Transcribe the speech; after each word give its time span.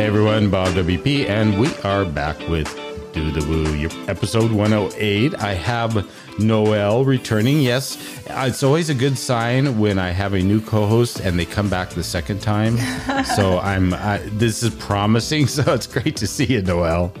Hey 0.00 0.06
everyone, 0.06 0.48
Bob 0.48 0.68
WP, 0.68 1.28
and 1.28 1.60
we 1.60 1.68
are 1.84 2.06
back 2.06 2.38
with 2.48 2.74
Do 3.12 3.30
the 3.30 3.46
Woo, 3.46 3.86
episode 4.08 4.50
108. 4.50 5.34
I 5.34 5.52
have 5.52 6.10
Noelle 6.38 7.04
returning. 7.04 7.60
Yes, 7.60 7.98
uh, 8.30 8.46
it's 8.48 8.62
always 8.62 8.88
a 8.88 8.94
good 8.94 9.18
sign 9.18 9.78
when 9.78 9.98
I 9.98 10.08
have 10.08 10.32
a 10.32 10.40
new 10.40 10.62
co-host 10.62 11.20
and 11.20 11.38
they 11.38 11.44
come 11.44 11.68
back 11.68 11.90
the 11.90 12.02
second 12.02 12.40
time. 12.40 12.78
so 13.36 13.58
I'm 13.58 13.92
I, 13.92 14.22
this 14.32 14.62
is 14.62 14.74
promising. 14.76 15.46
So 15.46 15.74
it's 15.74 15.86
great 15.86 16.16
to 16.16 16.26
see 16.26 16.46
you, 16.46 16.62
Noelle. 16.62 17.12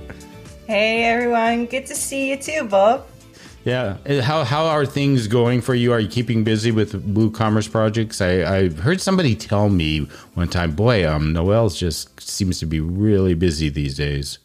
Hey 0.66 1.04
everyone, 1.04 1.66
good 1.66 1.84
to 1.84 1.94
see 1.94 2.30
you 2.30 2.38
too, 2.38 2.64
Bob. 2.64 3.06
Yeah, 3.70 3.98
uh, 4.04 4.20
how 4.20 4.42
how 4.42 4.66
are 4.66 4.84
things 4.84 5.28
going 5.28 5.60
for 5.60 5.76
you? 5.76 5.92
Are 5.92 6.00
you 6.00 6.08
keeping 6.08 6.42
busy 6.42 6.72
with 6.72 6.90
WooCommerce 7.14 7.70
projects? 7.70 8.20
I 8.20 8.32
I 8.42 8.68
heard 8.68 9.00
somebody 9.00 9.36
tell 9.36 9.68
me 9.68 10.08
one 10.34 10.48
time, 10.48 10.72
boy, 10.72 11.08
um, 11.08 11.32
Noelle's 11.32 11.78
just 11.78 12.20
seems 12.20 12.58
to 12.58 12.66
be 12.66 12.80
really 12.80 13.34
busy 13.34 13.68
these 13.68 13.96
days. 13.96 14.40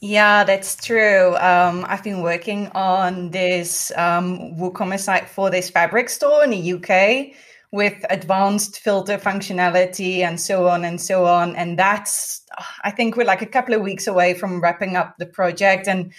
Yeah, 0.00 0.42
that's 0.42 0.74
true. 0.74 1.36
Um, 1.36 1.86
I've 1.88 2.02
been 2.02 2.20
working 2.20 2.66
on 2.74 3.30
this 3.30 3.92
um, 3.96 4.56
WooCommerce 4.56 5.04
site 5.04 5.28
for 5.28 5.50
this 5.50 5.70
fabric 5.70 6.08
store 6.08 6.42
in 6.42 6.50
the 6.50 6.72
UK 6.74 7.32
with 7.70 8.04
advanced 8.10 8.80
filter 8.80 9.18
functionality 9.18 10.18
and 10.18 10.40
so 10.40 10.66
on 10.66 10.84
and 10.84 11.00
so 11.00 11.26
on. 11.26 11.54
And 11.54 11.78
that's, 11.78 12.42
I 12.82 12.90
think 12.90 13.16
we're 13.16 13.24
like 13.24 13.40
a 13.40 13.46
couple 13.46 13.72
of 13.72 13.82
weeks 13.82 14.08
away 14.08 14.34
from 14.34 14.60
wrapping 14.60 14.96
up 14.96 15.16
the 15.18 15.26
project. 15.26 15.86
And 15.86 16.12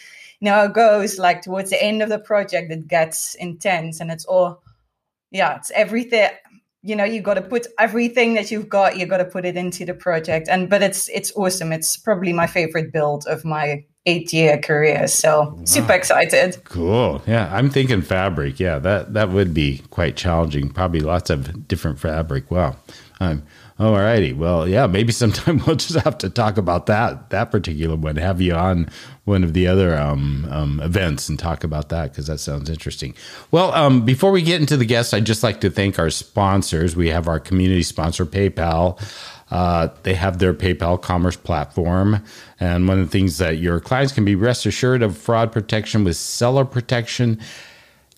you 0.46 0.52
know, 0.52 0.66
it 0.66 0.74
goes 0.74 1.18
like 1.18 1.42
towards 1.42 1.72
the 1.72 1.84
end 1.84 2.04
of 2.04 2.10
the 2.10 2.20
project, 2.20 2.72
it 2.72 2.88
gets 2.88 3.34
intense 3.34 4.00
and 4.00 4.12
it's 4.12 4.26
all, 4.26 4.62
yeah, 5.32 5.56
it's 5.56 5.72
everything. 5.72 6.30
You 6.84 6.96
know, 6.96 7.04
you 7.04 7.20
got 7.20 7.34
to 7.34 7.42
put 7.42 7.66
everything 7.80 8.36
that 8.36 8.52
you've 8.52 8.70
got, 8.70 8.96
you 8.96 9.08
got 9.08 9.18
to 9.18 9.26
put 9.26 9.44
it 9.44 9.58
into 9.58 9.86
the 9.86 9.96
project. 9.96 10.48
And, 10.48 10.70
but 10.70 10.84
it's, 10.84 11.10
it's 11.10 11.36
awesome. 11.36 11.74
It's 11.74 11.98
probably 11.98 12.32
my 12.32 12.46
favorite 12.46 12.94
build 12.94 13.26
of 13.26 13.44
my 13.44 13.86
eight 14.06 14.32
year 14.32 14.60
career. 14.60 15.08
So 15.08 15.56
wow. 15.56 15.66
super 15.66 15.94
excited. 15.94 16.64
Cool. 16.66 17.24
Yeah. 17.26 17.50
I'm 17.52 17.72
thinking 17.72 18.04
fabric. 18.04 18.60
Yeah. 18.60 18.78
That, 18.78 19.16
that 19.16 19.32
would 19.32 19.52
be 19.52 19.82
quite 19.90 20.16
challenging. 20.16 20.70
Probably 20.70 21.00
lots 21.00 21.32
of 21.32 21.68
different 21.68 21.98
fabric. 21.98 22.52
Wow. 22.52 22.78
Um, 23.20 23.42
all 23.78 23.94
righty. 23.94 24.32
Well, 24.32 24.68
yeah, 24.68 24.88
maybe 24.88 25.12
sometime 25.12 25.62
we'll 25.68 25.76
just 25.76 26.00
have 26.04 26.18
to 26.20 26.30
talk 26.30 26.58
about 26.58 26.86
that 26.86 27.30
that 27.32 27.52
particular 27.52 27.96
one. 27.96 28.16
Have 28.16 28.40
you 28.40 28.54
on 28.54 28.90
one 29.26 29.44
of 29.44 29.54
the 29.54 29.68
other 29.68 29.98
um, 29.98 30.48
um, 30.50 30.80
events 30.80 31.28
and 31.28 31.38
talk 31.38 31.64
about 31.64 31.90
that 31.90 32.12
because 32.12 32.28
that 32.28 32.40
sounds 32.40 32.70
interesting. 32.70 33.14
Well, 33.52 33.74
um, 33.74 34.06
before 34.06 34.32
we 34.32 34.42
get 34.42 34.62
into 34.62 34.78
the 34.78 34.86
guests, 34.86 35.14
I'd 35.14 35.26
just 35.26 35.44
like 35.44 35.62
to 35.62 35.70
thank 35.70 36.00
our 36.00 36.10
sponsors. 36.10 36.96
We 36.96 37.10
have 37.10 37.28
our 37.28 37.40
community 37.40 37.84
sponsor, 37.84 38.26
PayPal. 38.26 39.02
Uh, 39.52 39.90
they 40.04 40.14
have 40.14 40.40
their 40.40 40.54
PayPal 40.54 41.02
commerce 41.02 41.36
platform. 41.36 42.24
And 42.60 42.88
one 42.88 43.00
of 43.00 43.06
the 43.06 43.12
things 43.12 43.38
that 43.40 43.58
your 43.58 43.80
clients 43.80 44.14
can 44.14 44.26
be 44.26 44.36
rest 44.36 44.66
assured 44.66 45.04
of 45.04 45.18
fraud 45.18 45.52
protection 45.52 46.04
with 46.04 46.16
seller 46.16 46.66
protection 46.66 47.40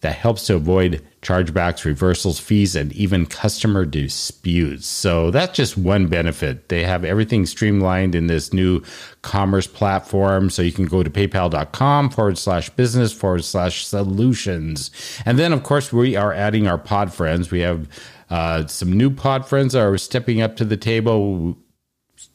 that 0.02 0.16
helps 0.16 0.46
to 0.48 0.56
avoid 0.56 1.02
chargebacks, 1.22 1.84
reversals, 1.84 2.40
fees, 2.40 2.76
and 2.76 2.94
even 2.94 3.26
customer 3.26 3.84
disputes. 3.84 4.86
So 4.86 5.32
that's 5.32 5.56
just 5.56 5.78
one 5.78 6.08
benefit. 6.08 6.70
They 6.70 6.84
have 6.84 7.04
everything 7.04 7.46
streamlined 7.46 8.14
in 8.14 8.28
this 8.28 8.54
new 8.54 8.84
commerce 9.24 9.66
platform. 9.66 10.50
So 10.50 10.62
you 10.62 10.72
can 10.72 10.86
go 10.86 11.02
to 11.02 11.10
paypal.com 11.10 12.12
forward 12.12 12.38
slash 12.38 12.70
business 12.72 13.12
forward 13.12 13.44
slash 13.44 13.86
solutions. 13.86 14.92
And 15.26 15.40
then, 15.40 15.52
of 15.52 15.64
course, 15.64 15.92
we 15.92 16.16
are 16.16 16.34
adding 16.34 16.68
our 16.68 16.78
pod 16.78 17.12
friends. 17.12 17.50
We 17.50 17.62
have 17.62 17.88
uh, 18.30 18.68
some 18.68 18.92
new 18.92 19.10
pod 19.10 19.48
friends 19.48 19.74
that 19.74 19.82
are 19.82 19.98
stepping 19.98 20.42
up 20.42 20.56
to 20.58 20.66
the 20.66 20.78
table. 20.78 21.58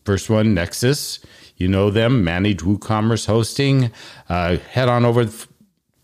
First 0.05 0.29
one, 0.29 0.55
Nexcess. 0.55 1.25
You 1.57 1.69
know 1.69 1.91
them, 1.91 2.25
manage 2.25 2.59
WooCommerce 2.59 3.27
hosting. 3.27 3.93
Uh, 4.29 4.57
head 4.57 4.89
on 4.89 5.05
over 5.05 5.29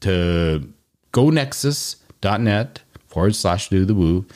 to 0.00 0.72
gonexcess.net 1.12 2.82
forward 3.06 3.34
slash 3.34 3.68
do 3.68 3.84
the 3.84 3.94
woo. 3.94 4.26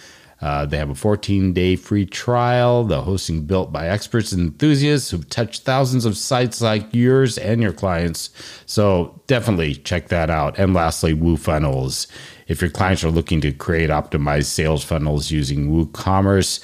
Uh, 0.42 0.66
they 0.66 0.76
have 0.76 0.90
a 0.90 0.94
14 0.94 1.52
day 1.52 1.76
free 1.76 2.04
trial. 2.04 2.82
The 2.82 3.02
hosting 3.02 3.44
built 3.44 3.72
by 3.72 3.86
experts 3.86 4.32
and 4.32 4.42
enthusiasts 4.42 5.10
who've 5.10 5.28
touched 5.28 5.62
thousands 5.62 6.04
of 6.04 6.16
sites 6.16 6.60
like 6.60 6.92
yours 6.92 7.38
and 7.38 7.62
your 7.62 7.72
clients. 7.72 8.30
So 8.66 9.20
definitely 9.28 9.76
check 9.76 10.08
that 10.08 10.30
out. 10.30 10.58
And 10.58 10.74
lastly, 10.74 11.14
WooFunnels. 11.14 12.08
If 12.48 12.60
your 12.60 12.70
clients 12.70 13.04
are 13.04 13.10
looking 13.10 13.40
to 13.42 13.52
create 13.52 13.88
optimized 13.88 14.46
sales 14.46 14.82
funnels 14.82 15.30
using 15.30 15.70
WooCommerce, 15.70 16.60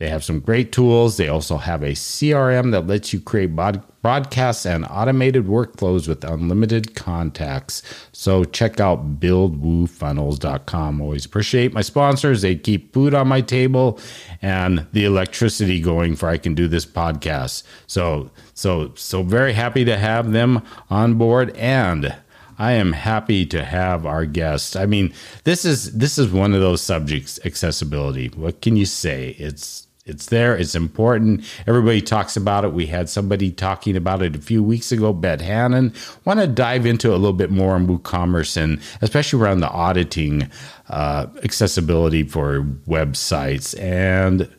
they 0.00 0.08
have 0.08 0.24
some 0.24 0.40
great 0.40 0.72
tools. 0.72 1.18
They 1.18 1.28
also 1.28 1.58
have 1.58 1.82
a 1.82 1.92
CRM 1.92 2.70
that 2.70 2.86
lets 2.86 3.12
you 3.12 3.20
create 3.20 3.54
bod- 3.54 3.84
broadcasts 4.00 4.64
and 4.64 4.86
automated 4.86 5.44
workflows 5.44 6.08
with 6.08 6.24
unlimited 6.24 6.94
contacts. 6.94 7.82
So 8.10 8.44
check 8.44 8.80
out 8.80 9.20
buildwoofunnels.com. 9.20 11.02
Always 11.02 11.26
appreciate 11.26 11.74
my 11.74 11.82
sponsors. 11.82 12.40
They 12.40 12.56
keep 12.56 12.94
food 12.94 13.12
on 13.12 13.28
my 13.28 13.42
table 13.42 14.00
and 14.40 14.86
the 14.94 15.04
electricity 15.04 15.82
going 15.82 16.16
for 16.16 16.30
I 16.30 16.38
can 16.38 16.54
do 16.54 16.66
this 16.66 16.86
podcast. 16.86 17.62
So 17.86 18.30
so 18.54 18.92
so 18.96 19.22
very 19.22 19.52
happy 19.52 19.84
to 19.84 19.98
have 19.98 20.32
them 20.32 20.62
on 20.88 21.18
board 21.18 21.54
and 21.56 22.16
I 22.58 22.72
am 22.72 22.92
happy 22.92 23.44
to 23.46 23.64
have 23.64 24.06
our 24.06 24.24
guest. 24.24 24.78
I 24.78 24.86
mean, 24.86 25.12
this 25.44 25.66
is 25.66 25.92
this 25.92 26.16
is 26.16 26.32
one 26.32 26.54
of 26.54 26.62
those 26.62 26.80
subjects 26.80 27.38
accessibility. 27.44 28.28
What 28.28 28.62
can 28.62 28.76
you 28.76 28.86
say? 28.86 29.36
It's 29.38 29.86
it's 30.10 30.26
there. 30.26 30.56
It's 30.56 30.74
important. 30.74 31.44
Everybody 31.66 32.02
talks 32.02 32.36
about 32.36 32.64
it. 32.64 32.72
We 32.72 32.86
had 32.86 33.08
somebody 33.08 33.50
talking 33.50 33.96
about 33.96 34.22
it 34.22 34.36
a 34.36 34.40
few 34.40 34.62
weeks 34.62 34.92
ago, 34.92 35.12
Beth 35.12 35.40
Hannon. 35.40 35.94
Want 36.24 36.40
to 36.40 36.46
dive 36.46 36.84
into 36.84 37.10
a 37.10 37.16
little 37.16 37.32
bit 37.32 37.50
more 37.50 37.74
on 37.74 37.86
WooCommerce 37.86 38.56
and 38.56 38.80
especially 39.00 39.40
around 39.40 39.60
the 39.60 39.70
auditing 39.70 40.50
uh, 40.88 41.28
accessibility 41.44 42.24
for 42.24 42.62
websites. 42.86 43.80
And 43.80 44.50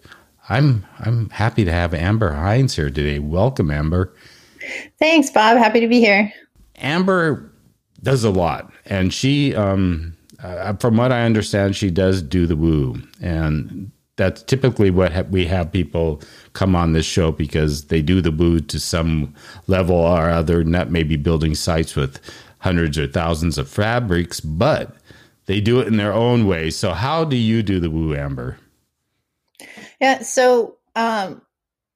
I'm 0.49 0.85
I'm 0.99 1.29
happy 1.29 1.65
to 1.65 1.71
have 1.71 1.93
Amber 1.93 2.31
Hinds 2.31 2.75
here 2.75 2.89
today. 2.89 3.19
Welcome, 3.19 3.69
Amber. 3.69 4.13
Thanks, 4.99 5.29
Bob. 5.29 5.57
Happy 5.57 5.81
to 5.81 5.87
be 5.87 5.99
here. 5.99 6.31
Amber 6.77 7.51
does 8.01 8.23
a 8.23 8.31
lot, 8.31 8.71
and 8.85 9.13
she, 9.13 9.55
um, 9.55 10.17
uh, 10.41 10.73
from 10.77 10.97
what 10.97 11.11
I 11.11 11.23
understand, 11.23 11.75
she 11.75 11.91
does 11.91 12.21
do 12.21 12.47
the 12.47 12.55
woo 12.55 13.01
and 13.21 13.91
that's 14.21 14.43
typically 14.43 14.91
what 14.91 15.11
ha- 15.11 15.23
we 15.31 15.47
have 15.47 15.71
people 15.71 16.21
come 16.53 16.75
on 16.75 16.93
this 16.93 17.07
show 17.07 17.31
because 17.31 17.85
they 17.85 18.03
do 18.03 18.21
the 18.21 18.29
woo 18.29 18.59
to 18.59 18.79
some 18.79 19.33
level 19.65 19.95
or 19.95 20.29
other, 20.29 20.63
not 20.63 20.91
maybe 20.91 21.15
building 21.15 21.55
sites 21.55 21.95
with 21.95 22.19
hundreds 22.59 22.99
or 22.99 23.07
thousands 23.07 23.57
of 23.57 23.67
fabrics, 23.67 24.39
but 24.39 24.95
they 25.47 25.59
do 25.59 25.79
it 25.79 25.87
in 25.87 25.97
their 25.97 26.13
own 26.13 26.45
way. 26.45 26.69
So, 26.69 26.93
how 26.93 27.23
do 27.23 27.35
you 27.35 27.63
do 27.63 27.79
the 27.79 27.89
woo, 27.89 28.13
Amber? 28.13 28.59
Yeah, 29.99 30.21
so 30.21 30.77
um, 30.95 31.41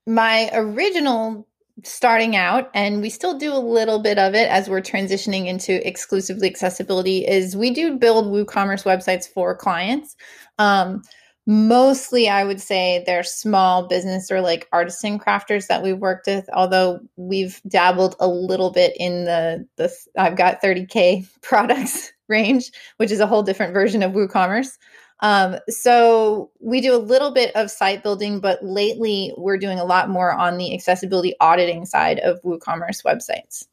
my 0.08 0.50
original 0.54 1.48
starting 1.84 2.36
out, 2.36 2.72
and 2.74 3.04
we 3.04 3.10
still 3.12 3.38
do 3.38 3.54
a 3.54 3.60
little 3.60 4.00
bit 4.00 4.18
of 4.18 4.34
it 4.34 4.50
as 4.50 4.68
we're 4.68 4.82
transitioning 4.82 5.46
into 5.46 5.86
exclusively 5.88 6.50
accessibility, 6.50 7.20
is 7.20 7.56
we 7.56 7.70
do 7.70 7.98
build 7.98 8.26
WooCommerce 8.26 8.84
websites 8.84 9.28
for 9.28 9.56
clients. 9.56 10.16
Um, 10.58 11.04
mostly 11.48 12.28
i 12.28 12.44
would 12.44 12.60
say 12.60 13.04
they're 13.06 13.24
small 13.24 13.88
business 13.88 14.32
or 14.32 14.42
like 14.42 14.68
artisan 14.72 15.20
crafters 15.20 15.68
that 15.68 15.84
we've 15.84 16.00
worked 16.00 16.26
with 16.28 16.50
although 16.54 17.00
we've 17.18 17.62
dabbled 17.68 18.16
a 18.20 18.28
little 18.28 18.72
bit 18.72 18.96
in 19.00 19.26
the 19.26 19.66
the 19.76 19.94
i've 20.18 20.36
got 20.36 20.62
30k 20.62 21.28
products 21.42 22.12
range 22.28 22.72
which 22.98 23.12
is 23.12 23.20
a 23.20 23.28
whole 23.28 23.44
different 23.44 23.74
version 23.74 24.02
of 24.02 24.14
woocommerce. 24.14 24.80
Um, 25.22 25.58
so 25.70 26.52
we 26.60 26.82
do 26.82 26.94
a 26.94 26.98
little 26.98 27.32
bit 27.32 27.56
of 27.56 27.72
site 27.72 28.04
building 28.04 28.40
but 28.40 28.64
lately 28.64 29.32
we're 29.38 29.58
doing 29.58 29.80
a 29.80 29.86
lot 29.86 30.10
more 30.10 30.34
on 30.34 30.58
the 30.58 30.74
accessibility 30.74 31.36
auditing 31.40 31.86
side 31.86 32.20
of 32.20 32.42
woocommerce 32.42 33.04
websites 33.06 33.66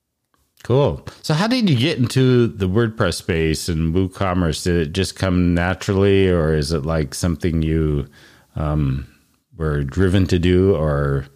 Cool. 0.62 1.04
So, 1.22 1.34
how 1.34 1.48
did 1.48 1.68
you 1.68 1.76
get 1.76 1.98
into 1.98 2.46
the 2.46 2.68
WordPress 2.68 3.14
space 3.14 3.68
and 3.68 3.94
WooCommerce? 3.94 4.62
Did 4.62 4.76
it 4.76 4.92
just 4.92 5.16
come 5.16 5.54
naturally, 5.54 6.28
or 6.28 6.54
is 6.54 6.72
it 6.72 6.86
like 6.86 7.14
something 7.14 7.62
you 7.62 8.06
um, 8.54 9.08
were 9.56 9.82
driven 9.82 10.26
to 10.28 10.38
do, 10.38 10.76
or 10.76 11.26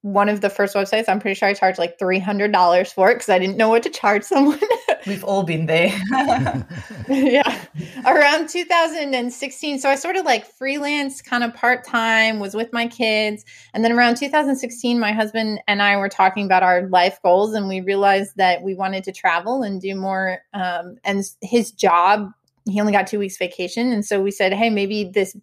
one 0.02 0.30
of 0.30 0.40
the 0.40 0.50
first 0.50 0.76
websites. 0.76 1.10
I'm 1.10 1.20
pretty 1.20 1.36
sure 1.36 1.50
I 1.50 1.54
charged 1.54 1.78
like 1.78 2.00
three 2.00 2.20
hundred 2.20 2.54
dollars 2.54 2.92
for 2.92 3.12
it 3.12 3.16
because 3.16 3.30
I 3.30 3.38
didn't 3.38 3.58
know 3.58 3.70
what 3.70 3.84
to 3.84 3.90
charge 3.90 4.24
someone. 4.24 4.60
We've 5.06 5.24
all 5.24 5.44
been 5.44 5.66
there. 5.66 5.94
yeah, 7.10 7.66
around 8.06 8.50
2016. 8.50 9.80
So 9.80 9.90
I 9.90 9.96
sort 9.96 10.16
of 10.16 10.26
like 10.26 10.46
freelance, 10.46 11.22
kind 11.22 11.44
of 11.44 11.54
part 11.54 11.86
time, 11.86 12.40
was 12.40 12.56
with 12.56 12.72
my 12.72 12.88
kids, 12.88 13.44
and 13.74 13.84
then 13.84 13.92
around 13.92 14.16
2016, 14.16 15.00
my 15.00 15.12
husband 15.12 15.60
and 15.68 15.82
I 15.82 15.98
were 15.98 16.10
talking 16.10 16.46
about 16.46 16.64
our 16.64 16.88
life 16.88 17.20
goals, 17.22 17.54
and 17.54 17.68
we 17.68 17.82
realized 17.82 18.34
that 18.38 18.62
we 18.62 18.76
wanted 18.76 19.04
to 19.06 19.12
travel 19.12 19.64
and 19.64 19.82
do 19.82 19.96
more. 19.96 20.40
Um, 20.54 20.98
and 21.04 21.24
his 21.42 21.72
job, 21.72 22.32
he 22.66 22.80
only 22.80 22.94
got 22.94 23.08
two 23.08 23.20
weeks 23.20 23.38
vacation, 23.38 23.92
and 23.92 24.06
so 24.06 24.22
we 24.22 24.32
said, 24.32 24.54
hey, 24.54 24.70
maybe 24.70 25.04
this 25.04 25.36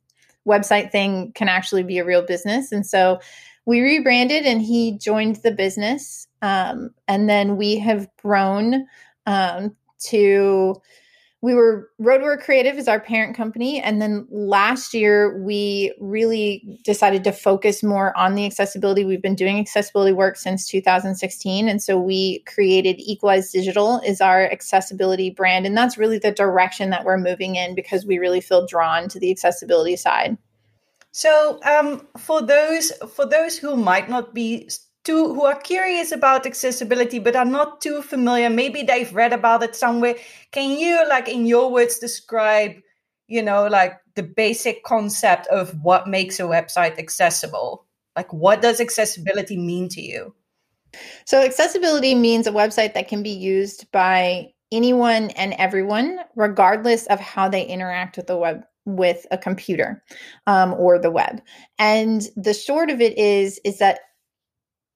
website 0.46 0.92
thing 0.92 1.32
can 1.32 1.48
actually 1.48 1.82
be 1.82 1.98
a 1.98 2.04
real 2.04 2.22
business, 2.22 2.72
and 2.72 2.86
so 2.86 3.20
we 3.66 3.80
rebranded 3.80 4.46
and 4.46 4.62
he 4.62 4.96
joined 4.96 5.36
the 5.36 5.50
business. 5.50 6.28
Um, 6.40 6.90
and 7.08 7.28
then 7.28 7.56
we 7.56 7.78
have 7.80 8.08
grown 8.22 8.86
um, 9.26 9.74
to, 10.04 10.76
we 11.42 11.52
were 11.52 11.90
Road 11.98 12.20
Warrior 12.20 12.38
Creative 12.38 12.76
is 12.78 12.86
our 12.86 13.00
parent 13.00 13.36
company. 13.36 13.80
And 13.82 14.00
then 14.00 14.26
last 14.30 14.94
year, 14.94 15.42
we 15.42 15.92
really 16.00 16.78
decided 16.84 17.24
to 17.24 17.32
focus 17.32 17.82
more 17.82 18.16
on 18.16 18.36
the 18.36 18.46
accessibility. 18.46 19.04
We've 19.04 19.20
been 19.20 19.34
doing 19.34 19.58
accessibility 19.58 20.12
work 20.12 20.36
since 20.36 20.68
2016. 20.68 21.68
And 21.68 21.82
so 21.82 21.98
we 21.98 22.44
created 22.46 23.00
Equalize 23.00 23.50
Digital 23.50 24.00
is 24.06 24.20
our 24.20 24.44
accessibility 24.44 25.30
brand. 25.30 25.66
And 25.66 25.76
that's 25.76 25.98
really 25.98 26.18
the 26.18 26.32
direction 26.32 26.90
that 26.90 27.04
we're 27.04 27.18
moving 27.18 27.56
in 27.56 27.74
because 27.74 28.06
we 28.06 28.18
really 28.18 28.40
feel 28.40 28.64
drawn 28.64 29.08
to 29.08 29.18
the 29.18 29.30
accessibility 29.32 29.96
side. 29.96 30.38
So, 31.16 31.58
um, 31.64 32.06
for 32.18 32.42
those 32.42 32.92
for 33.14 33.24
those 33.24 33.56
who 33.56 33.74
might 33.74 34.10
not 34.10 34.34
be 34.34 34.68
too 35.02 35.32
who 35.32 35.46
are 35.46 35.58
curious 35.58 36.12
about 36.12 36.44
accessibility 36.44 37.18
but 37.18 37.34
are 37.34 37.46
not 37.46 37.80
too 37.80 38.02
familiar, 38.02 38.50
maybe 38.50 38.82
they've 38.82 39.14
read 39.14 39.32
about 39.32 39.62
it 39.62 39.74
somewhere. 39.74 40.16
Can 40.52 40.78
you, 40.78 41.08
like, 41.08 41.26
in 41.26 41.46
your 41.46 41.72
words, 41.72 41.98
describe, 41.98 42.72
you 43.28 43.42
know, 43.42 43.66
like 43.66 43.94
the 44.14 44.22
basic 44.22 44.84
concept 44.84 45.46
of 45.46 45.82
what 45.82 46.06
makes 46.06 46.38
a 46.38 46.42
website 46.42 46.98
accessible? 46.98 47.86
Like, 48.14 48.30
what 48.30 48.60
does 48.60 48.78
accessibility 48.78 49.56
mean 49.56 49.88
to 49.96 50.02
you? 50.02 50.34
So, 51.24 51.42
accessibility 51.42 52.14
means 52.14 52.46
a 52.46 52.52
website 52.52 52.92
that 52.92 53.08
can 53.08 53.22
be 53.22 53.30
used 53.30 53.90
by 53.90 54.52
anyone 54.70 55.30
and 55.30 55.54
everyone, 55.54 56.18
regardless 56.34 57.06
of 57.06 57.20
how 57.20 57.48
they 57.48 57.64
interact 57.64 58.18
with 58.18 58.26
the 58.26 58.36
web 58.36 58.64
with 58.86 59.26
a 59.30 59.36
computer 59.36 60.02
um, 60.46 60.72
or 60.74 60.98
the 60.98 61.10
web. 61.10 61.42
And 61.78 62.22
the 62.36 62.54
short 62.54 62.88
of 62.88 63.00
it 63.00 63.18
is 63.18 63.60
is 63.64 63.78
that 63.78 64.00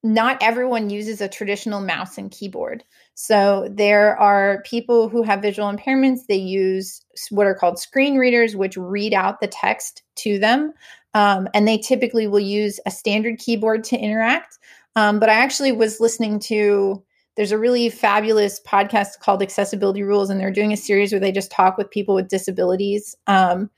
not 0.02 0.42
everyone 0.42 0.88
uses 0.88 1.20
a 1.20 1.28
traditional 1.28 1.80
mouse 1.80 2.16
and 2.16 2.30
keyboard. 2.30 2.82
So 3.14 3.68
there 3.70 4.18
are 4.18 4.62
people 4.64 5.10
who 5.10 5.22
have 5.22 5.42
visual 5.42 5.70
impairments. 5.70 6.20
They 6.26 6.36
use 6.36 7.04
what 7.28 7.46
are 7.46 7.54
called 7.54 7.78
screen 7.78 8.16
readers, 8.16 8.56
which 8.56 8.78
read 8.78 9.12
out 9.12 9.40
the 9.40 9.46
text 9.46 10.02
to 10.16 10.38
them. 10.38 10.72
Um, 11.12 11.48
and 11.52 11.68
they 11.68 11.76
typically 11.76 12.26
will 12.26 12.40
use 12.40 12.80
a 12.86 12.90
standard 12.90 13.38
keyboard 13.38 13.84
to 13.84 13.98
interact. 13.98 14.58
Um, 14.96 15.20
but 15.20 15.28
I 15.28 15.34
actually 15.34 15.72
was 15.72 16.00
listening 16.00 16.38
to 16.40 17.02
there's 17.36 17.52
a 17.52 17.58
really 17.58 17.88
fabulous 17.88 18.60
podcast 18.66 19.20
called 19.20 19.42
Accessibility 19.42 20.02
Rules, 20.02 20.30
and 20.30 20.40
they're 20.40 20.50
doing 20.50 20.72
a 20.72 20.76
series 20.76 21.12
where 21.12 21.20
they 21.20 21.32
just 21.32 21.50
talk 21.50 21.78
with 21.78 21.90
people 21.90 22.14
with 22.14 22.28
disabilities. 22.28 23.14
Um, 23.26 23.70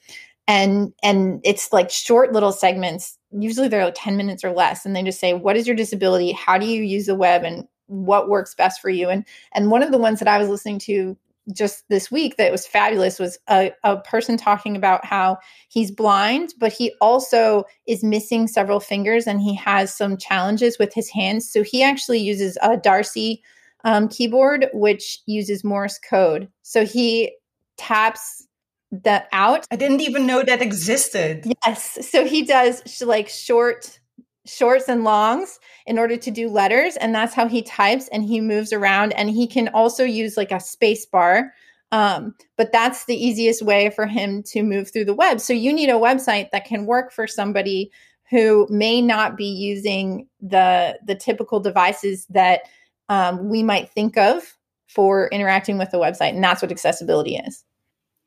and 0.49 0.93
and 1.02 1.40
it's 1.44 1.72
like 1.72 1.90
short 1.90 2.32
little 2.32 2.52
segments. 2.52 3.19
Usually 3.31 3.69
they're 3.69 3.84
like 3.84 3.94
10 3.96 4.16
minutes 4.16 4.44
or 4.44 4.52
less, 4.52 4.84
and 4.84 4.96
they 4.96 5.02
just 5.02 5.20
say, 5.20 5.34
"What 5.34 5.56
is 5.56 5.66
your 5.66 5.76
disability? 5.76 6.32
How 6.32 6.58
do 6.58 6.66
you 6.66 6.82
use 6.82 7.06
the 7.06 7.14
web? 7.14 7.44
And 7.44 7.66
what 7.87 8.28
works 8.28 8.54
best 8.54 8.81
for 8.81 8.90
you?" 8.90 9.08
And 9.08 9.25
and 9.52 9.70
one 9.70 9.82
of 9.82 9.93
the 9.93 9.99
ones 9.99 10.19
that 10.19 10.28
I 10.28 10.38
was 10.38 10.49
listening 10.49 10.78
to 10.81 11.16
just 11.56 11.84
this 11.88 12.10
week 12.10 12.36
that 12.36 12.52
was 12.52 12.66
fabulous 12.66 13.18
was 13.18 13.38
a, 13.48 13.72
a 13.82 13.98
person 13.98 14.36
talking 14.36 14.76
about 14.76 15.04
how 15.04 15.38
he's 15.68 15.90
blind, 15.90 16.54
but 16.58 16.72
he 16.72 16.94
also 17.00 17.64
is 17.86 18.04
missing 18.04 18.46
several 18.46 18.80
fingers 18.80 19.26
and 19.26 19.40
he 19.40 19.54
has 19.54 19.94
some 19.94 20.16
challenges 20.16 20.78
with 20.78 20.94
his 20.94 21.08
hands. 21.08 21.50
So 21.50 21.62
he 21.62 21.82
actually 21.82 22.20
uses 22.20 22.56
a 22.62 22.76
Darcy 22.76 23.42
um, 23.84 24.08
keyboard, 24.08 24.68
which 24.72 25.18
uses 25.26 25.64
Morse 25.64 25.98
code. 25.98 26.48
So 26.62 26.84
he 26.84 27.34
taps 27.76 28.46
that 28.92 29.28
out. 29.32 29.66
I 29.70 29.76
didn't 29.76 30.02
even 30.02 30.26
know 30.26 30.42
that 30.42 30.62
existed. 30.62 31.46
Yes. 31.66 32.06
So 32.08 32.25
he 32.25 32.44
does 32.44 33.02
like 33.02 33.28
short 33.28 33.99
shorts 34.44 34.88
and 34.88 35.04
longs 35.04 35.61
in 35.87 35.99
order 35.99 36.16
to 36.16 36.30
do 36.30 36.49
letters 36.49 36.96
and 36.96 37.14
that's 37.14 37.34
how 37.34 37.46
he 37.46 37.62
types 37.62 38.08
and 38.08 38.25
he 38.25 38.40
moves 38.40 38.72
around 38.72 39.12
and 39.12 39.30
he 39.30 39.46
can 39.46 39.68
also 39.68 40.04
use 40.04 40.37
like 40.37 40.52
a 40.52 40.61
space 40.61 41.06
bar 41.06 41.52
um, 41.92 42.34
but 42.56 42.72
that's 42.72 43.04
the 43.04 43.14
easiest 43.14 43.62
way 43.62 43.90
for 43.90 44.06
him 44.06 44.42
to 44.42 44.62
move 44.62 44.92
through 44.92 45.04
the 45.04 45.14
web 45.14 45.40
so 45.40 45.52
you 45.52 45.72
need 45.72 45.88
a 45.88 45.94
website 45.94 46.50
that 46.50 46.64
can 46.64 46.87
work 46.87 47.12
for 47.12 47.26
somebody 47.26 47.90
who 48.30 48.66
may 48.68 49.00
not 49.00 49.37
be 49.37 49.46
using 49.46 50.26
the 50.40 50.99
the 51.06 51.14
typical 51.14 51.61
devices 51.61 52.26
that 52.26 52.62
um, 53.08 53.49
we 53.49 53.62
might 53.62 53.90
think 53.90 54.16
of 54.16 54.56
for 54.88 55.28
interacting 55.28 55.78
with 55.78 55.90
the 55.92 55.99
website 55.99 56.30
and 56.30 56.42
that's 56.42 56.62
what 56.62 56.72
accessibility 56.72 57.37
is 57.37 57.64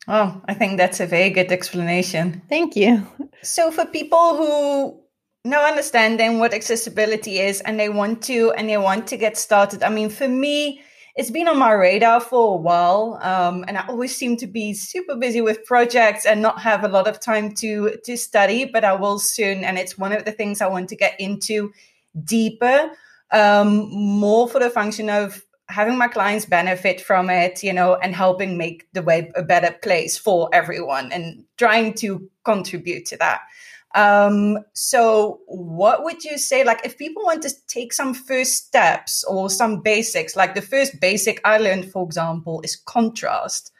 Oh, 0.08 0.40
I 0.48 0.54
think 0.54 0.78
that's 0.78 1.00
a 1.00 1.08
very 1.08 1.32
good 1.32 1.52
explanation. 1.52 2.40
Thank 2.48 2.76
you. 2.76 3.08
So, 3.42 3.72
for 3.72 3.86
people 3.86 4.38
who 4.38 5.02
no 5.46 5.64
understanding 5.64 6.40
what 6.40 6.54
accessibility 6.54 7.40
is 7.40 7.62
and 7.62 7.80
they 7.80 7.88
want 7.88 8.24
to 8.24 8.52
and 8.58 8.68
they 8.68 8.78
want 8.78 9.08
to 9.08 9.18
get 9.18 9.38
started. 9.38 9.84
I 9.84 9.90
mean 9.90 10.10
for 10.10 10.28
me 10.28 10.82
it's 11.16 11.32
been 11.32 11.48
on 11.48 11.58
my 11.58 11.72
radar 11.72 12.20
for 12.20 12.56
a 12.56 12.58
while 12.58 13.18
um, 13.22 13.64
and 13.68 13.78
i 13.78 13.88
always 13.88 14.16
seem 14.16 14.36
to 14.38 14.48
be 14.48 14.74
super 14.74 15.16
busy 15.16 15.42
with 15.42 15.66
projects 15.66 16.26
and 16.26 16.42
not 16.42 16.60
have 16.62 16.84
a 16.84 16.88
lot 16.88 17.08
of 17.08 17.20
time 17.20 17.52
to 17.54 17.98
to 18.04 18.18
study 18.18 18.66
but 18.66 18.84
i 18.84 18.94
will 18.94 19.18
soon 19.18 19.64
and 19.64 19.78
it's 19.78 19.98
one 19.98 20.12
of 20.12 20.26
the 20.26 20.32
things 20.32 20.62
i 20.62 20.68
want 20.68 20.90
to 20.90 20.96
get 20.96 21.20
into 21.20 21.72
deeper 22.24 22.92
um, 23.32 23.90
more 23.90 24.48
for 24.48 24.60
the 24.60 24.70
function 24.70 25.10
of 25.10 25.44
having 25.68 25.98
my 25.98 26.08
clients 26.08 26.46
benefit 26.46 27.02
from 27.02 27.30
it 27.30 27.64
you 27.64 27.74
know 27.74 27.96
and 27.96 28.14
helping 28.14 28.58
make 28.58 28.88
the 28.94 29.02
web 29.02 29.26
a 29.36 29.42
better 29.42 29.74
place 29.82 30.18
for 30.18 30.50
everyone 30.54 31.12
and 31.12 31.44
trying 31.58 31.94
to 31.94 32.30
contribute 32.44 33.06
to 33.06 33.18
that 33.18 33.42
um, 33.96 34.60
so, 34.74 35.40
what 35.48 36.04
would 36.04 36.24
you 36.26 36.38
say? 36.38 36.66
Like, 36.66 36.86
if 36.86 36.98
people 36.98 37.24
want 37.24 37.42
to 37.44 37.54
take 37.68 37.94
some 37.94 38.14
first 38.14 38.68
steps 38.68 39.24
or 39.24 39.50
some 39.50 39.82
basics, 39.82 40.36
like 40.36 40.54
the 40.54 40.62
first 40.62 41.00
basic 41.00 41.40
I 41.46 41.58
learned, 41.58 41.92
for 41.92 42.04
example, 42.06 42.62
is 42.62 42.76
contrast. 42.76 43.72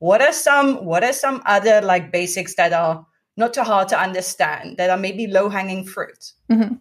What 0.00 0.22
are 0.22 0.32
some 0.32 0.84
What 0.84 1.04
are 1.04 1.12
some 1.12 1.40
other 1.46 1.80
like 1.82 2.10
basics 2.10 2.56
that 2.56 2.72
are 2.72 3.06
not 3.36 3.54
too 3.54 3.62
hard 3.62 3.88
to 3.88 3.98
understand 3.98 4.76
that 4.76 4.90
are 4.90 4.96
maybe 4.96 5.28
low 5.28 5.48
hanging 5.48 5.84
fruit? 5.84 6.32
Mm-hmm. 6.50 6.74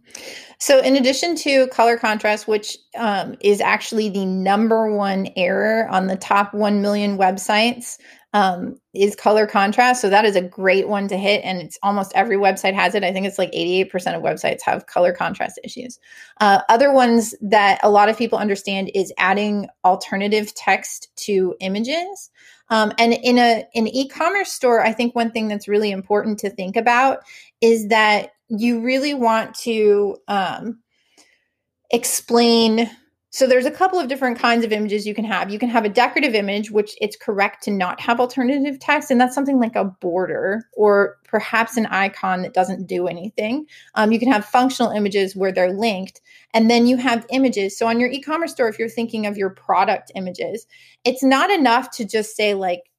So, 0.58 0.80
in 0.80 0.96
addition 0.96 1.36
to 1.38 1.68
color 1.68 1.96
contrast, 1.96 2.48
which 2.48 2.76
um, 2.98 3.36
is 3.40 3.62
actually 3.62 4.10
the 4.10 4.26
number 4.26 4.96
one 4.96 5.28
error 5.36 5.88
on 5.90 6.08
the 6.08 6.16
top 6.16 6.56
1 6.56 6.82
million 6.82 7.20
websites, 7.20 8.00
um, 8.34 8.80
is 8.94 9.16
color 9.16 9.48
contrast. 9.48 10.02
So 10.02 10.10
that 10.10 10.26
is 10.26 10.36
a 10.36 10.42
great 10.42 10.88
one 10.88 11.08
to 11.08 11.18
hit. 11.18 11.42
And 11.44 11.62
it's 11.62 11.80
almost 11.82 12.12
every 12.16 12.38
website 12.38 12.76
has 12.76 12.94
it. 12.94 13.04
I 13.04 13.12
think 13.12 13.26
it's 13.26 13.40
like 13.40 13.52
88% 13.52 13.92
of 14.16 14.22
websites 14.22 14.62
have 14.64 14.86
color 14.86 15.14
contrast 15.14 15.60
issues. 15.64 16.00
Uh, 16.40 16.62
other 16.70 16.94
ones 16.94 17.34
that 17.42 17.80
a 17.82 17.90
lot 17.90 18.10
of 18.10 18.18
people 18.18 18.38
understand 18.38 18.92
is 18.94 19.12
adding 19.18 19.68
alternative 19.84 20.54
text 20.54 21.10
to 21.18 21.56
images. 21.60 22.30
Um, 22.70 22.94
and 23.00 23.14
in 23.14 23.40
a 23.40 23.66
an 23.74 23.88
e-commerce 23.88 24.52
store, 24.52 24.82
I 24.82 24.94
think 24.94 25.16
one 25.16 25.32
thing 25.32 25.48
that's 25.48 25.68
really 25.68 25.90
important 25.90 26.40
to 26.40 26.52
think 26.52 26.76
about 26.76 27.20
is 27.62 27.88
that 27.88 28.30
you 28.48 28.82
really 28.82 29.16
want 29.16 29.56
to 29.56 30.18
um, 30.28 30.80
explain 31.90 32.90
so 33.32 33.46
there's 33.46 33.66
a 33.66 33.72
couple 33.72 34.00
of 34.00 34.08
different 34.08 34.40
kinds 34.40 34.66
of 34.66 34.72
images 34.72 35.06
you 35.06 35.14
can 35.14 35.26
have. 35.26 35.52
You 35.52 35.60
can 35.60 35.70
have 35.70 35.86
a 35.86 35.90
decorative 35.90 36.34
image, 36.34 36.72
which 36.72 36.96
it's 37.00 37.16
correct 37.16 37.64
to 37.64 37.72
not 37.72 38.02
have 38.02 38.20
alternative 38.20 38.80
text, 38.80 39.12
and 39.12 39.22
that's 39.22 39.36
something 39.36 39.60
like 39.60 39.76
a 39.76 39.86
border 39.86 40.64
or 40.74 41.18
perhaps 41.26 41.78
an 41.78 41.86
icon 41.88 42.42
that 42.42 42.56
doesn't 42.56 42.88
do 42.88 43.08
anything. 43.08 43.68
Um, 43.94 44.12
you 44.12 44.20
can 44.20 44.32
have 44.32 44.46
functional 44.46 44.92
images 44.92 45.36
where 45.36 45.52
they're 45.52 45.74
linked, 45.74 46.22
and 46.56 46.72
then 46.72 46.88
you 46.88 46.98
have 46.98 47.28
images. 47.30 47.78
So 47.78 47.88
on 47.88 48.00
your 48.00 48.10
e-commerce 48.10 48.52
store, 48.52 48.68
if 48.68 48.80
you're 48.80 48.90
thinking 48.90 49.28
of 49.28 49.38
your 49.38 49.52
product 49.52 50.12
images, 50.16 50.66
it's 51.04 51.22
not 51.22 51.52
enough 51.52 51.92
to 51.92 52.06
just 52.06 52.36
say 52.36 52.56
like 52.56 52.90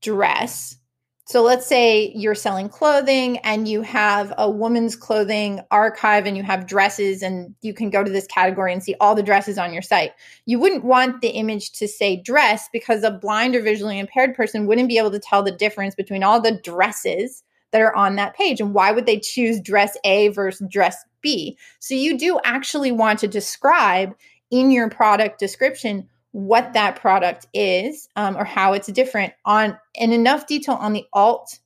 dress 0.00 0.76
so 1.24 1.42
let's 1.42 1.66
say 1.66 2.12
you're 2.16 2.34
selling 2.34 2.68
clothing 2.68 3.38
and 3.38 3.68
you 3.68 3.82
have 3.82 4.34
a 4.36 4.50
woman's 4.50 4.96
clothing 4.96 5.60
archive 5.70 6.26
and 6.26 6.36
you 6.36 6.42
have 6.42 6.66
dresses 6.66 7.22
and 7.22 7.54
you 7.62 7.72
can 7.72 7.90
go 7.90 8.02
to 8.02 8.10
this 8.10 8.26
category 8.26 8.72
and 8.72 8.82
see 8.82 8.96
all 9.00 9.14
the 9.14 9.22
dresses 9.22 9.56
on 9.56 9.72
your 9.72 9.82
site. 9.82 10.12
You 10.46 10.58
wouldn't 10.58 10.84
want 10.84 11.20
the 11.20 11.28
image 11.28 11.70
to 11.72 11.86
say 11.86 12.16
dress 12.16 12.68
because 12.72 13.04
a 13.04 13.10
blind 13.10 13.54
or 13.54 13.62
visually 13.62 14.00
impaired 14.00 14.34
person 14.34 14.66
wouldn't 14.66 14.88
be 14.88 14.98
able 14.98 15.12
to 15.12 15.20
tell 15.20 15.44
the 15.44 15.52
difference 15.52 15.94
between 15.94 16.24
all 16.24 16.40
the 16.40 16.60
dresses 16.60 17.44
that 17.70 17.80
are 17.80 17.94
on 17.94 18.16
that 18.16 18.34
page. 18.34 18.60
And 18.60 18.74
why 18.74 18.90
would 18.90 19.06
they 19.06 19.20
choose 19.20 19.60
dress 19.60 19.96
A 20.04 20.28
versus 20.28 20.66
dress 20.68 21.04
B? 21.20 21.56
So 21.78 21.94
you 21.94 22.18
do 22.18 22.40
actually 22.44 22.90
want 22.90 23.20
to 23.20 23.28
describe 23.28 24.16
in 24.50 24.72
your 24.72 24.90
product 24.90 25.38
description 25.38 26.08
what 26.32 26.72
that 26.72 26.96
product 26.96 27.46
is 27.54 28.08
um, 28.16 28.36
or 28.36 28.44
how 28.44 28.72
it's 28.72 28.88
different 28.88 29.32
on 29.44 29.78
in 29.94 30.12
enough 30.12 30.46
detail 30.46 30.74
on 30.76 30.92
the 30.92 31.04
alt 31.12 31.58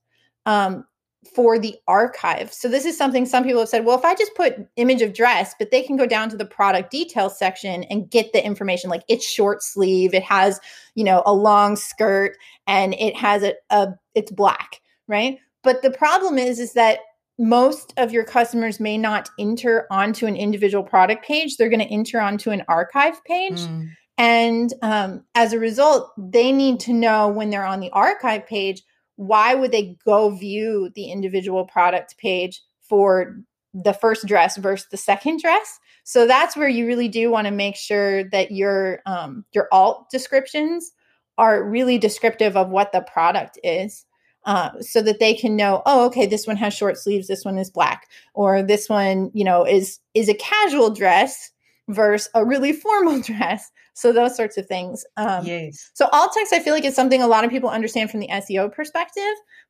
um, 0.45 0.85
for 1.35 1.59
the 1.59 1.77
archive. 1.89 2.53
So 2.53 2.69
this 2.69 2.85
is 2.85 2.97
something 2.97 3.27
some 3.27 3.45
people 3.45 3.61
have 3.61 3.69
said, 3.69 3.85
well, 3.85 3.99
if 3.99 4.05
I 4.05 4.15
just 4.15 4.35
put 4.35 4.67
image 4.77 5.03
of 5.03 5.13
dress, 5.13 5.55
but 5.59 5.71
they 5.71 5.83
can 5.83 5.97
go 5.97 6.07
down 6.07 6.31
to 6.31 6.37
the 6.37 6.45
product 6.45 6.91
details 6.91 7.39
section 7.39 7.85
and 7.85 8.11
get 8.11 8.33
the 8.33 8.45
information 8.45 8.91
like 8.91 9.03
it's 9.09 9.27
short 9.27 9.63
sleeve, 9.63 10.15
it 10.15 10.23
has, 10.23 10.61
you 10.95 11.05
know, 11.05 11.23
a 11.27 11.33
long 11.33 11.77
skirt 11.77 12.37
and 12.67 12.95
it 12.95 13.17
has 13.17 13.43
a, 13.43 13.55
a 13.71 13.89
it's 14.15 14.31
black, 14.31 14.81
right? 15.09 15.39
But 15.63 15.83
the 15.83 15.91
problem 15.91 16.39
is 16.39 16.59
is 16.59 16.75
that 16.75 17.01
most 17.39 17.93
of 17.99 18.13
your 18.13 18.25
customers 18.25 18.81
may 18.81 18.97
not 18.97 19.29
enter 19.39 19.87
onto 19.91 20.27
an 20.27 20.37
individual 20.37 20.83
product 20.83 21.25
page. 21.25 21.57
They're 21.57 21.69
going 21.69 21.81
to 21.81 21.93
enter 21.93 22.21
onto 22.21 22.51
an 22.51 22.65
archive 22.67 23.23
page. 23.25 23.61
Mm. 23.61 23.91
And 24.19 24.73
um, 24.83 25.25
as 25.35 25.53
a 25.53 25.59
result, 25.59 26.13
they 26.17 26.53
need 26.53 26.81
to 26.81 26.93
know 26.93 27.29
when 27.29 27.51
they're 27.51 27.67
on 27.67 27.81
the 27.81 27.91
archive 27.91 28.47
page, 28.47 28.83
why 29.17 29.55
would 29.55 29.73
they 29.73 29.97
go 30.05 30.31
view 30.31 30.91
the 30.95 31.11
individual 31.11 31.65
product 31.67 32.17
page 32.19 32.63
for 32.83 33.37
the 33.75 33.93
first 33.93 34.27
dress 34.27 34.57
versus 34.57 34.89
the 34.91 34.97
second 34.97 35.41
dress? 35.41 35.79
So 36.05 36.27
that's 36.27 36.57
where 36.57 36.69
you 36.69 36.87
really 36.87 37.09
do 37.09 37.31
want 37.31 37.47
to 37.47 37.51
make 37.51 37.77
sure 37.77 38.25
that 38.31 38.53
your 38.53 39.01
um, 39.07 39.45
your 39.53 39.69
alt 39.73 40.09
descriptions 40.11 40.93
are 41.37 41.69
really 41.69 41.99
descriptive 41.99 42.57
of 42.57 42.69
what 42.69 42.93
the 42.93 43.03
product 43.03 43.59
is. 43.63 44.05
Uh, 44.45 44.71
so 44.81 45.03
that 45.03 45.19
they 45.19 45.35
can 45.35 45.57
know, 45.57 45.83
oh, 45.87 46.07
okay, 46.07 46.25
this 46.25 46.47
one 46.47 46.57
has 46.57 46.73
short 46.73 46.97
sleeves, 46.97 47.27
this 47.27 47.45
one 47.45 47.59
is 47.59 47.69
black, 47.69 48.09
or 48.33 48.63
this 48.63 48.89
one, 48.89 49.29
you 49.35 49.43
know, 49.43 49.67
is 49.67 49.99
is 50.15 50.29
a 50.29 50.35
casual 50.35 50.89
dress 50.89 51.51
versus 51.89 52.31
a 52.33 52.45
really 52.45 52.73
formal 52.73 53.21
dress. 53.23 53.73
So 53.97 54.13
those 54.13 54.37
sorts 54.37 54.59
of 54.59 54.67
things. 54.67 55.07
Um, 55.17 55.47
yes. 55.47 55.91
So 55.95 56.07
alt 56.13 56.33
text, 56.35 56.53
I 56.53 56.61
feel 56.61 56.75
like 56.75 56.85
is 56.85 56.95
something 56.95 57.23
a 57.23 57.27
lot 57.27 57.47
of 57.47 57.51
people 57.51 57.71
understand 57.71 58.11
from 58.11 58.21
the 58.21 58.29
SEO 58.29 58.71
perspective, 58.71 59.23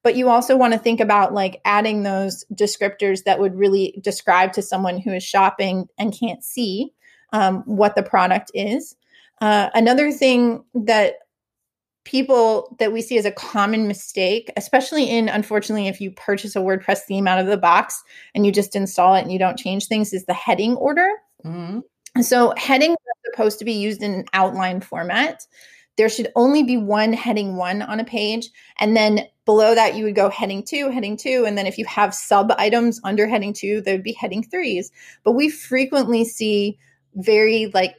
but 0.03 0.17
you 0.17 0.29
also 0.29 0.57
want 0.57 0.73
to 0.73 0.81
think 0.81 0.99
about 0.99 1.33
like 1.33 1.61
adding 1.65 2.03
those 2.03 2.45
descriptors 2.53 3.23
that 3.23 3.39
would 3.39 3.55
really 3.55 3.97
describe 4.03 4.53
to 4.55 4.63
someone 4.63 4.99
who 4.99 5.13
is 5.13 5.23
shopping 5.23 5.87
and 5.97 6.13
can't 6.13 6.43
see 6.43 6.93
um, 7.33 7.63
what 7.67 7.95
the 7.95 8.03
product 8.03 8.51
is. 8.53 8.97
Uh, 9.41 9.71
another 9.75 10.11
thing 10.11 10.65
that 10.75 11.15
people 12.03 12.75
that 12.81 12.93
we 12.93 13.03
see 13.03 13.19
as 13.19 13.27
a 13.27 13.31
common 13.31 13.87
mistake, 13.87 14.51
especially 14.57 15.05
in 15.05 15.29
unfortunately 15.29 15.87
if 15.87 16.01
you 16.01 16.11
purchase 16.11 16.57
a 16.57 16.61
WordPress 16.61 17.03
theme 17.03 17.29
out 17.29 17.39
of 17.39 17.47
the 17.47 17.57
box 17.57 18.03
and 18.35 18.45
you 18.45 18.51
just 18.51 18.75
install 18.75 19.15
it 19.15 19.23
and 19.23 19.33
you 19.33 19.39
don't 19.39 19.59
change 19.59 19.87
things, 19.87 20.13
is 20.13 20.27
the 20.27 20.35
heading 20.35 20.75
order. 20.75 21.09
Mm-hmm. 21.45 21.79
So 22.23 22.55
headings 22.57 22.97
are 22.97 23.31
supposed 23.31 23.59
to 23.59 23.65
be 23.65 23.73
used 23.73 24.03
in 24.03 24.13
an 24.15 24.25
outline 24.33 24.81
format. 24.81 25.47
There 25.97 26.09
should 26.09 26.31
only 26.37 26.63
be 26.63 26.77
one 26.77 27.13
heading 27.13 27.57
one 27.57 27.83
on 27.83 28.01
a 28.01 28.05
page. 28.05 28.51
And 28.79 28.97
then 28.97 29.27
below 29.47 29.75
that, 29.75 29.95
you 29.95 30.05
would 30.05 30.15
go 30.15 30.29
heading 30.29 30.63
two, 30.63 30.91
heading 30.91 31.17
two. 31.17 31.45
And 31.47 31.57
then 31.57 31.67
if 31.67 31.79
you 31.79 31.87
have 31.87 32.15
sub 32.15 32.53
items 32.59 33.01
under 33.03 33.27
heading 33.27 33.53
two, 33.53 33.81
there 33.81 33.95
would 33.95 34.03
be 34.03 34.13
heading 34.13 34.43
threes. 34.43 34.91
But 35.25 35.33
we 35.33 35.49
frequently 35.49 36.25
see 36.25 36.79
very 37.15 37.71
like 37.73 37.97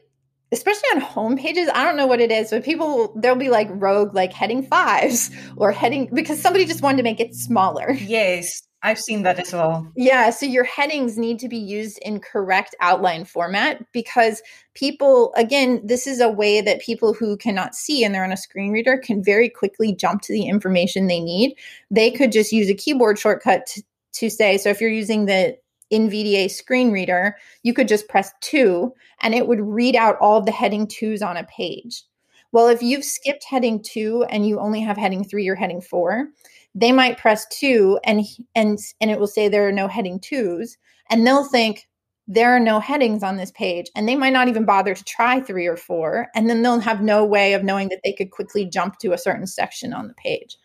especially 0.51 0.87
on 0.95 1.01
home 1.01 1.35
pages 1.35 1.69
i 1.73 1.83
don't 1.83 1.97
know 1.97 2.07
what 2.07 2.21
it 2.21 2.31
is 2.31 2.51
but 2.51 2.63
people 2.63 3.13
there'll 3.19 3.37
be 3.37 3.49
like 3.49 3.67
rogue 3.71 4.13
like 4.13 4.31
heading 4.31 4.63
fives 4.63 5.29
or 5.57 5.71
heading 5.71 6.09
because 6.13 6.41
somebody 6.41 6.65
just 6.65 6.81
wanted 6.81 6.97
to 6.97 7.03
make 7.03 7.19
it 7.19 7.35
smaller 7.35 7.91
yes 7.93 8.61
I've 8.83 8.99
seen 8.99 9.23
that 9.23 9.39
as 9.39 9.53
well. 9.53 9.91
Yeah. 9.95 10.29
So 10.29 10.45
your 10.45 10.63
headings 10.63 11.17
need 11.17 11.39
to 11.39 11.49
be 11.49 11.57
used 11.57 11.97
in 12.03 12.19
correct 12.19 12.75
outline 12.79 13.25
format 13.25 13.83
because 13.91 14.41
people, 14.75 15.33
again, 15.35 15.81
this 15.83 16.05
is 16.05 16.21
a 16.21 16.29
way 16.29 16.61
that 16.61 16.81
people 16.81 17.13
who 17.13 17.37
cannot 17.37 17.73
see 17.73 18.03
and 18.03 18.13
they're 18.13 18.23
on 18.23 18.31
a 18.31 18.37
screen 18.37 18.71
reader 18.71 18.97
can 18.97 19.23
very 19.23 19.49
quickly 19.49 19.95
jump 19.95 20.21
to 20.23 20.33
the 20.33 20.47
information 20.47 21.07
they 21.07 21.19
need. 21.19 21.55
They 21.89 22.11
could 22.11 22.31
just 22.31 22.51
use 22.51 22.69
a 22.69 22.75
keyboard 22.75 23.17
shortcut 23.17 23.65
to, 23.67 23.83
to 24.13 24.29
say, 24.29 24.57
so 24.59 24.69
if 24.69 24.79
you're 24.79 24.91
using 24.91 25.25
the 25.25 25.57
NVDA 25.91 26.51
screen 26.51 26.91
reader, 26.91 27.35
you 27.63 27.73
could 27.73 27.87
just 27.87 28.07
press 28.07 28.31
two 28.41 28.93
and 29.21 29.33
it 29.33 29.47
would 29.47 29.61
read 29.61 29.95
out 29.95 30.17
all 30.21 30.41
the 30.41 30.51
heading 30.51 30.85
twos 30.85 31.21
on 31.23 31.35
a 31.35 31.45
page. 31.45 32.03
Well, 32.51 32.67
if 32.67 32.81
you've 32.81 33.03
skipped 33.03 33.43
heading 33.43 33.81
two 33.81 34.23
and 34.29 34.47
you 34.47 34.59
only 34.59 34.81
have 34.81 34.97
heading 34.97 35.23
three 35.23 35.47
or 35.47 35.55
heading 35.55 35.81
four, 35.81 36.29
they 36.77 36.91
might 36.91 37.17
press 37.17 37.45
two 37.47 37.99
and 38.03 38.23
and 38.55 38.77
and 39.01 39.09
it 39.09 39.19
will 39.19 39.27
say 39.27 39.47
there 39.47 39.67
are 39.67 39.71
no 39.71 39.87
heading 39.87 40.19
twos 40.19 40.77
and 41.09 41.25
they'll 41.25 41.43
think 41.43 41.87
there 42.27 42.55
are 42.55 42.59
no 42.59 42.79
headings 42.79 43.23
on 43.23 43.37
this 43.37 43.51
page 43.51 43.89
and 43.95 44.07
they 44.07 44.15
might 44.15 44.33
not 44.33 44.47
even 44.47 44.65
bother 44.65 44.93
to 44.93 45.03
try 45.05 45.39
three 45.39 45.65
or 45.65 45.77
four 45.77 46.27
and 46.35 46.49
then 46.49 46.61
they'll 46.61 46.79
have 46.79 47.01
no 47.01 47.25
way 47.25 47.53
of 47.53 47.63
knowing 47.63 47.89
that 47.89 48.01
they 48.03 48.13
could 48.13 48.31
quickly 48.31 48.65
jump 48.65 48.99
to 48.99 49.13
a 49.13 49.17
certain 49.17 49.47
section 49.47 49.93
on 49.93 50.07
the 50.07 50.13
page. 50.13 50.57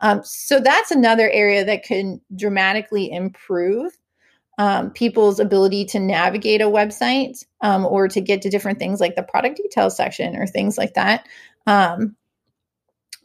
Um, 0.00 0.20
so 0.24 0.60
that's 0.60 0.92
another 0.92 1.28
area 1.30 1.64
that 1.64 1.82
can 1.82 2.20
dramatically 2.36 3.10
improve 3.10 3.92
um, 4.58 4.90
people's 4.90 5.40
ability 5.40 5.84
to 5.86 5.98
navigate 5.98 6.60
a 6.60 6.66
website 6.66 7.44
um, 7.62 7.84
or 7.84 8.08
to 8.08 8.20
get 8.20 8.40
to 8.42 8.50
different 8.50 8.78
things 8.78 9.00
like 9.00 9.16
the 9.16 9.22
product 9.22 9.56
details 9.56 9.96
section 9.96 10.36
or 10.36 10.46
things 10.46 10.78
like 10.78 10.94
that. 10.94 11.26
Um, 11.66 12.16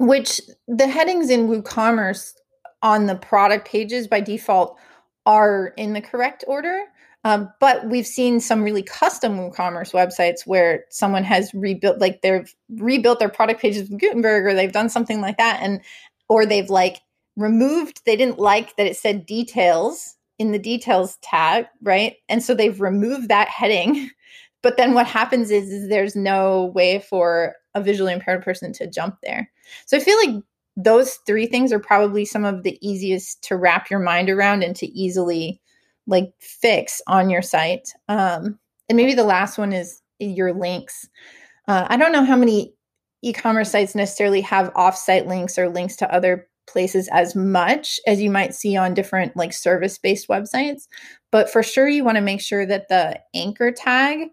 which 0.03 0.41
the 0.67 0.88
headings 0.88 1.29
in 1.29 1.48
WooCommerce 1.48 2.33
on 2.81 3.05
the 3.05 3.15
product 3.15 3.67
pages 3.67 4.07
by 4.07 4.19
default 4.19 4.77
are 5.25 5.74
in 5.77 5.93
the 5.93 6.01
correct 6.01 6.43
order. 6.48 6.81
Um, 7.24 7.50
but 7.62 7.88
we've 7.88 8.05
seen 8.05 8.41
some 8.41 8.63
really 8.63 8.83
custom 8.83 9.38
WooCommerce 9.38 9.93
websites 9.93 10.45
where 10.45 10.83
someone 10.89 11.24
has 11.24 11.53
rebuilt, 11.53 12.00
like 12.00 12.22
they've 12.22 12.53
rebuilt 12.69 13.19
their 13.19 13.29
product 13.29 13.62
pages 13.62 13.89
with 13.89 14.01
Gutenberg, 14.01 14.45
or 14.45 14.53
they've 14.53 14.74
done 14.74 14.89
something 14.89 15.22
like 15.22 15.38
that, 15.38 15.62
and 15.62 15.79
or 16.27 16.45
they've 16.45 16.69
like 16.69 17.00
removed. 17.38 18.01
They 18.05 18.17
didn't 18.17 18.39
like 18.39 18.75
that 18.75 18.88
it 18.88 18.98
said 18.98 19.25
details 19.25 20.17
in 20.38 20.51
the 20.51 20.60
details 20.60 21.17
tab, 21.22 21.67
right? 21.81 22.15
And 22.27 22.43
so 22.43 22.53
they've 22.53 22.81
removed 22.81 23.29
that 23.29 23.48
heading. 23.48 24.10
But 24.63 24.77
then 24.77 24.96
what 24.96 25.05
happens 25.05 25.51
is, 25.51 25.70
is 25.70 25.89
there's 25.89 26.15
no 26.15 26.72
way 26.74 27.00
for 27.00 27.53
a 27.75 27.82
visually 27.82 28.13
impaired 28.13 28.43
person 28.43 28.74
to 28.74 28.89
jump 28.89 29.17
there. 29.22 29.51
So 29.86 29.98
I 29.98 30.00
feel 30.00 30.17
like 30.17 30.43
those 30.75 31.20
three 31.27 31.46
things 31.46 31.72
are 31.72 31.79
probably 31.79 32.25
some 32.25 32.46
of 32.46 32.63
the 32.63 32.79
easiest 32.82 33.43
to 33.43 33.55
wrap 33.55 33.91
your 33.91 34.00
mind 34.00 34.29
around 34.29 34.63
and 34.63 34.75
to 34.77 34.88
easily 34.88 35.62
like 36.08 36.32
fix 36.39 37.01
on 37.08 37.29
your 37.29 37.41
site. 37.41 37.89
Um, 38.10 38.58
and 38.89 38.96
maybe 38.96 39.13
the 39.13 39.24
last 39.24 39.58
one 39.58 39.72
is 39.72 40.01
your 40.20 40.53
links. 40.53 41.08
Uh, 41.67 41.86
I 41.88 41.98
don't 41.98 42.12
know 42.12 42.25
how 42.25 42.36
many 42.36 42.74
e-commerce 43.22 43.72
sites 43.72 43.96
necessarily 43.96 44.41
have 44.41 44.72
off-site 44.75 45.27
links 45.27 45.58
or 45.58 45.70
links 45.70 45.96
to 45.98 46.13
other 46.13 46.48
places 46.67 47.10
as 47.12 47.36
much 47.36 48.00
as 48.08 48.22
you 48.22 48.29
might 48.29 48.53
see 48.53 48.75
on 48.75 48.93
different 48.93 49.36
like 49.36 49.53
service-based 49.53 50.27
websites, 50.27 50.88
but 51.32 51.50
for 51.50 51.63
sure 51.63 51.88
you 51.88 52.03
want 52.03 52.15
to 52.15 52.22
make 52.22 52.41
sure 52.41 52.65
that 52.65 52.88
the 52.88 53.20
anchor 53.34 53.72
tag 53.72 54.29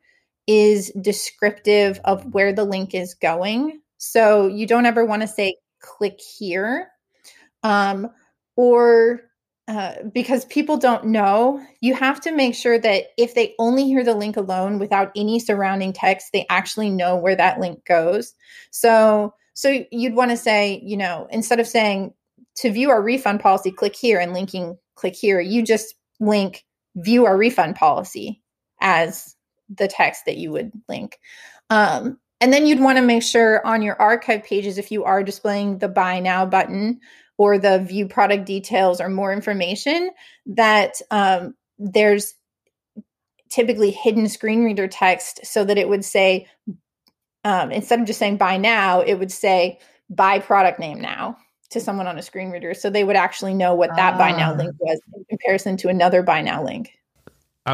is 0.50 0.90
descriptive 1.00 2.00
of 2.04 2.34
where 2.34 2.52
the 2.52 2.64
link 2.64 2.92
is 2.92 3.14
going. 3.14 3.80
So 3.98 4.48
you 4.48 4.66
don't 4.66 4.84
ever 4.84 5.04
want 5.04 5.22
to 5.22 5.28
say 5.28 5.54
click 5.80 6.18
here. 6.20 6.88
Um, 7.62 8.10
or 8.56 9.20
uh, 9.68 9.94
because 10.12 10.44
people 10.46 10.76
don't 10.76 11.04
know, 11.04 11.64
you 11.80 11.94
have 11.94 12.20
to 12.22 12.32
make 12.32 12.56
sure 12.56 12.80
that 12.80 13.04
if 13.16 13.36
they 13.36 13.54
only 13.60 13.84
hear 13.84 14.02
the 14.02 14.16
link 14.16 14.36
alone 14.36 14.80
without 14.80 15.12
any 15.14 15.38
surrounding 15.38 15.92
text, 15.92 16.30
they 16.32 16.44
actually 16.50 16.90
know 16.90 17.14
where 17.14 17.36
that 17.36 17.60
link 17.60 17.84
goes. 17.84 18.34
So, 18.72 19.32
so 19.54 19.84
you'd 19.92 20.16
want 20.16 20.32
to 20.32 20.36
say, 20.36 20.82
you 20.82 20.96
know, 20.96 21.28
instead 21.30 21.60
of 21.60 21.68
saying 21.68 22.12
to 22.56 22.72
view 22.72 22.90
our 22.90 23.00
refund 23.00 23.38
policy, 23.38 23.70
click 23.70 23.94
here 23.94 24.18
and 24.18 24.32
linking 24.32 24.76
click 24.96 25.14
here, 25.14 25.40
you 25.40 25.62
just 25.62 25.94
link 26.18 26.64
view 26.96 27.24
our 27.24 27.36
refund 27.36 27.76
policy 27.76 28.42
as 28.80 29.36
the 29.74 29.88
text 29.88 30.24
that 30.26 30.36
you 30.36 30.50
would 30.52 30.72
link. 30.88 31.18
Um, 31.70 32.18
and 32.40 32.52
then 32.52 32.66
you'd 32.66 32.80
want 32.80 32.96
to 32.98 33.02
make 33.02 33.22
sure 33.22 33.64
on 33.66 33.82
your 33.82 34.00
archive 34.00 34.42
pages, 34.44 34.78
if 34.78 34.90
you 34.90 35.04
are 35.04 35.22
displaying 35.22 35.78
the 35.78 35.88
buy 35.88 36.20
now 36.20 36.46
button 36.46 37.00
or 37.36 37.58
the 37.58 37.78
view 37.80 38.08
product 38.08 38.46
details 38.46 39.00
or 39.00 39.08
more 39.08 39.32
information, 39.32 40.10
that 40.46 41.00
um, 41.10 41.54
there's 41.78 42.34
typically 43.50 43.90
hidden 43.90 44.28
screen 44.28 44.64
reader 44.64 44.88
text 44.88 45.40
so 45.44 45.64
that 45.64 45.76
it 45.76 45.88
would 45.88 46.04
say, 46.04 46.46
um, 47.44 47.70
instead 47.70 48.00
of 48.00 48.06
just 48.06 48.18
saying 48.18 48.36
buy 48.36 48.56
now, 48.56 49.00
it 49.00 49.14
would 49.14 49.32
say 49.32 49.78
buy 50.08 50.38
product 50.38 50.78
name 50.78 51.00
now 51.00 51.36
to 51.70 51.80
someone 51.80 52.06
on 52.06 52.18
a 52.18 52.22
screen 52.22 52.50
reader. 52.50 52.74
So 52.74 52.90
they 52.90 53.04
would 53.04 53.16
actually 53.16 53.54
know 53.54 53.74
what 53.74 53.94
that 53.96 54.18
buy 54.18 54.32
now 54.32 54.52
ah. 54.52 54.56
link 54.56 54.74
was 54.78 55.00
in 55.14 55.24
comparison 55.28 55.76
to 55.78 55.88
another 55.88 56.22
buy 56.22 56.42
now 56.42 56.64
link. 56.64 56.92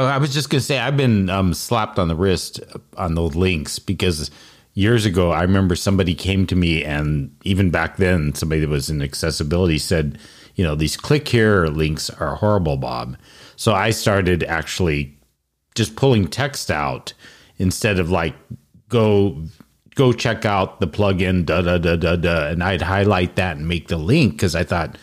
I 0.04 0.18
was 0.18 0.32
just 0.32 0.50
to 0.50 0.60
say, 0.60 0.78
I've 0.78 0.96
been 0.96 1.30
um, 1.30 1.54
slapped 1.54 1.98
on 1.98 2.08
the 2.08 2.16
wrist 2.16 2.60
on 2.96 3.14
those 3.14 3.34
links 3.34 3.78
because 3.78 4.30
years 4.74 5.04
ago, 5.06 5.32
I 5.32 5.42
remember 5.42 5.74
somebody 5.74 6.14
came 6.14 6.46
to 6.46 6.56
me, 6.56 6.84
and 6.84 7.34
even 7.44 7.70
back 7.70 7.96
then, 7.96 8.34
somebody 8.34 8.60
that 8.60 8.68
was 8.68 8.90
in 8.90 9.02
accessibility 9.02 9.78
said, 9.78 10.18
you 10.54 10.64
know, 10.64 10.74
these 10.74 10.96
click 10.96 11.28
here 11.28 11.66
links 11.66 12.10
are 12.10 12.36
horrible, 12.36 12.76
Bob. 12.76 13.16
So 13.56 13.74
I 13.74 13.90
started 13.90 14.42
actually 14.44 15.16
just 15.74 15.96
pulling 15.96 16.28
text 16.28 16.70
out 16.70 17.12
instead 17.58 17.98
of 17.98 18.10
like 18.10 18.34
go 18.88 19.42
go 19.94 20.12
check 20.12 20.44
out 20.44 20.80
the 20.80 20.86
plugin 20.86 21.44
da 21.44 21.62
da 21.62 21.78
da 21.78 21.96
da 21.96 22.16
da 22.16 22.48
and 22.48 22.62
I'd 22.62 22.82
highlight 22.82 23.36
that 23.36 23.56
and 23.56 23.66
make 23.66 23.88
the 23.88 23.96
link 23.96 24.32
because 24.34 24.54
I 24.54 24.62
thought 24.62 24.96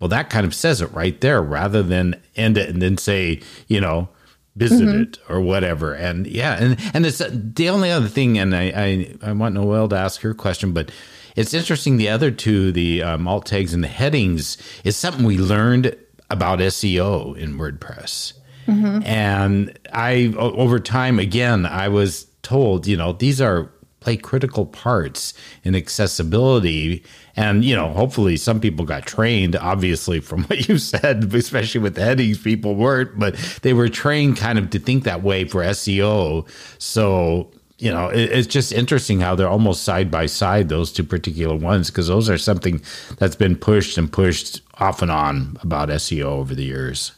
well 0.00 0.08
that 0.08 0.30
kind 0.30 0.46
of 0.46 0.54
says 0.54 0.80
it 0.80 0.92
right 0.92 1.20
there 1.20 1.42
rather 1.42 1.82
than 1.82 2.20
end 2.36 2.58
it 2.58 2.68
and 2.68 2.82
then 2.82 2.96
say 2.96 3.40
you 3.68 3.80
know 3.80 4.08
visit 4.56 4.88
mm-hmm. 4.88 5.02
it 5.02 5.18
or 5.28 5.40
whatever. 5.40 5.94
And 5.94 6.26
yeah, 6.26 6.56
and 6.58 6.76
and 6.94 7.06
it's 7.06 7.20
uh, 7.20 7.30
the 7.32 7.68
only 7.68 7.90
other 7.90 8.08
thing. 8.08 8.38
And 8.38 8.56
I 8.56 8.72
I, 8.74 9.14
I 9.22 9.32
want 9.32 9.54
Noelle 9.54 9.88
to 9.88 9.96
ask 9.96 10.22
her 10.22 10.34
question, 10.34 10.72
but 10.72 10.90
it's 11.36 11.54
interesting. 11.54 11.98
The 11.98 12.08
other 12.08 12.30
two, 12.30 12.72
the 12.72 13.02
um, 13.02 13.28
alt 13.28 13.46
tags 13.46 13.74
and 13.74 13.84
the 13.84 13.88
headings, 13.88 14.56
is 14.82 14.96
something 14.96 15.24
we 15.24 15.38
learned 15.38 15.94
about 16.30 16.58
SEO 16.58 17.36
in 17.36 17.58
WordPress. 17.58 18.32
Mm-hmm. 18.66 19.02
And 19.04 19.78
I 19.92 20.34
over 20.36 20.80
time 20.80 21.18
again, 21.20 21.66
I 21.66 21.88
was 21.88 22.26
told, 22.42 22.86
you 22.86 22.96
know, 22.96 23.12
these 23.12 23.40
are 23.40 23.70
play 24.00 24.16
critical 24.16 24.66
parts 24.66 25.34
in 25.62 25.74
accessibility. 25.74 27.04
And, 27.36 27.64
you 27.64 27.76
know, 27.76 27.88
hopefully 27.88 28.36
some 28.36 28.60
people 28.60 28.84
got 28.84 29.06
trained, 29.06 29.56
obviously, 29.56 30.20
from 30.20 30.44
what 30.44 30.68
you 30.68 30.78
said, 30.78 31.32
especially 31.34 31.80
with 31.80 31.94
the 31.94 32.04
headings, 32.04 32.38
people 32.38 32.74
weren't, 32.74 33.18
but 33.18 33.34
they 33.62 33.74
were 33.74 33.88
trained 33.88 34.36
kind 34.36 34.58
of 34.58 34.70
to 34.70 34.78
think 34.78 35.04
that 35.04 35.22
way 35.22 35.44
for 35.44 35.62
SEO. 35.62 36.48
So, 36.78 37.50
you 37.78 37.90
know, 37.90 38.08
it, 38.08 38.30
it's 38.32 38.46
just 38.46 38.72
interesting 38.72 39.20
how 39.20 39.34
they're 39.34 39.48
almost 39.48 39.82
side 39.82 40.10
by 40.10 40.26
side, 40.26 40.68
those 40.68 40.90
two 40.92 41.04
particular 41.04 41.54
ones, 41.54 41.90
because 41.90 42.08
those 42.08 42.30
are 42.30 42.38
something 42.38 42.82
that's 43.18 43.36
been 43.36 43.56
pushed 43.56 43.98
and 43.98 44.10
pushed 44.10 44.62
off 44.78 45.02
and 45.02 45.10
on 45.10 45.58
about 45.60 45.90
SEO 45.90 46.24
over 46.24 46.54
the 46.54 46.64
years. 46.64 47.12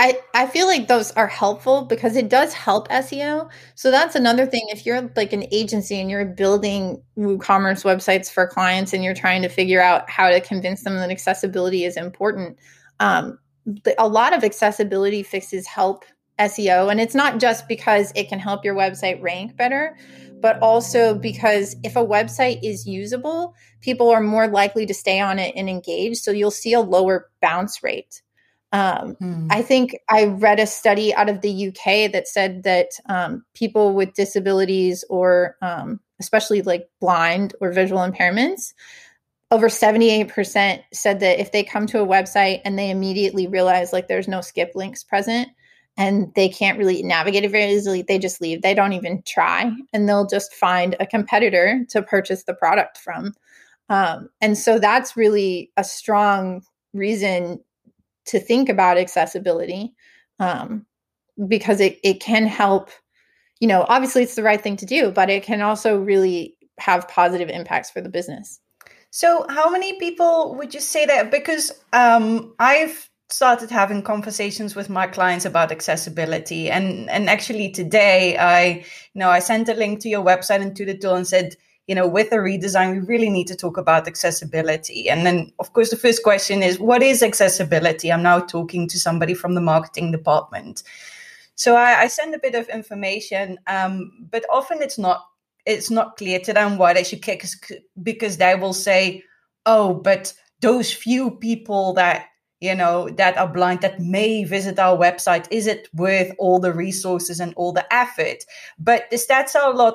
I, 0.00 0.18
I 0.32 0.46
feel 0.46 0.66
like 0.66 0.88
those 0.88 1.10
are 1.12 1.26
helpful 1.26 1.82
because 1.82 2.16
it 2.16 2.30
does 2.30 2.54
help 2.54 2.88
SEO. 2.88 3.50
So 3.74 3.90
that's 3.90 4.14
another 4.14 4.46
thing. 4.46 4.66
If 4.70 4.86
you're 4.86 5.10
like 5.14 5.34
an 5.34 5.44
agency 5.52 6.00
and 6.00 6.10
you're 6.10 6.24
building 6.24 7.02
WooCommerce 7.18 7.84
websites 7.84 8.32
for 8.32 8.46
clients 8.46 8.94
and 8.94 9.04
you're 9.04 9.12
trying 9.12 9.42
to 9.42 9.50
figure 9.50 9.82
out 9.82 10.08
how 10.08 10.30
to 10.30 10.40
convince 10.40 10.84
them 10.84 10.94
that 10.94 11.10
accessibility 11.10 11.84
is 11.84 11.98
important, 11.98 12.56
um, 12.98 13.38
a 13.98 14.08
lot 14.08 14.32
of 14.32 14.42
accessibility 14.42 15.22
fixes 15.22 15.66
help 15.66 16.06
SEO. 16.38 16.90
And 16.90 16.98
it's 16.98 17.14
not 17.14 17.38
just 17.38 17.68
because 17.68 18.10
it 18.16 18.30
can 18.30 18.38
help 18.38 18.64
your 18.64 18.74
website 18.74 19.20
rank 19.20 19.54
better, 19.58 19.98
but 20.40 20.58
also 20.60 21.14
because 21.14 21.76
if 21.84 21.94
a 21.96 22.06
website 22.06 22.60
is 22.62 22.86
usable, 22.86 23.54
people 23.82 24.08
are 24.08 24.22
more 24.22 24.48
likely 24.48 24.86
to 24.86 24.94
stay 24.94 25.20
on 25.20 25.38
it 25.38 25.52
and 25.56 25.68
engage. 25.68 26.16
So 26.16 26.30
you'll 26.30 26.50
see 26.50 26.72
a 26.72 26.80
lower 26.80 27.28
bounce 27.42 27.82
rate. 27.82 28.22
Um, 28.72 29.14
hmm. 29.14 29.48
I 29.50 29.62
think 29.62 29.96
I 30.08 30.26
read 30.26 30.60
a 30.60 30.66
study 30.66 31.12
out 31.14 31.28
of 31.28 31.40
the 31.40 31.68
UK 31.68 32.12
that 32.12 32.28
said 32.28 32.62
that 32.62 32.90
um, 33.08 33.44
people 33.54 33.94
with 33.94 34.14
disabilities 34.14 35.04
or 35.10 35.56
um, 35.60 36.00
especially 36.20 36.62
like 36.62 36.88
blind 37.00 37.54
or 37.60 37.72
visual 37.72 38.00
impairments, 38.00 38.72
over 39.50 39.68
78% 39.68 40.82
said 40.92 41.20
that 41.20 41.40
if 41.40 41.50
they 41.50 41.64
come 41.64 41.86
to 41.88 42.00
a 42.00 42.06
website 42.06 42.60
and 42.64 42.78
they 42.78 42.90
immediately 42.90 43.48
realize 43.48 43.92
like 43.92 44.06
there's 44.06 44.28
no 44.28 44.40
skip 44.40 44.72
links 44.76 45.02
present 45.02 45.48
and 45.96 46.32
they 46.34 46.48
can't 46.48 46.78
really 46.78 47.02
navigate 47.02 47.44
it 47.44 47.50
very 47.50 47.72
easily, 47.72 48.02
they 48.02 48.18
just 48.18 48.40
leave. 48.40 48.62
They 48.62 48.74
don't 48.74 48.92
even 48.92 49.22
try 49.26 49.72
and 49.92 50.08
they'll 50.08 50.26
just 50.26 50.54
find 50.54 50.94
a 51.00 51.06
competitor 51.06 51.84
to 51.88 52.02
purchase 52.02 52.44
the 52.44 52.54
product 52.54 52.98
from. 52.98 53.34
Um, 53.88 54.28
and 54.40 54.56
so 54.56 54.78
that's 54.78 55.16
really 55.16 55.72
a 55.76 55.82
strong 55.82 56.62
reason 56.94 57.58
to 58.26 58.38
think 58.38 58.68
about 58.68 58.98
accessibility 58.98 59.94
um, 60.38 60.86
because 61.48 61.80
it, 61.80 61.98
it 62.02 62.20
can 62.20 62.46
help 62.46 62.90
you 63.60 63.68
know 63.68 63.84
obviously 63.88 64.22
it's 64.22 64.34
the 64.34 64.42
right 64.42 64.60
thing 64.60 64.76
to 64.76 64.86
do 64.86 65.10
but 65.10 65.30
it 65.30 65.42
can 65.42 65.60
also 65.60 65.98
really 65.98 66.56
have 66.78 67.08
positive 67.08 67.48
impacts 67.48 67.90
for 67.90 68.00
the 68.00 68.08
business. 68.08 68.58
So 69.10 69.44
how 69.48 69.70
many 69.70 69.98
people 69.98 70.54
would 70.56 70.72
you 70.72 70.80
say 70.80 71.06
that 71.06 71.30
because 71.30 71.72
um, 71.92 72.54
i've 72.58 73.08
started 73.28 73.70
having 73.70 74.02
conversations 74.02 74.74
with 74.74 74.90
my 74.90 75.06
clients 75.06 75.44
about 75.44 75.70
accessibility 75.70 76.68
and 76.68 77.08
and 77.08 77.30
actually 77.30 77.70
today 77.70 78.36
i 78.36 78.84
you 79.14 79.18
know 79.20 79.30
i 79.30 79.38
sent 79.38 79.68
a 79.68 79.74
link 79.74 80.00
to 80.00 80.08
your 80.08 80.24
website 80.24 80.60
and 80.60 80.74
to 80.74 80.84
the 80.84 80.96
tool 80.96 81.14
and 81.14 81.28
said 81.28 81.54
you 81.90 81.96
know, 81.96 82.06
with 82.06 82.30
a 82.30 82.36
redesign, 82.36 82.92
we 82.92 83.00
really 83.00 83.28
need 83.28 83.48
to 83.48 83.56
talk 83.56 83.76
about 83.76 84.06
accessibility. 84.06 85.08
And 85.08 85.26
then, 85.26 85.52
of 85.58 85.72
course, 85.72 85.90
the 85.90 85.96
first 85.96 86.22
question 86.22 86.62
is, 86.62 86.78
what 86.78 87.02
is 87.02 87.20
accessibility? 87.20 88.12
I'm 88.12 88.22
now 88.22 88.38
talking 88.38 88.86
to 88.86 88.96
somebody 89.00 89.34
from 89.34 89.56
the 89.56 89.60
marketing 89.60 90.12
department. 90.12 90.84
So 91.56 91.74
I, 91.74 92.02
I 92.02 92.06
send 92.06 92.32
a 92.32 92.38
bit 92.38 92.54
of 92.54 92.68
information, 92.68 93.58
um, 93.66 94.12
but 94.30 94.44
often 94.52 94.80
it's 94.80 94.98
not 94.98 95.24
it's 95.66 95.90
not 95.90 96.16
clear 96.16 96.38
to 96.38 96.52
them 96.52 96.78
why 96.78 96.92
they 96.92 97.02
should 97.02 97.22
kick 97.22 97.44
because 98.00 98.36
they 98.36 98.54
will 98.54 98.72
say, 98.72 99.24
"Oh, 99.66 99.94
but 99.94 100.32
those 100.60 100.92
few 100.92 101.32
people 101.32 101.92
that 101.94 102.26
you 102.60 102.76
know 102.76 103.08
that 103.10 103.36
are 103.36 103.48
blind 103.48 103.80
that 103.80 103.98
may 103.98 104.44
visit 104.44 104.78
our 104.78 104.96
website 104.96 105.48
is 105.50 105.66
it 105.66 105.88
worth 105.92 106.30
all 106.38 106.60
the 106.60 106.72
resources 106.72 107.40
and 107.40 107.52
all 107.56 107.72
the 107.72 107.92
effort 107.92 108.44
but 108.78 109.08
the 109.10 109.16
stats 109.16 109.54
are 109.54 109.72
a 109.72 109.76
lot 109.76 109.94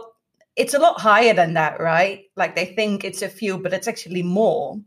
it's 0.56 0.74
a 0.74 0.80
lot 0.80 1.00
higher 1.00 1.34
than 1.34 1.54
that, 1.54 1.80
right? 1.80 2.24
Like 2.36 2.56
they 2.56 2.66
think 2.66 3.04
it's 3.04 3.22
a 3.22 3.30
few, 3.30 3.58
but 3.58 3.74
it's 3.74 3.88
actually 3.88 4.24
more. 4.24 4.80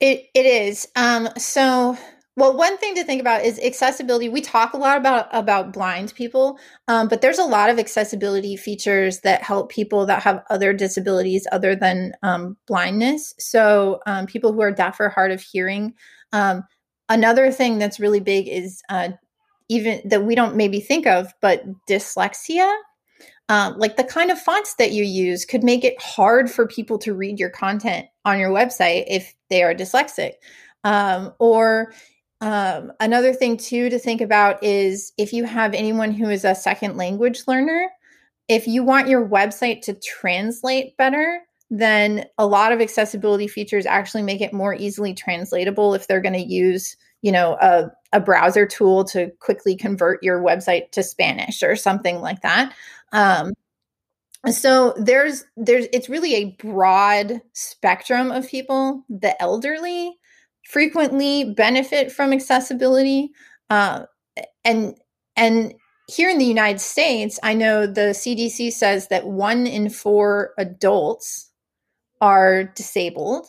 It 0.00 0.26
it 0.34 0.46
is. 0.46 0.88
Um, 0.96 1.28
so 1.38 1.96
well, 2.36 2.56
one 2.56 2.76
thing 2.78 2.96
to 2.96 3.04
think 3.04 3.20
about 3.20 3.44
is 3.44 3.60
accessibility. 3.60 4.28
We 4.28 4.40
talk 4.40 4.72
a 4.72 4.76
lot 4.76 4.98
about 4.98 5.28
about 5.30 5.72
blind 5.72 6.14
people, 6.16 6.58
um, 6.88 7.06
but 7.06 7.20
there's 7.20 7.38
a 7.38 7.44
lot 7.44 7.70
of 7.70 7.78
accessibility 7.78 8.56
features 8.56 9.20
that 9.20 9.42
help 9.42 9.70
people 9.70 10.06
that 10.06 10.22
have 10.24 10.42
other 10.50 10.72
disabilities 10.72 11.46
other 11.52 11.76
than 11.76 12.12
um, 12.24 12.56
blindness. 12.66 13.34
So 13.38 14.00
um, 14.06 14.26
people 14.26 14.52
who 14.52 14.62
are 14.62 14.72
deaf 14.72 14.98
or 14.98 15.10
hard 15.10 15.30
of 15.30 15.40
hearing. 15.40 15.94
Um, 16.32 16.64
another 17.08 17.52
thing 17.52 17.78
that's 17.78 18.00
really 18.00 18.20
big 18.20 18.48
is 18.48 18.82
uh, 18.88 19.10
even 19.68 20.02
that 20.04 20.24
we 20.24 20.34
don't 20.34 20.56
maybe 20.56 20.80
think 20.80 21.06
of, 21.06 21.32
but 21.40 21.62
dyslexia 21.88 22.74
um, 23.48 23.78
like 23.78 23.96
the 23.96 24.04
kind 24.04 24.30
of 24.30 24.40
fonts 24.40 24.74
that 24.76 24.92
you 24.92 25.04
use 25.04 25.44
could 25.44 25.62
make 25.62 25.84
it 25.84 26.00
hard 26.00 26.50
for 26.50 26.66
people 26.66 26.98
to 26.98 27.14
read 27.14 27.38
your 27.38 27.50
content 27.50 28.06
on 28.24 28.38
your 28.38 28.50
website 28.50 29.04
if 29.06 29.34
they 29.50 29.62
are 29.62 29.74
dyslexic. 29.74 30.32
Um, 30.82 31.32
or 31.38 31.92
um, 32.40 32.92
another 33.00 33.32
thing, 33.32 33.56
too, 33.56 33.90
to 33.90 33.98
think 33.98 34.20
about 34.20 34.62
is 34.62 35.12
if 35.18 35.32
you 35.32 35.44
have 35.44 35.74
anyone 35.74 36.12
who 36.12 36.30
is 36.30 36.44
a 36.44 36.54
second 36.54 36.96
language 36.96 37.42
learner, 37.46 37.90
if 38.48 38.66
you 38.66 38.82
want 38.82 39.08
your 39.08 39.26
website 39.26 39.82
to 39.82 39.94
translate 39.94 40.96
better, 40.96 41.40
then 41.70 42.26
a 42.38 42.46
lot 42.46 42.72
of 42.72 42.80
accessibility 42.80 43.48
features 43.48 43.86
actually 43.86 44.22
make 44.22 44.40
it 44.40 44.52
more 44.52 44.74
easily 44.74 45.14
translatable 45.14 45.94
if 45.94 46.06
they're 46.06 46.20
going 46.20 46.34
to 46.34 46.38
use 46.38 46.96
you 47.24 47.32
know 47.32 47.56
a, 47.60 47.90
a 48.12 48.20
browser 48.20 48.66
tool 48.66 49.04
to 49.04 49.30
quickly 49.40 49.76
convert 49.76 50.22
your 50.22 50.40
website 50.42 50.90
to 50.92 51.02
spanish 51.02 51.62
or 51.62 51.74
something 51.76 52.20
like 52.20 52.42
that. 52.42 52.74
Um, 53.12 53.52
so 54.50 54.94
there's 54.96 55.44
there's 55.56 55.86
it's 55.92 56.08
really 56.08 56.34
a 56.34 56.56
broad 56.58 57.40
spectrum 57.52 58.30
of 58.30 58.48
people. 58.48 59.04
The 59.08 59.40
elderly 59.40 60.16
frequently 60.68 61.52
benefit 61.52 62.12
from 62.12 62.32
accessibility 62.32 63.30
uh, 63.70 64.04
and 64.64 64.94
and 65.36 65.74
here 66.06 66.28
in 66.28 66.36
the 66.36 66.44
united 66.44 66.80
states 66.80 67.40
i 67.42 67.54
know 67.54 67.86
the 67.86 68.12
cdc 68.12 68.70
says 68.70 69.08
that 69.08 69.26
one 69.26 69.66
in 69.66 69.88
four 69.88 70.52
adults 70.58 71.50
are 72.24 72.64
disabled. 72.64 73.46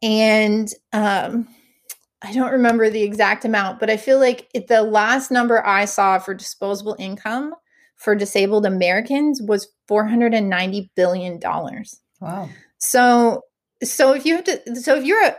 And 0.00 0.72
um, 0.92 1.48
i 2.22 2.32
don't 2.32 2.52
remember 2.52 2.90
the 2.90 3.02
exact 3.02 3.44
amount 3.44 3.80
but 3.80 3.90
i 3.90 3.96
feel 3.96 4.18
like 4.18 4.48
it, 4.54 4.66
the 4.68 4.82
last 4.82 5.30
number 5.30 5.64
i 5.66 5.84
saw 5.84 6.18
for 6.18 6.34
disposable 6.34 6.96
income 6.98 7.54
for 8.00 8.14
disabled 8.14 8.64
Americans 8.64 9.42
was 9.42 9.68
490 9.86 10.90
billion 10.96 11.38
dollars. 11.38 12.00
Wow. 12.20 12.48
So 12.78 13.42
so 13.84 14.14
if 14.14 14.24
you 14.24 14.36
have 14.36 14.44
to 14.44 14.76
so 14.76 14.96
if 14.96 15.04
you're 15.04 15.22
a 15.22 15.36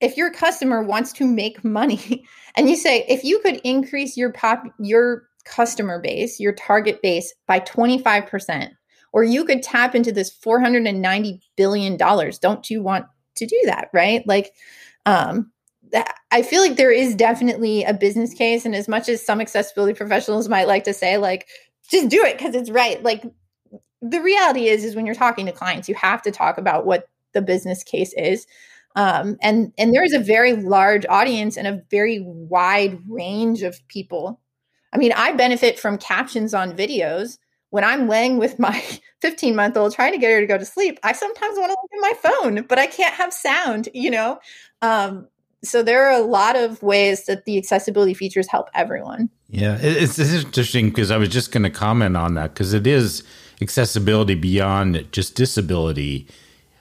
if 0.00 0.16
your 0.16 0.30
customer 0.30 0.82
wants 0.82 1.12
to 1.14 1.26
make 1.26 1.64
money 1.64 2.24
and 2.56 2.70
you 2.70 2.76
say 2.76 3.04
if 3.08 3.24
you 3.24 3.40
could 3.40 3.56
increase 3.64 4.16
your 4.16 4.32
pop 4.32 4.62
your 4.78 5.24
customer 5.44 6.00
base, 6.00 6.38
your 6.38 6.52
target 6.52 7.02
base 7.02 7.34
by 7.46 7.60
25% 7.60 8.70
or 9.12 9.24
you 9.24 9.44
could 9.44 9.62
tap 9.62 9.94
into 9.94 10.12
this 10.12 10.30
490 10.30 11.40
billion 11.56 11.96
dollars, 11.96 12.38
don't 12.38 12.70
you 12.70 12.82
want 12.82 13.06
to 13.34 13.46
do 13.46 13.60
that, 13.64 13.88
right? 13.92 14.22
Like 14.28 14.52
um 15.06 15.50
I 16.30 16.42
feel 16.42 16.60
like 16.60 16.76
there 16.76 16.90
is 16.90 17.14
definitely 17.14 17.84
a 17.84 17.94
business 17.94 18.34
case. 18.34 18.64
And 18.64 18.74
as 18.74 18.88
much 18.88 19.08
as 19.08 19.24
some 19.24 19.40
accessibility 19.40 19.94
professionals 19.94 20.48
might 20.48 20.68
like 20.68 20.84
to 20.84 20.92
say, 20.92 21.16
like, 21.18 21.46
just 21.90 22.08
do 22.08 22.22
it 22.24 22.36
because 22.36 22.54
it's 22.54 22.70
right. 22.70 23.02
Like 23.02 23.24
the 24.02 24.20
reality 24.20 24.68
is, 24.68 24.84
is 24.84 24.96
when 24.96 25.06
you're 25.06 25.14
talking 25.14 25.46
to 25.46 25.52
clients, 25.52 25.88
you 25.88 25.94
have 25.94 26.22
to 26.22 26.30
talk 26.30 26.58
about 26.58 26.86
what 26.86 27.08
the 27.32 27.42
business 27.42 27.82
case 27.82 28.12
is. 28.16 28.46
Um, 28.96 29.36
and 29.42 29.72
and 29.76 29.94
there 29.94 30.04
is 30.04 30.14
a 30.14 30.18
very 30.18 30.54
large 30.54 31.04
audience 31.06 31.56
and 31.56 31.66
a 31.66 31.82
very 31.90 32.20
wide 32.20 32.98
range 33.08 33.62
of 33.62 33.86
people. 33.88 34.40
I 34.92 34.98
mean, 34.98 35.12
I 35.12 35.32
benefit 35.32 35.78
from 35.78 35.98
captions 35.98 36.54
on 36.54 36.76
videos 36.76 37.38
when 37.70 37.84
I'm 37.84 38.08
laying 38.08 38.38
with 38.38 38.58
my 38.58 38.82
15 39.20 39.54
month 39.54 39.76
old 39.76 39.94
trying 39.94 40.12
to 40.12 40.18
get 40.18 40.32
her 40.32 40.40
to 40.40 40.46
go 40.46 40.58
to 40.58 40.64
sleep. 40.64 40.98
I 41.02 41.12
sometimes 41.12 41.58
want 41.58 41.70
to 41.70 41.76
look 41.80 42.04
at 42.04 42.22
my 42.22 42.30
phone, 42.30 42.66
but 42.66 42.78
I 42.78 42.86
can't 42.86 43.14
have 43.14 43.32
sound. 43.32 43.88
You 43.92 44.10
know, 44.10 44.38
um, 44.80 45.28
so 45.64 45.82
there 45.82 46.06
are 46.06 46.12
a 46.12 46.24
lot 46.24 46.56
of 46.56 46.82
ways 46.82 47.24
that 47.26 47.44
the 47.44 47.58
accessibility 47.58 48.14
features 48.14 48.48
help 48.48 48.68
everyone. 48.74 49.30
Yeah, 49.48 49.78
it's, 49.80 50.18
it's 50.18 50.32
interesting 50.32 50.88
because 50.88 51.10
I 51.10 51.16
was 51.16 51.28
just 51.28 51.52
going 51.52 51.62
to 51.62 51.70
comment 51.70 52.16
on 52.16 52.34
that 52.34 52.54
because 52.54 52.72
it 52.72 52.86
is 52.86 53.22
accessibility 53.60 54.34
beyond 54.34 55.06
just 55.12 55.34
disability. 55.34 56.26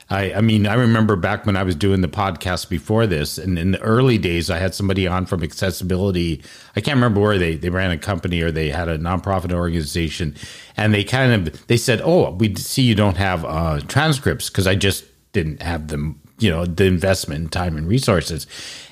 I, 0.09 0.33
I 0.33 0.41
mean, 0.41 0.67
I 0.67 0.75
remember 0.75 1.15
back 1.15 1.47
when 1.47 1.57
I 1.57 1.63
was 1.63 1.75
doing 1.75 2.01
the 2.01 2.07
podcast 2.07 2.69
before 2.69 3.07
this, 3.07 3.39
and 3.39 3.57
in 3.57 3.71
the 3.71 3.81
early 3.81 4.19
days, 4.19 4.51
I 4.51 4.59
had 4.59 4.75
somebody 4.75 5.07
on 5.07 5.25
from 5.25 5.41
accessibility. 5.41 6.43
I 6.75 6.81
can't 6.81 6.97
remember 6.97 7.21
where 7.21 7.39
they 7.39 7.55
they 7.55 7.69
ran 7.69 7.89
a 7.89 7.97
company 7.97 8.41
or 8.41 8.51
they 8.51 8.69
had 8.69 8.87
a 8.87 8.99
nonprofit 8.99 9.51
organization, 9.51 10.35
and 10.77 10.93
they 10.93 11.03
kind 11.03 11.47
of 11.47 11.67
they 11.67 11.77
said, 11.77 12.01
"Oh, 12.03 12.31
we 12.31 12.53
see 12.55 12.83
you 12.83 12.93
don't 12.93 13.17
have 13.17 13.45
uh, 13.45 13.79
transcripts 13.87 14.49
because 14.49 14.67
I 14.67 14.75
just 14.75 15.05
didn't 15.33 15.63
have 15.63 15.87
them 15.87 16.21
you 16.39 16.49
know 16.49 16.65
the 16.65 16.85
investment 16.85 17.43
in 17.43 17.49
time 17.49 17.77
and 17.77 17.87
resources 17.87 18.47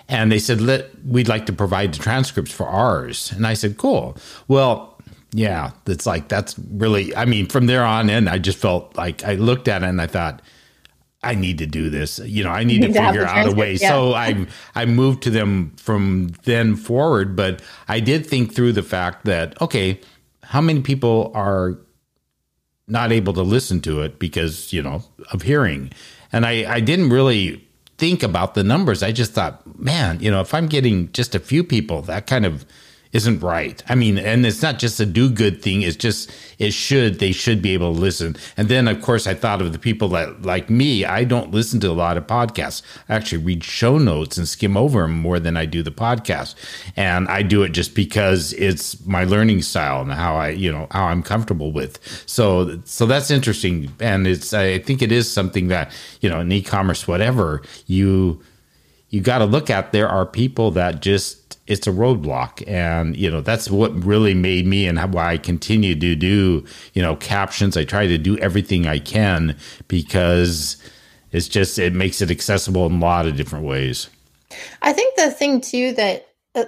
and 0.07 0.31
they 0.31 0.39
said 0.39 0.61
let 0.61 0.89
we'd 1.05 1.27
like 1.27 1.45
to 1.45 1.53
provide 1.53 1.93
the 1.93 1.99
transcripts 1.99 2.51
for 2.51 2.67
ours 2.67 3.31
and 3.31 3.45
i 3.45 3.53
said 3.53 3.77
cool 3.77 4.17
well 4.47 4.97
yeah 5.31 5.71
it's 5.87 6.05
like 6.05 6.27
that's 6.27 6.57
really 6.71 7.15
i 7.15 7.25
mean 7.25 7.45
from 7.47 7.65
there 7.65 7.83
on 7.83 8.09
in 8.09 8.27
i 8.27 8.37
just 8.37 8.57
felt 8.57 8.95
like 8.95 9.23
i 9.23 9.35
looked 9.35 9.67
at 9.67 9.83
it 9.83 9.87
and 9.87 10.01
i 10.01 10.07
thought 10.07 10.41
I 11.25 11.35
need 11.35 11.59
to 11.59 11.65
do 11.65 11.89
this. 11.89 12.19
You 12.19 12.43
know, 12.43 12.49
I 12.49 12.65
need, 12.65 12.81
need 12.81 12.87
to, 12.87 12.99
to 12.99 13.05
figure 13.05 13.25
out 13.25 13.47
a 13.47 13.55
way. 13.55 13.75
Yeah. 13.75 13.87
So 13.87 14.13
I 14.13 14.45
I 14.75 14.83
moved 14.83 15.23
to 15.23 15.29
them 15.29 15.73
from 15.77 16.33
then 16.43 16.75
forward, 16.75 17.37
but 17.37 17.61
I 17.87 18.01
did 18.01 18.25
think 18.25 18.53
through 18.53 18.73
the 18.73 18.83
fact 18.83 19.23
that 19.23 19.59
okay, 19.61 20.01
how 20.43 20.59
many 20.59 20.81
people 20.81 21.31
are 21.33 21.77
not 22.87 23.11
able 23.11 23.33
to 23.33 23.41
listen 23.41 23.81
to 23.81 24.01
it 24.01 24.19
because, 24.19 24.73
you 24.73 24.81
know, 24.81 25.03
of 25.31 25.43
hearing. 25.43 25.91
And 26.33 26.45
I, 26.45 26.65
I 26.73 26.79
didn't 26.79 27.09
really 27.09 27.65
think 27.97 28.23
about 28.23 28.55
the 28.55 28.63
numbers. 28.63 29.03
I 29.03 29.11
just 29.11 29.33
thought, 29.33 29.61
man, 29.79 30.19
you 30.19 30.29
know, 30.31 30.41
if 30.41 30.53
I'm 30.53 30.67
getting 30.67 31.11
just 31.13 31.35
a 31.35 31.39
few 31.39 31.63
people, 31.63 32.01
that 32.01 32.27
kind 32.27 32.45
of 32.45 32.65
isn't 33.13 33.39
right. 33.41 33.81
I 33.87 33.95
mean, 33.95 34.17
and 34.17 34.43
it's 34.45 34.63
not 34.63 34.79
just 34.79 34.99
a 34.99 35.05
do 35.05 35.29
good 35.29 35.61
thing. 35.61 35.83
It's 35.83 35.95
just, 35.95 36.31
it 36.57 36.73
should, 36.73 37.19
they 37.19 37.31
should 37.31 37.61
be 37.61 37.73
able 37.75 37.93
to 37.93 37.99
listen. 37.99 38.35
And 38.57 38.69
then, 38.69 38.87
of 38.87 39.01
course, 39.01 39.27
I 39.27 39.35
thought 39.35 39.61
of 39.61 39.71
the 39.71 39.79
people 39.79 40.09
that, 40.09 40.41
like 40.41 40.69
me, 40.69 41.05
I 41.05 41.23
don't 41.23 41.51
listen 41.51 41.79
to 41.81 41.89
a 41.89 41.93
lot 41.93 42.17
of 42.17 42.25
podcasts. 42.25 42.81
I 43.07 43.15
actually 43.15 43.43
read 43.43 43.63
show 43.63 43.99
notes 43.99 44.37
and 44.37 44.47
skim 44.47 44.75
over 44.75 45.03
them 45.03 45.11
more 45.11 45.39
than 45.39 45.55
I 45.55 45.65
do 45.65 45.83
the 45.83 45.91
podcast. 45.91 46.55
And 46.97 47.27
I 47.27 47.43
do 47.43 47.61
it 47.61 47.69
just 47.69 47.93
because 47.93 48.51
it's 48.53 49.05
my 49.05 49.23
learning 49.23 49.61
style 49.61 50.01
and 50.01 50.11
how 50.11 50.35
I, 50.35 50.49
you 50.49 50.71
know, 50.71 50.87
how 50.89 51.05
I'm 51.05 51.21
comfortable 51.21 51.71
with. 51.71 51.99
So, 52.25 52.81
so 52.83 53.05
that's 53.05 53.29
interesting. 53.29 53.91
And 53.99 54.25
it's, 54.25 54.53
I 54.53 54.79
think 54.79 55.03
it 55.03 55.11
is 55.11 55.31
something 55.31 55.67
that, 55.67 55.91
you 56.21 56.29
know, 56.29 56.39
in 56.39 56.51
e 56.51 56.63
commerce, 56.63 57.07
whatever, 57.07 57.61
you, 57.85 58.41
you 59.09 59.21
got 59.21 59.37
to 59.37 59.45
look 59.45 59.69
at 59.69 59.91
there 59.91 60.09
are 60.09 60.25
people 60.25 60.71
that 60.71 60.99
just 60.99 61.42
it's 61.67 61.87
a 61.87 61.91
roadblock. 61.91 62.63
And 62.67 63.15
you 63.15 63.29
know 63.29 63.41
that's 63.41 63.69
what 63.69 63.91
really 64.03 64.33
made 64.33 64.65
me 64.65 64.87
and 64.87 64.99
why 65.13 65.33
i 65.33 65.37
continue 65.37 65.95
to 65.95 66.15
do 66.15 66.65
you 66.93 67.01
know 67.01 67.15
captions. 67.15 67.77
I 67.77 67.83
try 67.83 68.07
to 68.07 68.17
do 68.17 68.37
everything 68.37 68.87
i 68.87 68.99
can 68.99 69.57
because 69.87 70.77
it's 71.31 71.47
just 71.47 71.79
it 71.79 71.93
makes 71.93 72.21
it 72.21 72.31
accessible 72.31 72.85
in 72.85 72.93
a 72.93 72.99
lot 72.99 73.25
of 73.25 73.35
different 73.35 73.65
ways. 73.65 74.09
I 74.81 74.93
think 74.93 75.15
the 75.15 75.31
thing 75.31 75.61
too 75.61 75.93
that 75.93 76.27
uh, 76.55 76.65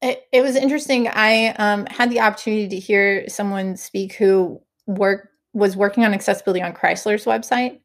it, 0.00 0.26
it, 0.32 0.40
was 0.40 0.56
interesting. 0.56 1.08
I 1.08 1.48
um, 1.58 1.84
had 1.86 2.10
the 2.10 2.20
opportunity 2.20 2.68
to 2.68 2.78
hear 2.78 3.28
someone 3.28 3.76
speak 3.76 4.14
who 4.14 4.62
work 4.86 5.28
was 5.52 5.76
working 5.76 6.04
on 6.04 6.14
accessibility 6.14 6.62
on 6.62 6.72
chrysler's 6.72 7.26
website. 7.26 7.80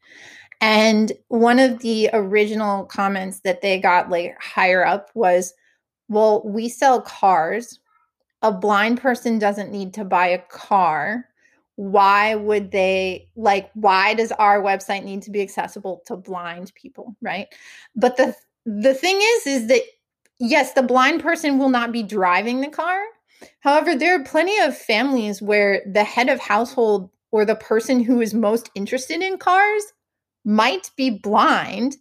And 0.61 1.11
one 1.27 1.59
of 1.59 1.79
the 1.79 2.09
original 2.13 2.85
comments 2.85 3.41
that 3.41 3.61
they 3.61 3.79
got 3.79 4.09
like 4.09 4.41
higher 4.41 4.85
up 4.85 5.09
was 5.13 5.53
well, 6.07 6.41
we 6.45 6.69
sell 6.69 7.01
cars. 7.01 7.79
A 8.41 8.51
blind 8.51 9.01
person 9.01 9.39
doesn't 9.39 9.71
need 9.71 9.93
to 9.95 10.05
buy 10.05 10.27
a 10.27 10.41
car. 10.49 11.25
Why 11.77 12.35
would 12.35 12.71
they 12.71 13.29
like 13.35 13.69
why 13.73 14.13
does 14.13 14.31
our 14.33 14.61
website 14.61 15.03
need 15.03 15.23
to 15.23 15.31
be 15.31 15.41
accessible 15.41 16.03
to 16.05 16.15
blind 16.15 16.73
people, 16.75 17.15
right? 17.21 17.47
But 17.95 18.17
the 18.17 18.35
the 18.65 18.93
thing 18.93 19.19
is 19.21 19.47
is 19.47 19.67
that 19.67 19.81
yes, 20.39 20.73
the 20.73 20.83
blind 20.83 21.21
person 21.21 21.57
will 21.57 21.69
not 21.69 21.91
be 21.91 22.03
driving 22.03 22.61
the 22.61 22.69
car. 22.69 23.01
However, 23.59 23.95
there 23.95 24.19
are 24.19 24.23
plenty 24.23 24.57
of 24.59 24.77
families 24.77 25.41
where 25.41 25.81
the 25.85 26.03
head 26.03 26.29
of 26.29 26.39
household 26.39 27.09
or 27.31 27.43
the 27.43 27.55
person 27.55 28.01
who 28.01 28.21
is 28.21 28.33
most 28.33 28.69
interested 28.75 29.21
in 29.21 29.37
cars 29.37 29.83
might 30.45 30.91
be 30.95 31.09
blind 31.09 31.97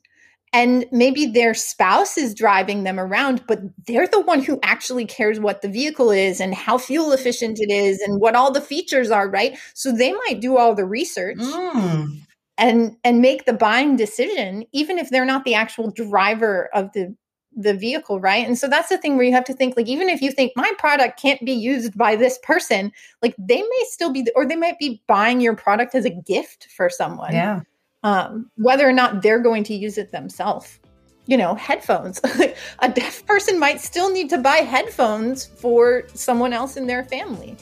and 0.54 0.86
maybe 0.92 1.26
their 1.26 1.52
spouse 1.52 2.16
is 2.16 2.32
driving 2.32 2.84
them 2.84 2.98
around 2.98 3.44
but 3.46 3.60
they're 3.86 4.06
the 4.06 4.20
one 4.20 4.40
who 4.40 4.58
actually 4.62 5.04
cares 5.04 5.40
what 5.40 5.60
the 5.60 5.68
vehicle 5.68 6.10
is 6.10 6.40
and 6.40 6.54
how 6.54 6.78
fuel 6.78 7.12
efficient 7.12 7.58
it 7.60 7.70
is 7.70 8.00
and 8.00 8.20
what 8.20 8.36
all 8.36 8.52
the 8.52 8.60
features 8.60 9.10
are 9.10 9.28
right? 9.28 9.58
So 9.74 9.92
they 9.92 10.12
might 10.12 10.40
do 10.40 10.56
all 10.56 10.74
the 10.74 10.86
research 10.86 11.38
mm. 11.38 12.20
and 12.56 12.96
and 13.02 13.20
make 13.20 13.44
the 13.44 13.52
buying 13.52 13.96
decision 13.96 14.64
even 14.72 14.98
if 14.98 15.10
they're 15.10 15.26
not 15.26 15.44
the 15.44 15.54
actual 15.54 15.90
driver 15.90 16.70
of 16.72 16.92
the 16.92 17.14
the 17.56 17.74
vehicle 17.74 18.20
right? 18.20 18.46
And 18.46 18.56
so 18.56 18.68
that's 18.68 18.88
the 18.88 18.98
thing 18.98 19.16
where 19.16 19.24
you 19.24 19.32
have 19.32 19.44
to 19.44 19.54
think 19.54 19.76
like 19.76 19.88
even 19.88 20.08
if 20.08 20.22
you 20.22 20.30
think 20.30 20.52
my 20.54 20.70
product 20.78 21.20
can't 21.20 21.44
be 21.44 21.52
used 21.52 21.98
by 21.98 22.14
this 22.14 22.38
person 22.44 22.92
like 23.22 23.34
they 23.38 23.60
may 23.60 23.84
still 23.88 24.12
be 24.12 24.24
or 24.36 24.46
they 24.46 24.56
might 24.56 24.78
be 24.78 25.02
buying 25.08 25.40
your 25.40 25.56
product 25.56 25.96
as 25.96 26.04
a 26.04 26.10
gift 26.10 26.68
for 26.76 26.88
someone. 26.88 27.32
Yeah 27.32 27.60
um, 28.04 28.50
whether 28.56 28.88
or 28.88 28.92
not 28.92 29.22
they're 29.22 29.40
going 29.40 29.64
to 29.64 29.74
use 29.74 29.98
it 29.98 30.12
themselves. 30.12 30.78
You 31.26 31.38
know, 31.38 31.54
headphones. 31.54 32.20
a 32.80 32.88
deaf 32.90 33.24
person 33.24 33.58
might 33.58 33.80
still 33.80 34.12
need 34.12 34.28
to 34.30 34.38
buy 34.38 34.56
headphones 34.56 35.46
for 35.46 36.04
someone 36.12 36.52
else 36.52 36.76
in 36.76 36.86
their 36.86 37.02
family. 37.02 37.56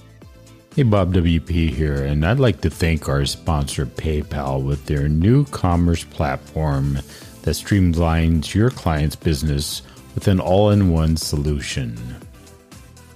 Hey, 0.74 0.83
Bob 0.83 1.14
WP 1.14 1.70
here, 1.70 2.05
and 2.05 2.26
I'd 2.26 2.40
like 2.40 2.61
to 2.62 2.70
thank 2.70 3.09
our 3.09 3.24
sponsor, 3.24 3.87
PayPal, 3.87 4.64
with 4.64 4.85
their 4.87 5.09
new 5.09 5.44
commerce 5.46 6.02
platform 6.02 6.94
that 7.42 7.52
streamlines 7.52 8.55
your 8.55 8.70
client's 8.70 9.14
business 9.14 9.83
with 10.14 10.26
an 10.28 10.40
all 10.40 10.70
in 10.70 10.90
one 10.90 11.16
solution. 11.16 11.96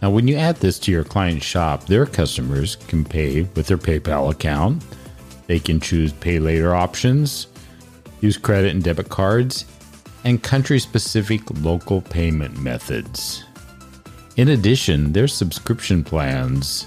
Now, 0.00 0.10
when 0.10 0.28
you 0.28 0.36
add 0.36 0.56
this 0.56 0.78
to 0.80 0.92
your 0.92 1.04
client's 1.04 1.46
shop, 1.46 1.86
their 1.86 2.06
customers 2.06 2.76
can 2.76 3.04
pay 3.04 3.42
with 3.42 3.66
their 3.66 3.78
PayPal 3.78 4.30
account 4.30 4.84
they 5.46 5.58
can 5.58 5.80
choose 5.80 6.12
pay 6.12 6.38
later 6.38 6.74
options, 6.74 7.46
use 8.20 8.36
credit 8.36 8.74
and 8.74 8.82
debit 8.82 9.08
cards, 9.08 9.64
and 10.24 10.42
country 10.42 10.78
specific 10.78 11.42
local 11.60 12.00
payment 12.00 12.58
methods. 12.58 13.44
In 14.36 14.48
addition, 14.48 15.12
their 15.12 15.28
subscription 15.28 16.04
plans 16.04 16.86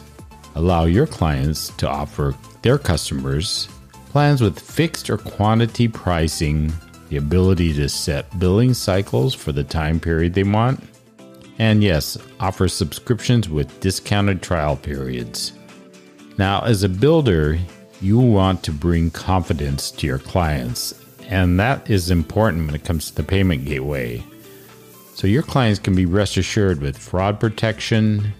Allow 0.55 0.85
your 0.85 1.07
clients 1.07 1.69
to 1.77 1.87
offer 1.87 2.35
their 2.63 2.77
customers 2.77 3.69
plans 4.09 4.41
with 4.41 4.59
fixed 4.59 5.09
or 5.09 5.17
quantity 5.17 5.87
pricing, 5.87 6.73
the 7.09 7.17
ability 7.17 7.73
to 7.75 7.87
set 7.87 8.39
billing 8.39 8.73
cycles 8.73 9.33
for 9.35 9.51
the 9.51 9.63
time 9.63 9.99
period 9.99 10.33
they 10.33 10.43
want, 10.43 10.83
and 11.59 11.83
yes, 11.83 12.17
offer 12.39 12.67
subscriptions 12.67 13.47
with 13.47 13.79
discounted 13.79 14.41
trial 14.41 14.75
periods. 14.75 15.53
Now, 16.37 16.61
as 16.61 16.83
a 16.83 16.89
builder, 16.89 17.59
you 18.01 18.19
want 18.19 18.63
to 18.63 18.71
bring 18.71 19.11
confidence 19.11 19.91
to 19.91 20.07
your 20.07 20.19
clients, 20.19 20.93
and 21.27 21.59
that 21.59 21.89
is 21.89 22.09
important 22.09 22.65
when 22.65 22.75
it 22.75 22.85
comes 22.85 23.09
to 23.09 23.15
the 23.15 23.23
payment 23.23 23.65
gateway. 23.65 24.23
So, 25.13 25.27
your 25.27 25.43
clients 25.43 25.79
can 25.79 25.95
be 25.95 26.05
rest 26.05 26.37
assured 26.37 26.81
with 26.81 26.97
fraud 26.97 27.39
protection, 27.39 28.33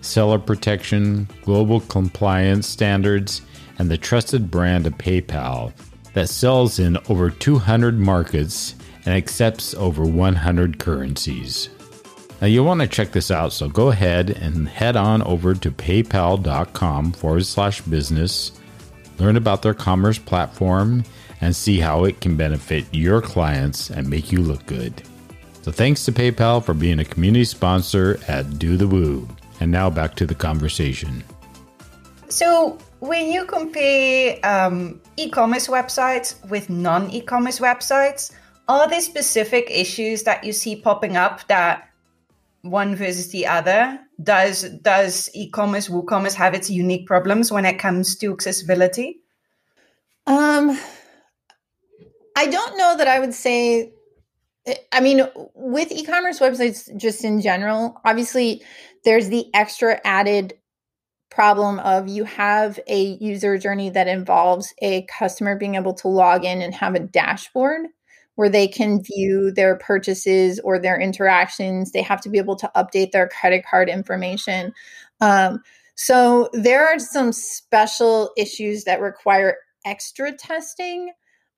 seller 0.00 0.38
protection, 0.38 1.28
global 1.42 1.80
compliance 1.80 2.66
standards, 2.66 3.42
and 3.78 3.90
the 3.90 3.98
trusted 3.98 4.50
brand 4.50 4.86
of 4.86 4.96
PayPal 4.98 5.72
that 6.14 6.28
sells 6.28 6.78
in 6.78 6.98
over 7.08 7.30
200 7.30 7.98
markets 7.98 8.74
and 9.04 9.14
accepts 9.14 9.74
over 9.74 10.04
100 10.04 10.78
currencies. 10.78 11.68
Now, 12.40 12.46
you'll 12.46 12.64
want 12.64 12.80
to 12.80 12.86
check 12.86 13.12
this 13.12 13.30
out, 13.30 13.52
so 13.52 13.68
go 13.68 13.88
ahead 13.88 14.30
and 14.30 14.68
head 14.68 14.96
on 14.96 15.22
over 15.22 15.54
to 15.54 15.70
paypal.com 15.70 17.12
forward 17.12 17.44
slash 17.44 17.82
business, 17.82 18.52
learn 19.20 19.36
about 19.36 19.62
their 19.62 19.74
commerce 19.74 20.18
platform, 20.18 21.04
and 21.40 21.54
see 21.54 21.78
how 21.78 22.04
it 22.04 22.20
can 22.20 22.36
benefit 22.36 22.84
your 22.92 23.20
clients 23.20 23.90
and 23.90 24.08
make 24.08 24.32
you 24.32 24.40
look 24.40 24.64
good. 24.66 25.02
So, 25.62 25.70
thanks 25.70 26.04
to 26.06 26.12
PayPal 26.12 26.64
for 26.64 26.74
being 26.74 26.98
a 27.00 27.04
community 27.04 27.44
sponsor 27.44 28.18
at 28.28 28.58
Do 28.58 28.76
the 28.76 28.88
Woo. 28.88 29.28
And 29.60 29.70
now 29.70 29.90
back 29.90 30.14
to 30.16 30.26
the 30.26 30.34
conversation. 30.34 31.22
So, 32.28 32.78
when 33.00 33.30
you 33.30 33.44
compare 33.44 34.38
um, 34.44 35.00
e 35.16 35.28
commerce 35.30 35.66
websites 35.66 36.34
with 36.48 36.70
non 36.70 37.10
e 37.10 37.20
commerce 37.20 37.58
websites, 37.58 38.32
are 38.68 38.88
there 38.88 39.00
specific 39.00 39.68
issues 39.70 40.22
that 40.22 40.44
you 40.44 40.52
see 40.52 40.76
popping 40.76 41.16
up 41.16 41.46
that 41.48 41.88
one 42.62 42.94
versus 42.94 43.28
the 43.30 43.46
other? 43.46 43.98
Does 44.22 44.62
does 44.62 45.30
e-commerce, 45.34 45.88
WooCommerce 45.88 46.34
have 46.34 46.54
its 46.54 46.68
unique 46.68 47.06
problems 47.06 47.52
when 47.52 47.64
it 47.64 47.78
comes 47.78 48.16
to 48.16 48.32
accessibility? 48.32 49.20
Um, 50.26 50.78
I 52.36 52.46
don't 52.46 52.76
know 52.76 52.96
that 52.96 53.08
I 53.08 53.20
would 53.20 53.34
say. 53.34 53.92
I 54.92 55.00
mean, 55.00 55.22
with 55.54 55.90
e-commerce 55.90 56.38
websites, 56.38 56.94
just 56.96 57.24
in 57.24 57.40
general, 57.40 58.00
obviously, 58.04 58.62
there's 59.04 59.28
the 59.28 59.46
extra 59.54 60.00
added 60.04 60.54
problem 61.30 61.78
of 61.78 62.08
you 62.08 62.24
have 62.24 62.78
a 62.86 63.02
user 63.20 63.56
journey 63.56 63.88
that 63.90 64.08
involves 64.08 64.74
a 64.82 65.02
customer 65.02 65.56
being 65.56 65.76
able 65.76 65.94
to 65.94 66.08
log 66.08 66.44
in 66.44 66.60
and 66.60 66.74
have 66.74 66.94
a 66.94 67.00
dashboard 67.00 67.86
where 68.40 68.48
they 68.48 68.66
can 68.66 69.02
view 69.02 69.50
their 69.50 69.76
purchases 69.76 70.58
or 70.60 70.78
their 70.78 70.98
interactions. 70.98 71.92
They 71.92 72.00
have 72.00 72.22
to 72.22 72.30
be 72.30 72.38
able 72.38 72.56
to 72.56 72.70
update 72.74 73.10
their 73.10 73.28
credit 73.28 73.66
card 73.70 73.90
information. 73.90 74.72
Um, 75.20 75.60
so 75.94 76.48
there 76.54 76.88
are 76.88 76.98
some 76.98 77.32
special 77.32 78.30
issues 78.38 78.84
that 78.84 79.02
require 79.02 79.58
extra 79.84 80.32
testing. 80.32 81.12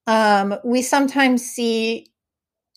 Um, 0.07 0.55
we 0.65 0.81
sometimes 0.81 1.45
see 1.45 2.07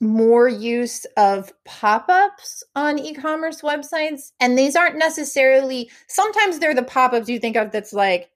more 0.01 0.47
use 0.49 1.05
of 1.17 1.53
pop-ups 1.65 2.63
on 2.77 3.01
e-commerce 3.01 3.61
websites 3.61 4.31
and 4.39 4.57
these 4.57 4.77
aren't 4.77 4.99
necessarily 4.99 5.91
sometimes 6.07 6.59
they're 6.59 6.75
the 6.75 6.83
pop-ups 6.83 7.31
you 7.31 7.39
think 7.39 7.57
of 7.57 7.73
that's 7.73 7.95
like 7.95 8.31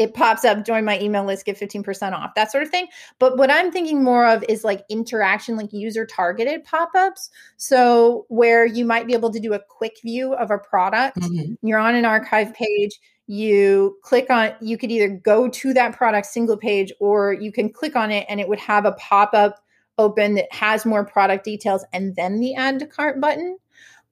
it 0.00 0.14
pops 0.14 0.46
up 0.46 0.64
join 0.64 0.82
my 0.82 0.98
email 0.98 1.24
list 1.24 1.44
get 1.44 1.60
15% 1.60 2.12
off 2.12 2.34
that 2.34 2.50
sort 2.50 2.64
of 2.64 2.70
thing. 2.70 2.86
But 3.18 3.36
what 3.36 3.50
i'm 3.50 3.70
thinking 3.70 4.02
more 4.02 4.26
of 4.26 4.42
is 4.48 4.64
like 4.64 4.84
interaction 4.88 5.56
like 5.56 5.72
user 5.72 6.06
targeted 6.06 6.64
pop-ups. 6.64 7.30
So 7.58 8.24
where 8.28 8.64
you 8.64 8.86
might 8.86 9.06
be 9.06 9.12
able 9.12 9.30
to 9.30 9.38
do 9.38 9.52
a 9.52 9.60
quick 9.60 9.98
view 10.02 10.34
of 10.34 10.50
a 10.50 10.58
product 10.58 11.18
mm-hmm. 11.18 11.66
you're 11.66 11.78
on 11.78 11.94
an 11.94 12.06
archive 12.06 12.54
page 12.54 12.98
you 13.26 13.98
click 14.02 14.30
on 14.30 14.52
you 14.60 14.78
could 14.78 14.90
either 14.90 15.08
go 15.08 15.48
to 15.48 15.74
that 15.74 15.94
product 15.94 16.26
single 16.26 16.56
page 16.56 16.92
or 16.98 17.34
you 17.34 17.52
can 17.52 17.70
click 17.70 17.94
on 17.94 18.10
it 18.10 18.24
and 18.28 18.40
it 18.40 18.48
would 18.48 18.58
have 18.58 18.86
a 18.86 18.92
pop-up 18.92 19.62
open 19.98 20.34
that 20.34 20.50
has 20.50 20.86
more 20.86 21.04
product 21.04 21.44
details 21.44 21.84
and 21.92 22.16
then 22.16 22.40
the 22.40 22.54
add 22.54 22.78
to 22.78 22.86
cart 22.86 23.20
button 23.20 23.58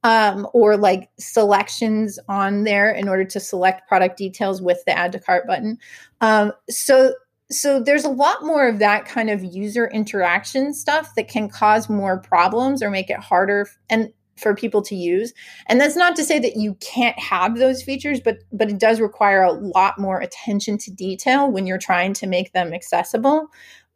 um, 0.04 0.46
or 0.52 0.76
like 0.76 1.10
selections 1.18 2.18
on 2.28 2.64
there 2.64 2.90
in 2.90 3.08
order 3.08 3.24
to 3.24 3.40
select 3.40 3.88
product 3.88 4.16
details 4.16 4.62
with 4.62 4.84
the 4.86 4.96
add 4.96 5.12
to 5.12 5.20
cart 5.20 5.46
button. 5.46 5.78
Um, 6.20 6.52
so 6.70 7.14
so 7.50 7.80
there's 7.80 8.04
a 8.04 8.10
lot 8.10 8.44
more 8.44 8.68
of 8.68 8.78
that 8.78 9.06
kind 9.06 9.30
of 9.30 9.42
user 9.42 9.88
interaction 9.88 10.74
stuff 10.74 11.14
that 11.14 11.28
can 11.28 11.48
cause 11.48 11.88
more 11.88 12.18
problems 12.18 12.82
or 12.82 12.90
make 12.90 13.08
it 13.08 13.18
harder 13.18 13.66
and 13.88 14.12
for 14.36 14.54
people 14.54 14.82
to 14.82 14.94
use. 14.94 15.32
And 15.66 15.80
that's 15.80 15.96
not 15.96 16.14
to 16.16 16.24
say 16.24 16.38
that 16.38 16.56
you 16.56 16.74
can't 16.74 17.18
have 17.18 17.56
those 17.56 17.82
features, 17.82 18.20
but 18.20 18.38
but 18.52 18.70
it 18.70 18.78
does 18.78 19.00
require 19.00 19.42
a 19.42 19.52
lot 19.52 19.98
more 19.98 20.20
attention 20.20 20.78
to 20.78 20.90
detail 20.90 21.50
when 21.50 21.66
you're 21.66 21.78
trying 21.78 22.12
to 22.14 22.26
make 22.26 22.52
them 22.52 22.72
accessible. 22.72 23.48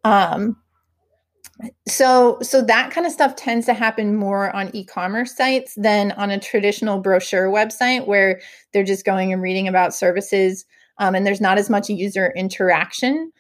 Um, 0.04 0.56
so 1.86 2.38
so 2.42 2.62
that 2.62 2.90
kind 2.90 3.06
of 3.06 3.12
stuff 3.12 3.36
tends 3.36 3.66
to 3.66 3.74
happen 3.74 4.16
more 4.16 4.54
on 4.54 4.74
e-commerce 4.74 5.36
sites 5.36 5.74
than 5.76 6.12
on 6.12 6.30
a 6.30 6.40
traditional 6.40 6.98
brochure 6.98 7.48
website 7.48 8.06
where 8.06 8.40
they're 8.72 8.84
just 8.84 9.04
going 9.04 9.32
and 9.32 9.42
reading 9.42 9.68
about 9.68 9.94
services 9.94 10.64
um, 10.98 11.14
and 11.14 11.26
there's 11.26 11.40
not 11.40 11.58
as 11.58 11.70
much 11.70 11.88
user 11.88 12.32
interaction. 12.36 13.32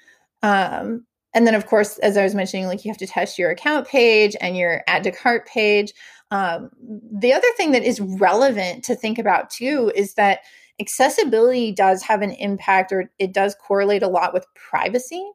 Um, 0.42 1.06
and 1.34 1.46
then 1.46 1.54
of 1.54 1.66
course 1.66 1.98
as 1.98 2.16
i 2.16 2.22
was 2.22 2.34
mentioning 2.34 2.66
like 2.66 2.84
you 2.84 2.90
have 2.90 2.98
to 2.98 3.06
test 3.06 3.38
your 3.38 3.50
account 3.50 3.88
page 3.88 4.36
and 4.40 4.56
your 4.56 4.82
add 4.86 5.04
to 5.04 5.12
cart 5.12 5.46
page. 5.46 5.92
Um, 6.30 6.70
the 7.12 7.32
other 7.32 7.48
thing 7.56 7.72
that 7.72 7.84
is 7.84 8.00
relevant 8.00 8.84
to 8.84 8.94
think 8.94 9.18
about 9.18 9.50
too 9.50 9.92
is 9.94 10.14
that 10.14 10.40
accessibility 10.80 11.72
does 11.72 12.02
have 12.02 12.22
an 12.22 12.32
impact 12.32 12.92
or 12.92 13.10
it 13.18 13.32
does 13.32 13.54
correlate 13.54 14.02
a 14.02 14.08
lot 14.08 14.32
with 14.32 14.46
privacy 14.54 15.30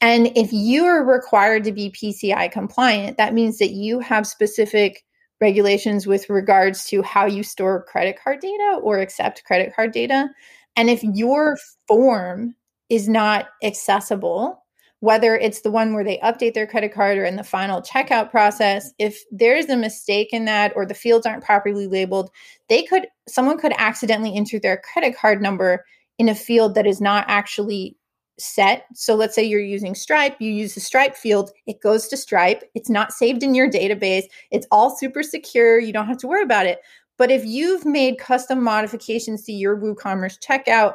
and 0.00 0.32
if 0.36 0.52
you 0.52 0.84
are 0.86 1.04
required 1.04 1.64
to 1.64 1.72
be 1.72 1.90
PCI 1.90 2.50
compliant, 2.50 3.18
that 3.18 3.34
means 3.34 3.58
that 3.58 3.70
you 3.70 4.00
have 4.00 4.26
specific 4.26 5.04
regulations 5.40 6.06
with 6.06 6.28
regards 6.30 6.84
to 6.86 7.02
how 7.02 7.26
you 7.26 7.42
store 7.42 7.82
credit 7.84 8.18
card 8.22 8.40
data 8.40 8.78
or 8.82 8.98
accept 8.98 9.44
credit 9.44 9.74
card 9.74 9.92
data. 9.92 10.28
And 10.76 10.88
if 10.88 11.02
your 11.02 11.58
form 11.86 12.54
is 12.88 13.08
not 13.08 13.48
accessible, 13.62 14.62
whether 15.00 15.34
it's 15.34 15.62
the 15.62 15.70
one 15.70 15.94
where 15.94 16.04
they 16.04 16.18
update 16.18 16.52
their 16.52 16.66
credit 16.66 16.92
card 16.92 17.16
or 17.16 17.24
in 17.24 17.36
the 17.36 17.44
final 17.44 17.80
checkout 17.80 18.30
process, 18.30 18.92
if 18.98 19.22
there's 19.30 19.66
a 19.66 19.76
mistake 19.76 20.28
in 20.32 20.44
that 20.44 20.72
or 20.76 20.84
the 20.84 20.94
fields 20.94 21.24
aren't 21.26 21.44
properly 21.44 21.86
labeled, 21.86 22.30
they 22.68 22.82
could 22.82 23.06
someone 23.26 23.58
could 23.58 23.72
accidentally 23.78 24.36
enter 24.36 24.58
their 24.58 24.76
credit 24.76 25.16
card 25.16 25.40
number 25.40 25.84
in 26.18 26.28
a 26.28 26.34
field 26.34 26.74
that 26.74 26.86
is 26.86 27.00
not 27.00 27.24
actually 27.28 27.96
set. 28.40 28.86
So 28.94 29.14
let's 29.14 29.34
say 29.34 29.42
you're 29.42 29.60
using 29.60 29.94
Stripe, 29.94 30.36
you 30.40 30.50
use 30.50 30.74
the 30.74 30.80
Stripe 30.80 31.16
field, 31.16 31.50
it 31.66 31.80
goes 31.80 32.08
to 32.08 32.16
Stripe. 32.16 32.62
It's 32.74 32.90
not 32.90 33.12
saved 33.12 33.42
in 33.42 33.54
your 33.54 33.70
database. 33.70 34.24
It's 34.50 34.66
all 34.70 34.96
super 34.96 35.22
secure. 35.22 35.78
You 35.78 35.92
don't 35.92 36.06
have 36.06 36.18
to 36.18 36.28
worry 36.28 36.42
about 36.42 36.66
it. 36.66 36.80
But 37.16 37.30
if 37.30 37.44
you've 37.44 37.84
made 37.84 38.18
custom 38.18 38.62
modifications 38.62 39.44
to 39.44 39.52
your 39.52 39.76
WooCommerce 39.76 40.38
checkout 40.38 40.94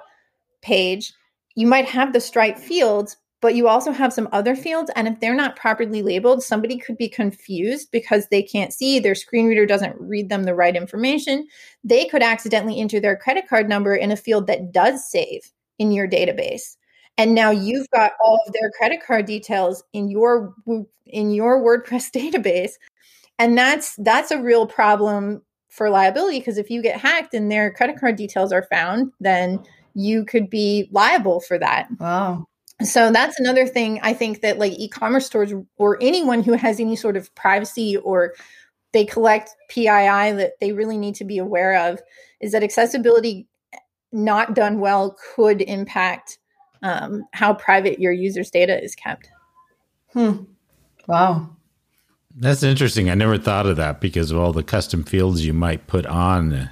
page, 0.61 1.13
you 1.55 1.67
might 1.67 1.85
have 1.85 2.13
the 2.13 2.19
Stripe 2.19 2.57
fields, 2.57 3.17
but 3.41 3.53
you 3.53 3.67
also 3.67 3.91
have 3.91 4.11
some 4.11 4.27
other 4.31 4.55
fields. 4.55 4.89
And 4.95 5.07
if 5.07 5.19
they're 5.19 5.35
not 5.35 5.55
properly 5.55 6.01
labeled, 6.01 6.41
somebody 6.41 6.77
could 6.77 6.97
be 6.97 7.07
confused 7.07 7.91
because 7.91 8.27
they 8.27 8.41
can't 8.41 8.73
see, 8.73 8.99
their 8.99 9.13
screen 9.13 9.45
reader 9.45 9.67
doesn't 9.67 9.95
read 9.99 10.29
them 10.29 10.45
the 10.45 10.55
right 10.55 10.75
information. 10.75 11.47
They 11.83 12.05
could 12.05 12.23
accidentally 12.23 12.79
enter 12.79 12.99
their 12.99 13.15
credit 13.15 13.47
card 13.47 13.69
number 13.69 13.95
in 13.95 14.11
a 14.11 14.17
field 14.17 14.47
that 14.47 14.71
does 14.71 15.07
save 15.07 15.51
in 15.77 15.91
your 15.91 16.07
database 16.07 16.75
and 17.17 17.33
now 17.33 17.49
you've 17.49 17.89
got 17.91 18.13
all 18.21 18.39
of 18.47 18.53
their 18.53 18.71
credit 18.71 18.99
card 19.05 19.25
details 19.25 19.83
in 19.93 20.09
your 20.09 20.53
in 21.05 21.31
your 21.31 21.61
WordPress 21.61 22.11
database 22.13 22.73
and 23.39 23.57
that's 23.57 23.95
that's 23.97 24.31
a 24.31 24.41
real 24.41 24.65
problem 24.67 25.41
for 25.69 25.89
liability 25.89 26.39
because 26.39 26.57
if 26.57 26.69
you 26.69 26.81
get 26.81 26.99
hacked 26.99 27.33
and 27.33 27.51
their 27.51 27.71
credit 27.71 27.99
card 27.99 28.15
details 28.15 28.51
are 28.51 28.63
found 28.63 29.11
then 29.19 29.61
you 29.95 30.25
could 30.25 30.49
be 30.49 30.89
liable 30.91 31.39
for 31.39 31.57
that. 31.57 31.87
Wow. 31.99 32.45
So 32.83 33.11
that's 33.11 33.39
another 33.39 33.65
thing 33.65 33.99
I 34.03 34.13
think 34.13 34.41
that 34.41 34.59
like 34.59 34.73
e-commerce 34.73 35.25
stores 35.25 35.53
or 35.77 35.97
anyone 36.01 36.43
who 36.43 36.53
has 36.53 36.79
any 36.79 36.97
sort 36.97 37.15
of 37.15 37.33
privacy 37.33 37.95
or 37.97 38.33
they 38.91 39.05
collect 39.05 39.55
PII 39.69 39.85
that 39.85 40.53
they 40.59 40.73
really 40.73 40.97
need 40.97 41.15
to 41.15 41.25
be 41.25 41.37
aware 41.37 41.89
of 41.89 42.01
is 42.41 42.51
that 42.51 42.63
accessibility 42.63 43.47
eh, 43.73 43.77
not 44.11 44.53
done 44.53 44.79
well 44.79 45.17
could 45.35 45.61
impact 45.61 46.37
um, 46.85 47.27
how 47.31 47.53
private 47.53 47.99
your 47.99 48.13
users' 48.13 48.51
data 48.51 48.81
is 48.81 48.95
kept. 48.95 49.29
Hmm. 50.13 50.43
Wow. 51.07 51.49
That's 52.35 52.63
interesting. 52.63 53.09
I 53.09 53.15
never 53.15 53.39
thought 53.39 53.65
of 53.65 53.77
that 53.77 53.99
because 53.99 54.29
of 54.29 54.37
all 54.37 54.53
the 54.53 54.63
custom 54.63 55.03
fields 55.03 55.45
you 55.45 55.53
might 55.53 55.87
put 55.87 56.05
on 56.05 56.69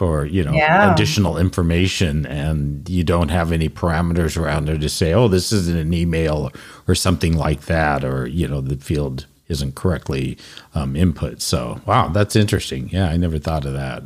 or 0.00 0.26
you 0.26 0.42
know 0.42 0.52
yeah. 0.52 0.92
additional 0.92 1.38
information 1.38 2.26
and 2.26 2.88
you 2.90 3.04
don't 3.04 3.28
have 3.28 3.52
any 3.52 3.68
parameters 3.68 4.36
around 4.36 4.66
there 4.66 4.76
to 4.76 4.88
say 4.88 5.14
oh 5.14 5.28
this 5.28 5.52
isn't 5.52 5.78
an 5.78 5.94
email 5.94 6.50
or 6.88 6.96
something 6.96 7.36
like 7.36 7.62
that 7.66 8.04
or 8.04 8.26
you 8.26 8.48
know 8.48 8.60
the 8.60 8.76
field 8.76 9.24
isn't 9.46 9.76
correctly 9.76 10.36
um, 10.74 10.96
input 10.96 11.40
so 11.40 11.80
wow 11.86 12.08
that's 12.08 12.34
interesting 12.34 12.88
yeah 12.88 13.08
i 13.08 13.16
never 13.16 13.38
thought 13.38 13.64
of 13.64 13.72
that 13.72 14.02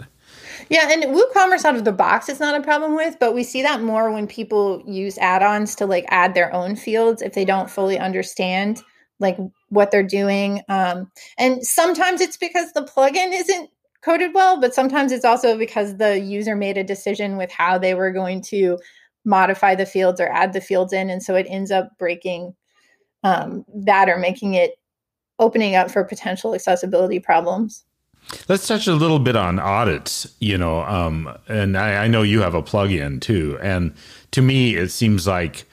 yeah, 0.69 0.91
and 0.91 1.05
WooCommerce 1.05 1.65
out 1.65 1.77
of 1.77 1.85
the 1.85 1.93
box 1.93 2.29
is 2.29 2.41
not 2.41 2.59
a 2.59 2.63
problem 2.63 2.95
with, 2.95 3.17
but 3.19 3.35
we 3.35 3.45
see 3.45 3.63
that 3.63 3.83
more 3.83 4.11
when 4.13 4.27
people 4.27 4.83
use 4.87 5.19
add-ons 5.19 5.75
to 5.77 5.87
like 5.87 6.05
add 6.09 6.35
their 6.35 6.53
own 6.53 6.77
fields 6.77 7.23
if 7.23 7.35
they 7.35 7.45
don't 7.45 7.71
fully 7.71 7.99
understand 7.99 8.83
like 9.21 9.37
what 9.69 9.91
they're 9.91 10.03
doing. 10.03 10.63
Um, 10.69 11.11
and 11.39 11.65
sometimes 11.65 12.21
it's 12.21 12.37
because 12.37 12.73
the 12.73 12.85
plugin 12.85 13.33
isn't 13.33 13.71
coded 14.03 14.33
well, 14.35 14.61
but 14.61 14.75
sometimes 14.75 15.13
it's 15.13 15.25
also 15.25 15.59
because 15.59 15.97
the 15.97 16.21
user 16.21 16.55
made 16.55 16.79
a 16.79 16.85
decision 16.85 17.37
with 17.37 17.51
how 17.51 17.79
they 17.79 17.95
were 17.95 18.13
going 18.13 18.43
to 18.43 18.79
modify 19.25 19.75
the 19.75 19.87
fields 19.87 20.21
or 20.21 20.29
add 20.29 20.53
the 20.53 20.61
fields 20.61 20.93
in. 20.93 21.11
And 21.11 21.23
so 21.23 21.35
it 21.35 21.47
ends 21.49 21.71
up 21.71 21.91
breaking 21.99 22.55
um, 23.25 23.65
that 23.75 24.09
or 24.09 24.19
making 24.19 24.55
it 24.55 24.79
opening 25.39 25.75
up 25.75 25.91
for 25.91 26.05
potential 26.05 26.55
accessibility 26.55 27.19
problems. 27.19 27.85
Let's 28.49 28.67
touch 28.67 28.87
a 28.87 28.95
little 28.95 29.19
bit 29.19 29.37
on 29.37 29.59
audits, 29.59 30.35
you 30.41 30.59
know, 30.59 30.83
um, 30.83 31.35
and 31.49 31.79
I, 31.79 32.05
I 32.05 32.09
know 32.09 32.23
you 32.23 32.41
have 32.41 32.55
a 32.55 32.63
plugin 32.63 33.21
too. 33.21 33.59
And 33.63 33.95
to 34.33 34.43
me, 34.43 34.77
it 34.77 34.91
seems 34.91 35.27
like 35.27 35.65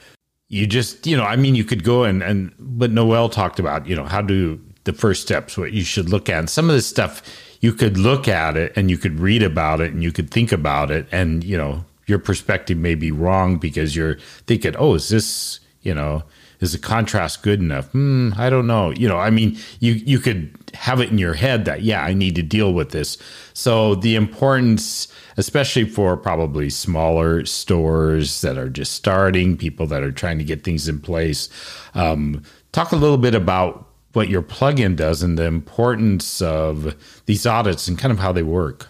you 0.48 0.66
just, 0.66 1.06
you 1.06 1.18
know, 1.18 1.24
I 1.24 1.36
mean, 1.36 1.56
you 1.56 1.66
could 1.66 1.84
go 1.84 2.04
and, 2.04 2.24
and, 2.24 2.54
but 2.60 2.92
Noelle 2.92 3.30
talked 3.30 3.60
about, 3.60 3.88
you 3.88 3.96
know, 3.96 4.06
how 4.06 4.22
do 4.22 4.62
the 4.86 4.94
first 4.94 5.22
steps, 5.22 5.58
what 5.58 5.74
you 5.74 5.84
should 5.84 6.10
look 6.10 6.30
at. 6.30 6.40
And 6.40 6.50
some 6.50 6.70
of 6.70 6.76
this 6.76 6.88
stuff 6.88 7.22
you 7.66 7.74
could 7.74 7.98
look 7.98 8.28
at 8.28 8.56
it 8.58 8.72
and 8.76 8.92
you 8.92 8.98
could 8.98 9.20
read 9.20 9.42
about 9.42 9.82
it 9.82 9.92
and 9.92 10.04
you 10.04 10.12
could 10.12 10.30
think 10.30 10.52
about 10.52 10.92
it 10.92 11.08
and 11.12 11.44
you 11.44 11.58
know 11.58 11.84
your 12.06 12.20
perspective 12.20 12.78
may 12.78 12.94
be 12.94 13.12
wrong 13.12 13.58
because 13.58 13.96
you're 13.96 14.18
thinking 14.46 14.76
oh 14.78 14.94
is 14.94 15.10
this 15.10 15.60
you 15.82 15.94
know 15.94 16.22
is 16.60 16.74
the 16.74 16.78
contrast 16.78 17.42
good 17.42 17.60
enough 17.60 17.88
hmm, 17.88 18.32
i 18.38 18.52
don't 18.52 18.68
know 18.68 18.92
you 18.92 19.08
know 19.08 19.18
i 19.18 19.32
mean 19.32 19.58
you 19.80 19.94
you 19.94 20.20
could 20.20 20.54
have 20.76 21.02
it 21.02 21.10
in 21.10 21.18
your 21.18 21.34
head 21.34 21.66
that 21.66 21.82
yeah 21.82 22.04
i 22.04 22.14
need 22.14 22.36
to 22.36 22.44
deal 22.44 22.74
with 22.74 22.92
this 22.92 23.18
so 23.54 23.96
the 23.96 24.16
importance 24.16 25.08
especially 25.38 25.86
for 25.86 26.16
probably 26.16 26.70
smaller 26.70 27.46
stores 27.46 28.42
that 28.42 28.58
are 28.58 28.70
just 28.70 28.94
starting 28.94 29.58
people 29.58 29.88
that 29.88 30.04
are 30.04 30.12
trying 30.12 30.38
to 30.38 30.44
get 30.44 30.64
things 30.64 30.88
in 30.88 31.00
place 31.00 31.50
um, 31.94 32.44
talk 32.72 32.92
a 32.92 32.98
little 32.98 33.18
bit 33.18 33.34
about 33.34 33.86
what 34.16 34.30
your 34.30 34.42
plugin 34.42 34.96
does 34.96 35.22
and 35.22 35.38
the 35.38 35.46
importance 35.46 36.42
of 36.42 36.96
these 37.26 37.46
audits 37.46 37.88
and 37.88 37.98
kind 37.98 38.12
of 38.12 38.20
how 38.20 38.32
they 38.32 38.44
work. 38.44 38.88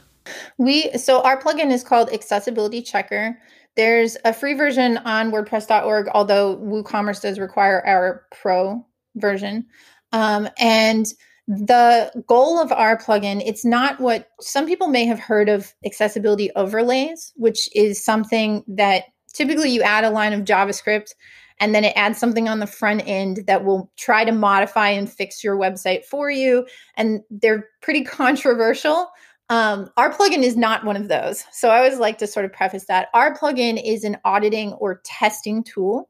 We 0.57 0.91
so 0.97 1.21
our 1.21 1.39
plugin 1.39 1.71
is 1.71 1.83
called 1.83 2.11
Accessibility 2.11 2.81
Checker. 2.81 3.37
There's 3.75 4.17
a 4.23 4.33
free 4.33 4.53
version 4.53 4.97
on 4.99 5.31
WordPress.org, 5.31 6.07
although 6.13 6.57
WooCommerce 6.57 7.21
does 7.21 7.39
require 7.39 7.85
our 7.85 8.25
pro 8.31 8.85
version. 9.15 9.65
Um, 10.13 10.47
and 10.57 11.05
the 11.47 12.11
goal 12.27 12.59
of 12.59 12.71
our 12.71 12.97
plugin, 12.97 13.41
it's 13.45 13.63
not 13.63 13.99
what 13.99 14.29
some 14.41 14.65
people 14.65 14.87
may 14.87 15.05
have 15.05 15.19
heard 15.19 15.47
of 15.47 15.73
accessibility 15.85 16.51
overlays, 16.55 17.33
which 17.35 17.69
is 17.75 18.03
something 18.03 18.63
that 18.67 19.03
typically 19.33 19.69
you 19.69 19.81
add 19.83 20.03
a 20.03 20.09
line 20.09 20.33
of 20.33 20.41
JavaScript 20.41 21.11
and 21.59 21.73
then 21.73 21.83
it 21.83 21.93
adds 21.95 22.17
something 22.17 22.49
on 22.49 22.59
the 22.59 22.67
front 22.67 23.03
end 23.05 23.43
that 23.47 23.63
will 23.63 23.91
try 23.97 24.25
to 24.25 24.31
modify 24.31 24.89
and 24.89 25.11
fix 25.11 25.43
your 25.43 25.55
website 25.55 26.03
for 26.05 26.29
you. 26.29 26.65
And 26.95 27.21
they're 27.29 27.69
pretty 27.81 28.03
controversial. 28.05 29.09
Um, 29.49 29.89
our 29.95 30.11
plugin 30.11 30.41
is 30.41 30.57
not 30.57 30.83
one 30.83 30.97
of 30.97 31.07
those. 31.07 31.45
So 31.51 31.69
I 31.69 31.77
always 31.77 31.99
like 31.99 32.17
to 32.17 32.27
sort 32.27 32.45
of 32.45 32.53
preface 32.53 32.85
that. 32.87 33.09
Our 33.13 33.37
plugin 33.37 33.79
is 33.83 34.03
an 34.03 34.17
auditing 34.25 34.73
or 34.73 35.01
testing 35.05 35.63
tool. 35.63 36.09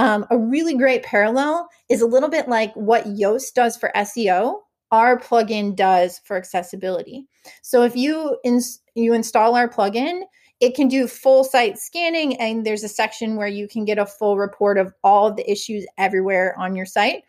Um, 0.00 0.24
a 0.30 0.38
really 0.38 0.78
great 0.78 1.02
parallel 1.02 1.68
is 1.90 2.00
a 2.00 2.06
little 2.06 2.30
bit 2.30 2.48
like 2.48 2.72
what 2.72 3.04
Yoast 3.04 3.52
does 3.54 3.76
for 3.76 3.92
SEO. 3.94 4.60
Our 4.90 5.20
plugin 5.20 5.76
does 5.76 6.22
for 6.24 6.38
accessibility. 6.38 7.26
So 7.60 7.82
if 7.82 7.94
you 7.94 8.38
ins- 8.42 8.80
you 8.94 9.12
install 9.12 9.54
our 9.56 9.68
plugin, 9.68 10.22
it 10.58 10.74
can 10.74 10.88
do 10.88 11.06
full 11.06 11.44
site 11.44 11.78
scanning, 11.78 12.40
and 12.40 12.64
there's 12.64 12.82
a 12.82 12.88
section 12.88 13.36
where 13.36 13.46
you 13.46 13.68
can 13.68 13.84
get 13.84 13.98
a 13.98 14.06
full 14.06 14.38
report 14.38 14.78
of 14.78 14.94
all 15.04 15.26
of 15.26 15.36
the 15.36 15.50
issues 15.50 15.84
everywhere 15.98 16.58
on 16.58 16.74
your 16.74 16.86
site. 16.86 17.22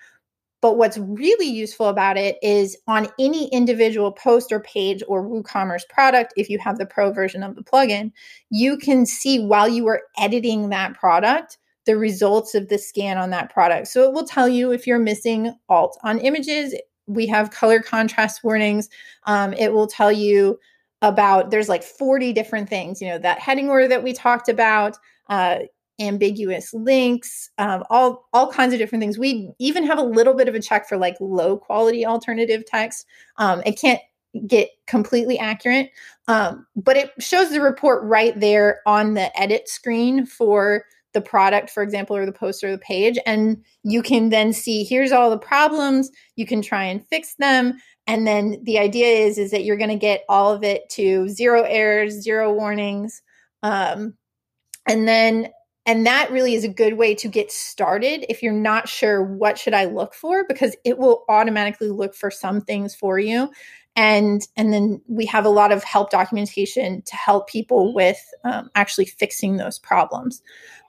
But 0.62 0.78
what's 0.78 0.98
really 0.98 1.50
useful 1.50 1.90
about 1.90 2.16
it 2.16 2.38
is 2.42 2.78
on 2.88 3.10
any 3.20 3.50
individual 3.50 4.14
post 4.14 4.50
or 4.50 4.62
page 4.62 5.04
or 5.10 5.28
WooCommerce 5.28 5.90
product, 5.90 6.34
if 6.38 6.50
you 6.50 6.58
have 6.60 6.78
the 6.78 6.86
pro 6.86 7.12
version 7.12 7.44
of 7.44 7.58
the 7.58 7.64
plugin, 7.64 8.14
you 8.50 8.78
can 8.78 9.06
see 9.06 9.46
while 9.46 9.68
you 9.68 9.86
are 9.88 10.04
editing 10.18 10.70
that 10.70 10.94
product 10.94 11.58
the 11.86 11.98
results 11.98 12.56
of 12.56 12.70
the 12.70 12.78
scan 12.78 13.18
on 13.18 13.30
that 13.32 13.52
product. 13.52 13.88
So 13.88 14.04
it 14.04 14.14
will 14.14 14.26
tell 14.26 14.48
you 14.48 14.72
if 14.72 14.86
you're 14.86 15.00
missing 15.00 15.54
alt 15.70 15.98
on 16.04 16.20
images. 16.20 16.76
We 17.08 17.26
have 17.28 17.52
color 17.52 17.82
contrast 17.82 18.44
warnings. 18.44 18.90
Um, 19.26 19.54
it 19.54 19.74
will 19.74 19.88
tell 19.88 20.12
you 20.12 20.60
about 21.02 21.52
there's 21.52 21.70
like 21.70 21.84
40 21.84 22.34
different 22.34 22.70
things 22.70 23.02
you 23.02 23.08
know 23.08 23.18
that 23.18 23.40
heading 23.40 23.70
order 23.70 23.88
that 23.88 24.04
we 24.04 24.14
talked 24.14 24.48
about 24.48 24.98
uh, 25.30 25.60
ambiguous 26.00 26.74
links 26.74 27.50
um, 27.58 27.84
all 27.90 28.28
all 28.34 28.52
kinds 28.52 28.74
of 28.74 28.80
different 28.80 29.02
things 29.02 29.18
we 29.18 29.52
even 29.60 29.86
have 29.86 29.98
a 29.98 30.04
little 30.04 30.34
bit 30.34 30.48
of 30.48 30.56
a 30.56 30.62
check 30.62 30.88
for 30.88 30.98
like 30.98 31.16
low 31.20 31.58
quality 31.58 32.06
alternative 32.06 32.64
text 32.66 33.06
um, 33.38 33.62
it 33.66 33.80
can't 33.80 34.00
get 34.48 34.70
completely 34.88 35.38
accurate 35.38 35.90
um, 36.28 36.66
but 36.76 36.96
it 36.96 37.12
shows 37.20 37.50
the 37.50 37.62
report 37.62 38.04
right 38.04 38.40
there 38.40 38.80
on 38.86 39.14
the 39.14 39.40
edit 39.40 39.68
screen 39.68 40.26
for 40.26 40.86
the 41.14 41.22
product 41.22 41.70
for 41.70 41.84
example 41.84 42.16
or 42.16 42.26
the 42.26 42.32
post 42.32 42.64
or 42.64 42.72
the 42.72 42.78
page 42.78 43.18
and 43.26 43.64
you 43.84 44.02
can 44.02 44.30
then 44.30 44.54
see 44.54 44.84
here's 44.84 45.12
all 45.12 45.30
the 45.30 45.38
problems. 45.38 46.12
You 46.36 46.46
can 46.46 46.62
try 46.62 46.86
and 46.86 47.06
fix 47.08 47.36
them. 47.36 47.74
And 48.08 48.26
then 48.26 48.62
the 48.64 48.80
idea 48.80 49.08
is 49.08 49.38
is 49.38 49.52
that 49.52 49.64
you're 49.64 49.78
going 49.78 49.90
to 49.90 49.96
get 49.96 50.24
all 50.30 50.54
of 50.54 50.64
it 50.64 50.90
to 50.92 51.28
zero 51.30 51.64
errors 51.64 52.22
zero 52.22 52.54
warnings 52.54 53.22
um, 53.64 54.16
and 54.88 55.08
then 55.08 55.50
and 55.86 56.06
that 56.06 56.32
really 56.32 56.54
is 56.54 56.64
a 56.64 56.70
good 56.70 56.94
way 56.94 57.16
to 57.16 57.28
get 57.28 57.52
started 57.52 58.26
if 58.30 58.44
you're 58.44 58.54
not 58.54 58.88
sure 58.88 59.24
what 59.24 59.58
should 59.58 59.74
i 59.74 59.86
look 59.86 60.14
for 60.14 60.46
because 60.48 60.76
it 60.86 60.98
will 60.98 61.24
automatically 61.28 61.90
look 61.90 62.14
for 62.16 62.30
some 62.30 62.62
things 62.62 62.96
for 62.96 63.20
you. 63.20 63.50
And 63.96 64.48
and 64.56 64.72
then 64.72 65.02
we 65.08 65.26
have 65.26 65.46
a 65.46 65.50
lot 65.50 65.72
of 65.72 65.84
help 65.84 66.12
documentation 66.12 67.02
to 67.02 67.16
help 67.16 67.50
people 67.50 67.94
with 67.94 68.20
um, 68.46 68.70
actually 68.74 69.06
fixing 69.06 69.58
those 69.58 69.80
problems 69.80 70.42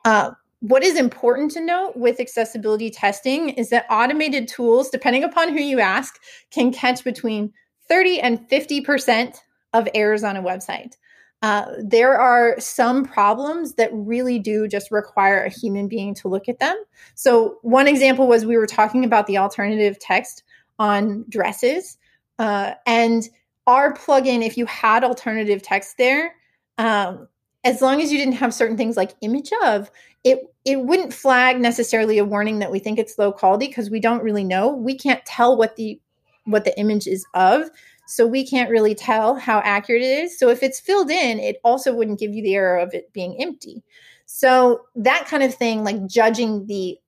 uh, 0.05 0.33
what 0.61 0.85
is 0.85 0.97
important 0.97 1.51
to 1.53 1.61
note 1.61 1.97
with 1.97 2.21
accessibility 2.21 2.89
testing 2.89 3.49
is 3.51 3.71
that 3.71 3.87
automated 3.91 4.47
tools, 4.47 4.91
depending 4.91 5.25
upon 5.25 5.49
who 5.49 5.61
you 5.61 5.81
ask, 5.81 6.21
can 6.51 6.73
catch 6.73 7.03
between 7.03 7.53
30 7.89 8.21
and 8.21 8.49
50% 8.49 9.39
of 9.73 9.89
errors 9.95 10.23
on 10.23 10.37
a 10.37 10.43
website. 10.43 10.97
Uh, 11.43 11.73
there 11.83 12.17
are 12.17 12.55
some 12.61 13.05
problems 13.05 13.75
that 13.75 13.91
really 13.93 14.39
do 14.39 14.69
just 14.69 14.93
require 14.93 15.43
a 15.43 15.49
human 15.49 15.89
being 15.89 16.15
to 16.15 16.29
look 16.29 16.49
at 16.49 16.61
them. 16.61 16.81
So, 17.17 17.59
one 17.63 17.89
example 17.89 18.29
was 18.29 18.47
we 18.47 18.57
were 18.57 18.67
talking 18.67 19.05
about 19.05 19.27
the 19.27 19.39
alternative 19.39 19.99
text 19.99 20.45
on 20.79 21.25
dresses. 21.29 21.99
Uh, 22.39 22.75
and 22.87 23.29
our 23.67 23.93
plugin, 23.93 24.47
if 24.47 24.57
you 24.57 24.67
had 24.67 25.03
alternative 25.03 25.63
text 25.63 25.99
there, 25.99 26.37
um, 26.79 27.27
as 27.65 27.81
long 27.81 28.01
as 28.01 28.11
you 28.11 28.19
didn't 28.19 28.35
have 28.35 28.53
certain 28.55 28.77
things 28.77 28.97
like 28.97 29.15
image 29.21 29.51
of, 29.65 29.91
it 30.25 30.41
it 30.65 30.81
wouldn't 30.81 31.13
flag 31.13 31.61
necessarily 31.61 32.19
a 32.19 32.25
warning 32.25 32.61
that 32.61 32.71
we 32.71 32.79
think 32.79 32.99
it's 32.99 33.19
low 33.19 33.33
quality 33.33 33.67
because 33.67 33.91
we 33.91 34.01
don't 34.01 34.23
really 34.23 34.45
know. 34.45 34.73
We 34.73 34.97
can't 34.97 35.25
tell 35.25 35.57
what 35.57 35.77
the 35.77 36.01
what 36.45 36.65
the 36.65 36.79
image 36.79 37.07
is 37.07 37.25
of. 37.35 37.71
So 38.07 38.27
we 38.27 38.47
can't 38.47 38.71
really 38.71 38.95
tell 38.95 39.37
how 39.37 39.61
accurate 39.61 40.03
it 40.03 40.25
is. 40.25 40.39
So 40.39 40.49
if 40.49 40.63
it's 40.63 40.81
filled 40.81 41.11
in, 41.11 41.39
it 41.39 41.57
also 41.65 41.95
wouldn't 41.95 42.19
give 42.19 42.35
you 42.35 42.43
the 42.43 42.55
error 42.55 42.79
of 42.79 42.95
it 42.95 43.13
being 43.13 43.41
empty. 43.41 43.83
So 44.27 44.83
that 44.97 45.27
kind 45.27 45.43
of 45.43 45.55
thing, 45.55 45.85
like 45.85 46.07
judging 46.07 46.67
the 46.67 46.99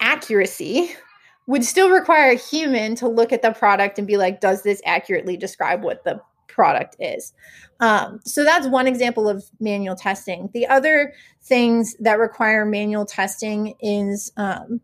accuracy, 0.00 0.90
would 1.46 1.64
still 1.64 1.90
require 1.90 2.30
a 2.30 2.36
human 2.36 2.94
to 2.96 3.08
look 3.08 3.32
at 3.32 3.42
the 3.42 3.52
product 3.52 3.98
and 3.98 4.06
be 4.06 4.16
like, 4.16 4.40
does 4.40 4.62
this 4.62 4.82
accurately 4.84 5.36
describe 5.36 5.82
what 5.82 6.04
the 6.04 6.20
product 6.52 6.96
is. 6.98 7.32
Um, 7.80 8.20
so 8.24 8.44
that's 8.44 8.66
one 8.66 8.86
example 8.86 9.28
of 9.28 9.44
manual 9.58 9.96
testing. 9.96 10.50
The 10.52 10.66
other 10.66 11.14
things 11.42 11.96
that 12.00 12.18
require 12.18 12.66
manual 12.66 13.06
testing 13.06 13.74
is 13.80 14.30
um, 14.36 14.80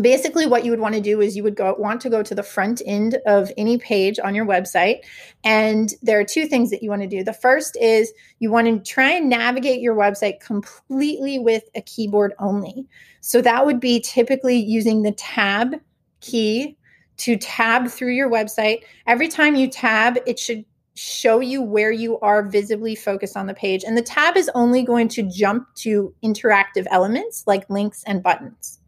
basically 0.00 0.46
what 0.46 0.64
you 0.64 0.70
would 0.70 0.80
want 0.80 0.94
to 0.94 1.00
do 1.00 1.20
is 1.20 1.36
you 1.36 1.42
would 1.42 1.56
go 1.56 1.74
want 1.78 2.00
to 2.00 2.10
go 2.10 2.22
to 2.22 2.34
the 2.34 2.42
front 2.42 2.80
end 2.86 3.18
of 3.26 3.50
any 3.56 3.76
page 3.78 4.18
on 4.22 4.34
your 4.34 4.46
website 4.46 5.00
and 5.42 5.94
there 6.02 6.18
are 6.20 6.24
two 6.24 6.46
things 6.46 6.70
that 6.70 6.82
you 6.82 6.88
want 6.88 7.02
to 7.02 7.08
do 7.08 7.24
the 7.24 7.32
first 7.32 7.76
is 7.80 8.12
you 8.38 8.50
want 8.50 8.66
to 8.66 8.78
try 8.90 9.10
and 9.10 9.28
navigate 9.28 9.80
your 9.80 9.96
website 9.96 10.38
completely 10.40 11.38
with 11.38 11.64
a 11.74 11.80
keyboard 11.82 12.34
only 12.38 12.86
so 13.20 13.42
that 13.42 13.66
would 13.66 13.80
be 13.80 14.00
typically 14.00 14.56
using 14.56 15.02
the 15.02 15.12
tab 15.12 15.74
key 16.20 16.76
to 17.16 17.36
tab 17.36 17.88
through 17.88 18.12
your 18.12 18.30
website 18.30 18.82
every 19.08 19.28
time 19.28 19.56
you 19.56 19.68
tab 19.68 20.16
it 20.24 20.38
should 20.38 20.64
show 21.00 21.40
you 21.40 21.62
where 21.62 21.90
you 21.90 22.18
are 22.20 22.42
visibly 22.42 22.94
focused 22.94 23.34
on 23.34 23.46
the 23.46 23.54
page. 23.54 23.84
And 23.84 23.96
the 23.96 24.02
tab 24.02 24.36
is 24.36 24.50
only 24.54 24.82
going 24.82 25.08
to 25.08 25.22
jump 25.22 25.74
to 25.76 26.14
interactive 26.22 26.86
elements 26.90 27.44
like 27.46 27.68
links 27.70 28.04
and 28.06 28.22
buttons. 28.22 28.78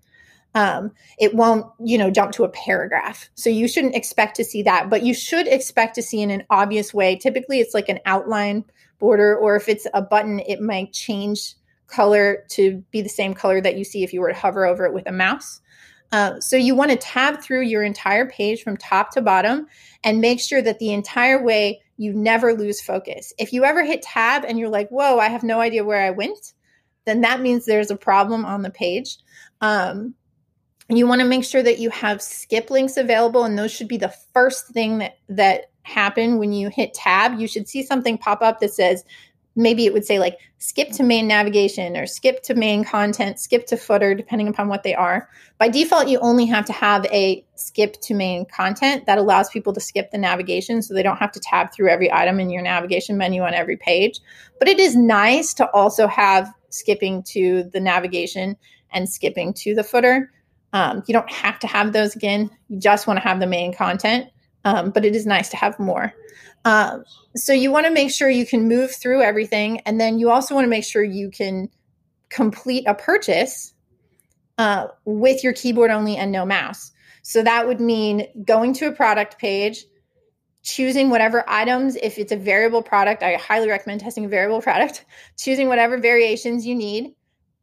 Um, 0.55 0.93
it 1.19 1.35
won't, 1.35 1.67
you 1.83 1.97
know, 1.97 2.11
jump 2.11 2.33
to 2.33 2.45
a 2.45 2.51
paragraph. 2.51 3.31
So 3.35 3.49
you 3.49 3.67
shouldn't 3.67 3.95
expect 3.95 4.37
to 4.37 4.45
see 4.45 4.63
that, 4.65 4.91
but 4.91 5.03
you 5.03 5.15
should 5.15 5.47
expect 5.47 5.95
to 5.95 6.03
see 6.03 6.21
in 6.21 6.31
an 6.31 6.45
obvious 6.51 6.93
way. 6.93 7.17
Typically, 7.17 7.61
it's 7.61 7.73
like 7.73 7.89
an 7.89 8.01
outline 8.05 8.67
border, 8.99 9.35
or 9.35 9.57
if 9.57 9.71
it's 9.71 9.87
a 9.95 10.03
button, 10.03 10.41
it 10.41 10.61
might 10.61 10.93
change 10.93 11.55
color 11.87 12.45
to 12.51 12.85
be 12.91 13.01
the 13.01 13.09
same 13.09 13.33
color 13.33 13.63
that 13.63 13.79
you 13.79 13.85
see 13.85 14.03
if 14.03 14.13
you 14.13 14.21
were 14.21 14.29
to 14.29 14.39
hover 14.39 14.67
over 14.67 14.85
it 14.85 14.93
with 14.93 15.09
a 15.09 15.13
mouse. 15.13 15.63
Uh, 16.13 16.39
so 16.41 16.57
you 16.57 16.75
want 16.75 16.91
to 16.91 16.97
tab 16.99 17.41
through 17.41 17.63
your 17.63 17.83
entire 17.83 18.27
page 18.27 18.63
from 18.63 18.77
top 18.77 19.11
to 19.13 19.23
bottom 19.23 19.67
and 20.05 20.21
make 20.21 20.39
sure 20.39 20.61
that 20.61 20.79
the 20.79 20.93
entire 20.93 21.43
way 21.43 21.81
you 21.97 22.13
never 22.13 22.55
lose 22.55 22.81
focus. 22.81 23.33
If 23.39 23.53
you 23.53 23.65
ever 23.65 23.85
hit 23.85 24.03
tab 24.03 24.45
and 24.45 24.59
you're 24.59 24.69
like, 24.69 24.89
whoa, 24.89 25.19
I 25.19 25.29
have 25.29 25.43
no 25.43 25.61
idea 25.61 25.85
where 25.85 26.05
I 26.05 26.11
went, 26.11 26.53
then 27.05 27.21
that 27.23 27.41
means 27.41 27.65
there's 27.65 27.91
a 27.91 27.97
problem 27.97 28.45
on 28.45 28.63
the 28.63 28.71
page. 28.71 29.19
Um, 29.61 30.15
you 30.89 31.07
want 31.07 31.21
to 31.21 31.27
make 31.27 31.45
sure 31.45 31.63
that 31.63 31.79
you 31.79 31.91
have 31.91 32.21
skip 32.21 32.71
links 32.71 32.97
available, 32.97 33.45
and 33.45 33.59
those 33.59 33.71
should 33.71 33.89
be 33.89 33.97
the 33.97 34.15
first 34.33 34.69
thing 34.69 34.99
that, 34.99 35.19
that 35.29 35.71
happen 35.83 36.39
when 36.39 36.53
you 36.53 36.69
hit 36.69 36.95
tab. 36.95 37.39
You 37.39 37.47
should 37.47 37.69
see 37.69 37.83
something 37.83 38.19
pop 38.19 38.43
up 38.43 38.61
that 38.61 38.75
says 38.75 39.05
maybe 39.55 39.85
it 39.85 39.93
would 39.93 40.05
say 40.05 40.19
like 40.19 40.39
skip 40.59 40.91
to 40.91 41.03
main 41.03 41.27
navigation 41.27 41.97
or 41.97 42.07
skip 42.07 42.43
to 42.45 42.55
main 42.55 42.85
content, 42.85 43.39
skip 43.39 43.67
to 43.67 43.77
footer, 43.77 44.15
depending 44.15 44.49
upon 44.49 44.69
what 44.69 44.83
they 44.83 44.95
are. 44.95 45.29
By 45.59 45.69
default, 45.69 46.09
you 46.09 46.19
only 46.21 46.47
have 46.47 46.65
to 46.67 46.73
have 46.73 47.05
a 47.07 47.45
skip 47.55 48.01
to 48.03 48.15
main 48.15 48.47
content 48.47 49.07
that 49.07 49.19
allows 49.19 49.51
people 49.51 49.73
to 49.73 49.81
skip 49.81 50.11
the 50.11 50.19
navigation 50.19 50.83
so 50.83 50.95
they 50.95 51.03
don't 51.03 51.19
have 51.19 51.33
to 51.33 51.41
tab 51.41 51.73
through 51.73 51.91
every 51.91 52.13
item 52.13 52.41
in 52.41 52.51
your 52.51 52.63
navigation 52.63 53.17
menu 53.17 53.43
on 53.43 53.55
every 53.55 53.77
page. 53.77 54.21
But 54.59 54.69
it 54.69 54.79
is 54.79 54.97
nice 54.97 55.55
to 55.55 55.69
also 55.71 56.07
have 56.07 56.53
skipping 56.71 57.23
to 57.25 57.65
the 57.73 57.81
navigation 57.81 58.57
and 58.91 59.09
skipping 59.09 59.53
to 59.55 59.75
the 59.75 59.85
footer. 59.85 60.33
Um, 60.73 61.03
you 61.07 61.13
don't 61.13 61.31
have 61.31 61.59
to 61.61 61.67
have 61.67 61.93
those 61.93 62.17
again, 62.17 62.51
you 62.69 62.81
just 62.81 63.07
want 63.07 63.19
to 63.19 63.23
have 63.23 63.41
the 63.41 63.47
main 63.47 63.75
content. 63.75 64.29
Um, 64.65 64.91
but 64.91 65.05
it 65.05 65.17
is 65.17 65.27
nice 65.27 65.49
to 65.51 65.57
have 65.57 65.79
more. 65.79 66.15
Um, 66.65 67.05
so 67.35 67.53
you 67.53 67.73
want 67.73 67.87
to 67.87 67.93
make 67.93 68.11
sure 68.11 68.29
you 68.29 68.47
can 68.47 68.69
move 68.69 68.93
through 68.93 69.23
everything, 69.23 69.81
and 69.81 70.01
then 70.01 70.19
you 70.19 70.31
also 70.31 70.55
want 70.55 70.65
to 70.65 70.71
make 70.71 70.85
sure 70.85 71.03
you 71.03 71.31
can 71.31 71.69
complete 72.29 72.85
a 72.87 72.95
purchase 72.95 73.75
uh, 74.59 74.87
with 75.05 75.43
your 75.43 75.53
keyboard 75.53 75.91
only 75.91 76.17
and 76.17 76.31
no 76.31 76.45
mouse. 76.45 76.93
So 77.23 77.43
that 77.43 77.67
would 77.67 77.81
mean 77.81 78.27
going 78.45 78.73
to 78.75 78.87
a 78.87 78.93
product 78.93 79.39
page, 79.39 79.85
choosing 80.63 81.11
whatever 81.11 81.45
items. 81.49 81.97
If 81.97 82.19
it's 82.19 82.33
a 82.33 82.37
variable 82.37 82.83
product, 82.83 83.23
I 83.23 83.35
highly 83.35 83.69
recommend 83.69 84.01
testing 84.01 84.25
a 84.25 84.29
variable 84.29 84.61
product. 84.61 85.05
Choosing 85.39 85.69
whatever 85.69 85.99
variations 85.99 86.67
you 86.67 86.75
need, 86.75 87.15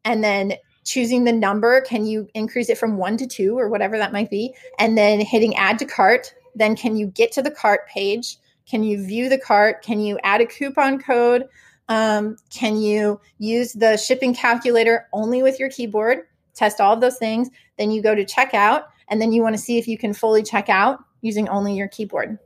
and 0.03 0.23
then 0.23 0.53
choosing 0.85 1.23
the 1.23 1.31
number. 1.31 1.81
Can 1.81 2.05
you 2.05 2.27
increase 2.33 2.69
it 2.69 2.77
from 2.77 2.97
one 2.97 3.15
to 3.17 3.27
two 3.27 3.57
or 3.57 3.69
whatever 3.69 3.97
that 3.97 4.11
might 4.11 4.29
be? 4.29 4.55
And 4.79 4.97
then 4.97 5.21
hitting 5.21 5.55
add 5.55 5.79
to 5.79 5.85
cart. 5.85 6.33
Then 6.55 6.75
can 6.75 6.95
you 6.97 7.07
get 7.07 7.31
to 7.33 7.41
the 7.41 7.51
cart 7.51 7.87
page? 7.87 8.37
Can 8.69 8.83
you 8.83 9.05
view 9.05 9.29
the 9.29 9.39
cart? 9.39 9.81
Can 9.81 9.99
you 9.99 10.19
add 10.23 10.41
a 10.41 10.45
coupon 10.45 10.99
code? 10.99 11.45
Um, 11.87 12.37
can 12.51 12.77
you 12.77 13.19
use 13.39 13.73
the 13.73 13.97
shipping 13.97 14.35
calculator 14.35 15.07
only 15.11 15.41
with 15.41 15.59
your 15.59 15.69
keyboard? 15.69 16.19
Test 16.53 16.79
all 16.79 16.93
of 16.93 17.01
those 17.01 17.17
things. 17.17 17.49
Then 17.77 17.89
you 17.89 18.01
go 18.01 18.13
to 18.13 18.25
checkout, 18.25 18.83
and 19.07 19.21
then 19.21 19.31
you 19.31 19.41
want 19.41 19.55
to 19.55 19.61
see 19.61 19.79
if 19.79 19.87
you 19.87 19.97
can 19.97 20.13
fully 20.13 20.43
check 20.43 20.69
out 20.69 20.99
using 21.21 21.49
only 21.49 21.75
your 21.75 21.87
keyboard. 21.87 22.37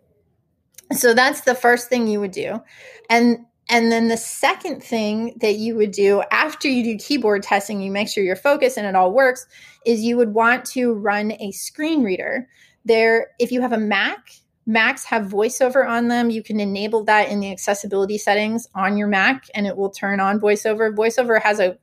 So 0.91 1.14
that's 1.14 1.41
the 1.41 1.56
first 1.56 1.89
thing 1.89 2.08
you 2.08 2.20
would 2.20 2.32
do. 2.32 2.62
And 3.10 3.39
and 3.70 3.91
then 3.91 4.10
the 4.10 4.18
second 4.18 4.84
thing 4.84 5.38
that 5.39 5.56
you 5.56 5.76
would 5.76 5.91
do 5.91 6.22
after 6.32 6.68
you 6.68 6.84
do 6.84 6.97
keyboard 6.97 7.43
testing, 7.43 7.82
you 7.82 7.91
make 7.91 8.10
sure 8.10 8.24
you're 8.24 8.36
focused 8.36 8.78
and 8.78 8.86
it 8.86 8.95
all 8.95 9.14
works, 9.14 9.47
is 9.86 10.01
you 10.01 10.18
would 10.18 10.34
want 10.34 10.66
to 10.66 10.93
run 10.93 11.32
a 11.39 11.51
screen 11.51 12.04
reader. 12.04 12.47
There, 12.86 13.27
if 13.39 13.51
you 13.51 13.61
have 13.61 13.73
a 13.73 13.77
Mac, 13.77 14.31
Macs 14.65 15.03
have 15.05 15.23
voiceover 15.23 15.88
on 15.88 16.07
them. 16.07 16.29
You 16.29 16.41
can 16.41 16.59
enable 16.59 17.03
that 17.05 17.29
in 17.29 17.39
the 17.39 17.51
accessibility 17.51 18.17
settings 18.17 18.67
on 18.75 18.97
your 18.97 19.07
Mac 19.07 19.45
and 19.53 19.67
it 19.67 19.75
will 19.75 19.89
turn 19.89 20.19
on 20.19 20.39
voiceover. 20.39 20.95
Voiceover 20.95 21.41
has 21.41 21.59
a 21.59 21.77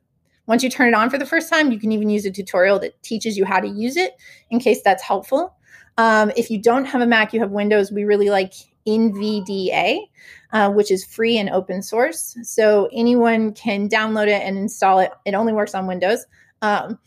once 0.47 0.63
you 0.63 0.69
turn 0.69 0.87
it 0.87 0.93
on 0.95 1.09
for 1.09 1.19
the 1.19 1.25
first 1.25 1.49
time, 1.49 1.71
you 1.71 1.79
can 1.79 1.91
even 1.91 2.09
use 2.09 2.25
a 2.25 2.31
tutorial 2.31 2.79
that 2.79 3.01
teaches 3.03 3.37
you 3.37 3.45
how 3.45 3.59
to 3.59 3.67
use 3.67 3.95
it 3.95 4.13
in 4.49 4.59
case 4.59 4.81
that's 4.83 5.03
helpful. 5.03 5.55
Um, 5.97 6.31
if 6.35 6.49
you 6.49 6.59
don't 6.59 6.85
have 6.85 7.01
a 7.01 7.05
Mac, 7.05 7.31
you 7.31 7.39
have 7.41 7.51
Windows, 7.51 7.91
we 7.91 8.03
really 8.03 8.29
like 8.29 8.53
NVDA, 8.87 9.99
uh, 10.51 10.71
which 10.71 10.91
is 10.91 11.05
free 11.05 11.37
and 11.37 11.49
open 11.49 11.83
source. 11.83 12.35
So 12.43 12.89
anyone 12.91 13.53
can 13.53 13.87
download 13.87 14.27
it 14.27 14.41
and 14.41 14.57
install 14.57 14.99
it. 14.99 15.11
It 15.25 15.35
only 15.35 15.53
works 15.53 15.75
on 15.75 15.87
Windows. 15.87 16.25
Um, 16.61 16.99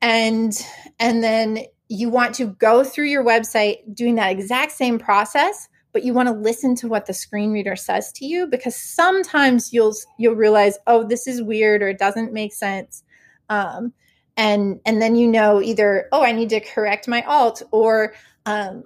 and 0.00 0.52
and 0.98 1.22
then 1.22 1.58
you 1.88 2.08
want 2.08 2.34
to 2.34 2.46
go 2.46 2.82
through 2.84 3.06
your 3.06 3.24
website 3.24 3.78
doing 3.94 4.14
that 4.14 4.30
exact 4.30 4.72
same 4.72 4.98
process 4.98 5.68
but 5.92 6.04
you 6.04 6.14
want 6.14 6.26
to 6.26 6.34
listen 6.34 6.74
to 6.76 6.88
what 6.88 7.06
the 7.06 7.12
screen 7.12 7.52
reader 7.52 7.76
says 7.76 8.10
to 8.12 8.24
you 8.24 8.46
because 8.46 8.74
sometimes 8.74 9.72
you'll 9.72 9.94
you'll 10.18 10.34
realize 10.34 10.78
oh 10.86 11.06
this 11.06 11.26
is 11.26 11.42
weird 11.42 11.82
or 11.82 11.88
it 11.88 11.98
doesn't 11.98 12.32
make 12.32 12.52
sense. 12.54 13.02
Um, 13.50 13.92
and 14.36 14.80
and 14.86 15.02
then 15.02 15.14
you 15.14 15.28
know 15.28 15.60
either 15.60 16.08
oh 16.12 16.22
i 16.22 16.32
need 16.32 16.48
to 16.48 16.60
correct 16.60 17.06
my 17.06 17.22
alt 17.22 17.62
or 17.70 18.14
um, 18.46 18.82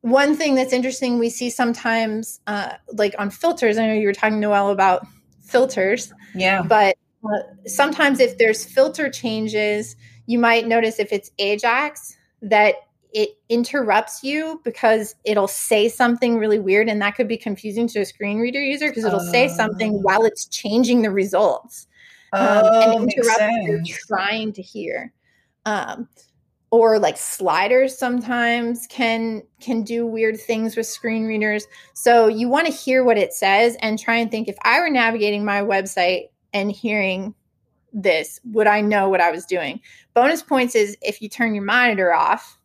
one 0.00 0.34
thing 0.34 0.54
that's 0.54 0.72
interesting 0.72 1.18
we 1.18 1.30
see 1.30 1.50
sometimes 1.50 2.40
uh, 2.46 2.72
like 2.94 3.14
on 3.18 3.30
filters 3.30 3.78
i 3.78 3.86
know 3.86 3.92
you 3.92 4.06
were 4.06 4.12
talking 4.12 4.40
noelle 4.40 4.70
about 4.70 5.06
filters 5.40 6.12
yeah. 6.34 6.62
but 6.62 6.96
uh, 7.24 7.38
sometimes 7.66 8.20
if 8.20 8.38
there's 8.38 8.64
filter 8.64 9.08
changes 9.08 9.94
you 10.26 10.38
might 10.38 10.66
notice 10.66 10.98
if 10.98 11.12
it's 11.12 11.30
ajax 11.38 12.16
that 12.42 12.76
it 13.12 13.30
interrupts 13.48 14.22
you 14.22 14.60
because 14.64 15.14
it'll 15.24 15.48
say 15.48 15.88
something 15.88 16.38
really 16.38 16.58
weird 16.58 16.88
and 16.88 17.00
that 17.00 17.14
could 17.14 17.28
be 17.28 17.38
confusing 17.38 17.88
to 17.88 18.00
a 18.00 18.04
screen 18.04 18.38
reader 18.38 18.60
user 18.60 18.88
because 18.88 19.04
it'll 19.04 19.20
uh, 19.20 19.32
say 19.32 19.48
something 19.48 19.94
oh. 19.94 19.98
while 19.98 20.24
it's 20.24 20.46
changing 20.46 21.02
the 21.02 21.10
results 21.10 21.86
um, 22.32 22.62
oh, 22.64 22.80
and 22.82 23.12
interrupt 23.12 23.40
what 23.40 23.88
you're 23.88 23.98
trying 24.06 24.52
to 24.52 24.62
hear. 24.62 25.12
Um, 25.64 26.08
or 26.70 26.98
like 26.98 27.16
sliders 27.16 27.96
sometimes 27.96 28.86
can 28.88 29.42
can 29.58 29.82
do 29.82 30.06
weird 30.06 30.38
things 30.38 30.76
with 30.76 30.86
screen 30.86 31.26
readers. 31.26 31.66
So 31.94 32.28
you 32.28 32.48
want 32.48 32.66
to 32.66 32.72
hear 32.72 33.04
what 33.04 33.16
it 33.16 33.32
says 33.32 33.76
and 33.80 33.98
try 33.98 34.16
and 34.16 34.30
think 34.30 34.48
if 34.48 34.56
i 34.62 34.78
were 34.80 34.90
navigating 34.90 35.44
my 35.44 35.62
website 35.62 36.28
and 36.52 36.70
hearing 36.70 37.34
this 37.92 38.40
would 38.44 38.66
i 38.66 38.80
know 38.80 39.08
what 39.08 39.20
i 39.20 39.30
was 39.30 39.44
doing? 39.44 39.80
Bonus 40.14 40.42
points 40.42 40.74
is 40.74 40.96
if 41.00 41.22
you 41.22 41.28
turn 41.28 41.54
your 41.54 41.64
monitor 41.64 42.12
off 42.12 42.58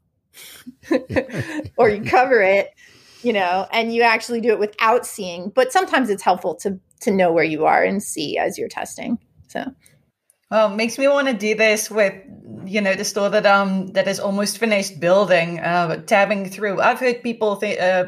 or 1.78 1.89
you 1.89 2.03
cover 2.09 2.41
it 2.41 2.71
you 3.21 3.34
know 3.34 3.67
and 3.71 3.93
you 3.93 4.01
actually 4.01 4.41
do 4.41 4.49
it 4.49 4.59
without 4.59 5.05
seeing 5.05 5.49
but 5.49 5.71
sometimes 5.71 6.09
it's 6.09 6.24
helpful 6.24 6.55
to 6.55 6.80
to 7.01 7.11
know 7.11 7.32
where 7.32 7.43
you 7.43 7.65
are 7.65 7.84
and 7.84 8.01
see 8.01 8.38
as 8.38 8.57
you're 8.57 8.69
testing 8.69 9.17
so. 9.47 9.71
Well 10.49 10.69
makes 10.69 10.97
me 10.97 11.07
want 11.07 11.28
to 11.28 11.34
do 11.34 11.55
this 11.55 11.89
with 11.89 12.13
you 12.65 12.82
know 12.82 12.95
the 12.95 13.05
store 13.05 13.30
that 13.30 13.45
um 13.45 13.88
that 13.88 14.07
is 14.07 14.19
almost 14.19 14.57
finished 14.57 14.99
building 14.99 15.59
uh 15.59 15.97
tabbing 16.05 16.49
through. 16.49 16.82
I've 16.82 16.99
heard 16.99 17.24
people 17.24 17.55
think 17.55 17.80
uh, 17.80 18.05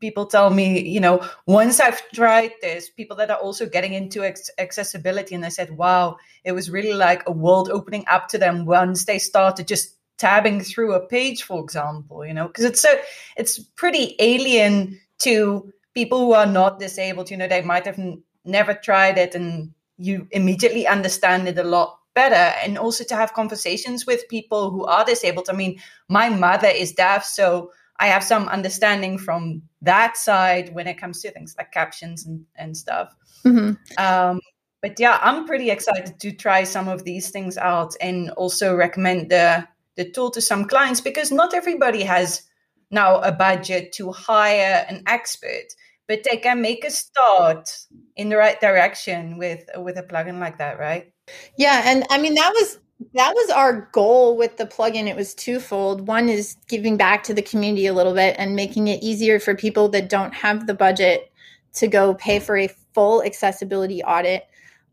people 0.00 0.26
tell 0.26 0.50
me, 0.50 0.80
you 0.80 1.00
know, 1.00 1.26
once 1.46 1.80
I've 1.80 2.00
tried 2.12 2.52
this, 2.60 2.90
people 2.90 3.16
that 3.16 3.30
are 3.30 3.38
also 3.38 3.66
getting 3.66 3.94
into 3.94 4.24
ex- 4.24 4.50
accessibility, 4.58 5.34
and 5.34 5.44
they 5.44 5.50
said, 5.50 5.76
wow, 5.76 6.16
it 6.44 6.52
was 6.52 6.70
really 6.70 6.94
like 6.94 7.22
a 7.26 7.32
world 7.32 7.70
opening 7.70 8.04
up 8.08 8.28
to 8.28 8.38
them 8.38 8.66
once 8.66 9.04
they 9.04 9.18
started 9.18 9.68
just 9.68 9.96
tabbing 10.18 10.60
through 10.60 10.94
a 10.94 11.06
page, 11.06 11.42
for 11.42 11.62
example, 11.62 12.26
you 12.26 12.34
know, 12.34 12.46
because 12.46 12.64
it's 12.64 12.80
so, 12.80 12.94
it's 13.36 13.58
pretty 13.58 14.16
alien 14.18 15.00
to 15.18 15.72
people 15.94 16.18
who 16.18 16.32
are 16.32 16.46
not 16.46 16.78
disabled. 16.78 17.30
You 17.30 17.36
know, 17.36 17.48
they 17.48 17.62
might 17.62 17.86
have 17.86 17.98
n- 17.98 18.22
never 18.44 18.74
tried 18.74 19.18
it 19.18 19.34
and 19.34 19.72
you 19.98 20.26
immediately 20.30 20.86
understand 20.86 21.46
it 21.46 21.58
a 21.58 21.62
lot 21.62 21.98
better 22.14 22.34
and 22.34 22.76
also 22.76 23.04
to 23.04 23.14
have 23.14 23.34
conversations 23.34 24.06
with 24.06 24.28
people 24.28 24.70
who 24.70 24.84
are 24.84 25.04
disabled 25.04 25.46
i 25.48 25.52
mean 25.52 25.78
my 26.08 26.28
mother 26.28 26.66
is 26.66 26.92
deaf 26.92 27.24
so 27.24 27.70
I 28.00 28.06
have 28.06 28.24
some 28.24 28.48
understanding 28.48 29.18
from 29.18 29.62
that 29.82 30.16
side 30.16 30.74
when 30.74 30.86
it 30.86 30.98
comes 30.98 31.20
to 31.22 31.30
things 31.30 31.54
like 31.56 31.70
captions 31.70 32.26
and, 32.26 32.44
and 32.56 32.76
stuff. 32.76 33.14
Mm-hmm. 33.44 33.72
Um, 34.02 34.40
but 34.80 34.98
yeah, 34.98 35.18
I'm 35.20 35.46
pretty 35.46 35.70
excited 35.70 36.18
to 36.18 36.32
try 36.32 36.64
some 36.64 36.88
of 36.88 37.04
these 37.04 37.30
things 37.30 37.58
out 37.58 37.94
and 38.00 38.30
also 38.30 38.74
recommend 38.74 39.30
the 39.30 39.68
the 39.96 40.10
tool 40.10 40.30
to 40.30 40.40
some 40.40 40.64
clients 40.64 41.00
because 41.00 41.30
not 41.30 41.52
everybody 41.52 42.02
has 42.02 42.42
now 42.90 43.20
a 43.20 43.32
budget 43.32 43.92
to 43.92 44.10
hire 44.12 44.86
an 44.88 45.02
expert, 45.06 45.66
but 46.08 46.24
they 46.24 46.38
can 46.38 46.62
make 46.62 46.84
a 46.84 46.90
start 46.90 47.68
in 48.16 48.30
the 48.30 48.36
right 48.36 48.58
direction 48.60 49.36
with 49.36 49.68
with 49.76 49.98
a 49.98 50.02
plugin 50.02 50.38
like 50.38 50.56
that, 50.56 50.78
right? 50.78 51.12
Yeah, 51.58 51.82
and 51.84 52.06
I 52.08 52.18
mean 52.18 52.34
that 52.34 52.52
was 52.54 52.78
that 53.14 53.34
was 53.34 53.50
our 53.50 53.88
goal 53.92 54.36
with 54.36 54.56
the 54.56 54.66
plugin. 54.66 55.06
It 55.06 55.16
was 55.16 55.34
twofold. 55.34 56.06
One 56.06 56.28
is 56.28 56.56
giving 56.68 56.96
back 56.96 57.22
to 57.24 57.34
the 57.34 57.42
community 57.42 57.86
a 57.86 57.94
little 57.94 58.14
bit 58.14 58.36
and 58.38 58.54
making 58.54 58.88
it 58.88 59.02
easier 59.02 59.40
for 59.40 59.54
people 59.54 59.88
that 59.90 60.08
don't 60.08 60.34
have 60.34 60.66
the 60.66 60.74
budget 60.74 61.32
to 61.74 61.86
go 61.86 62.14
pay 62.14 62.38
for 62.38 62.56
a 62.56 62.68
full 62.94 63.22
accessibility 63.22 64.02
audit. 64.02 64.46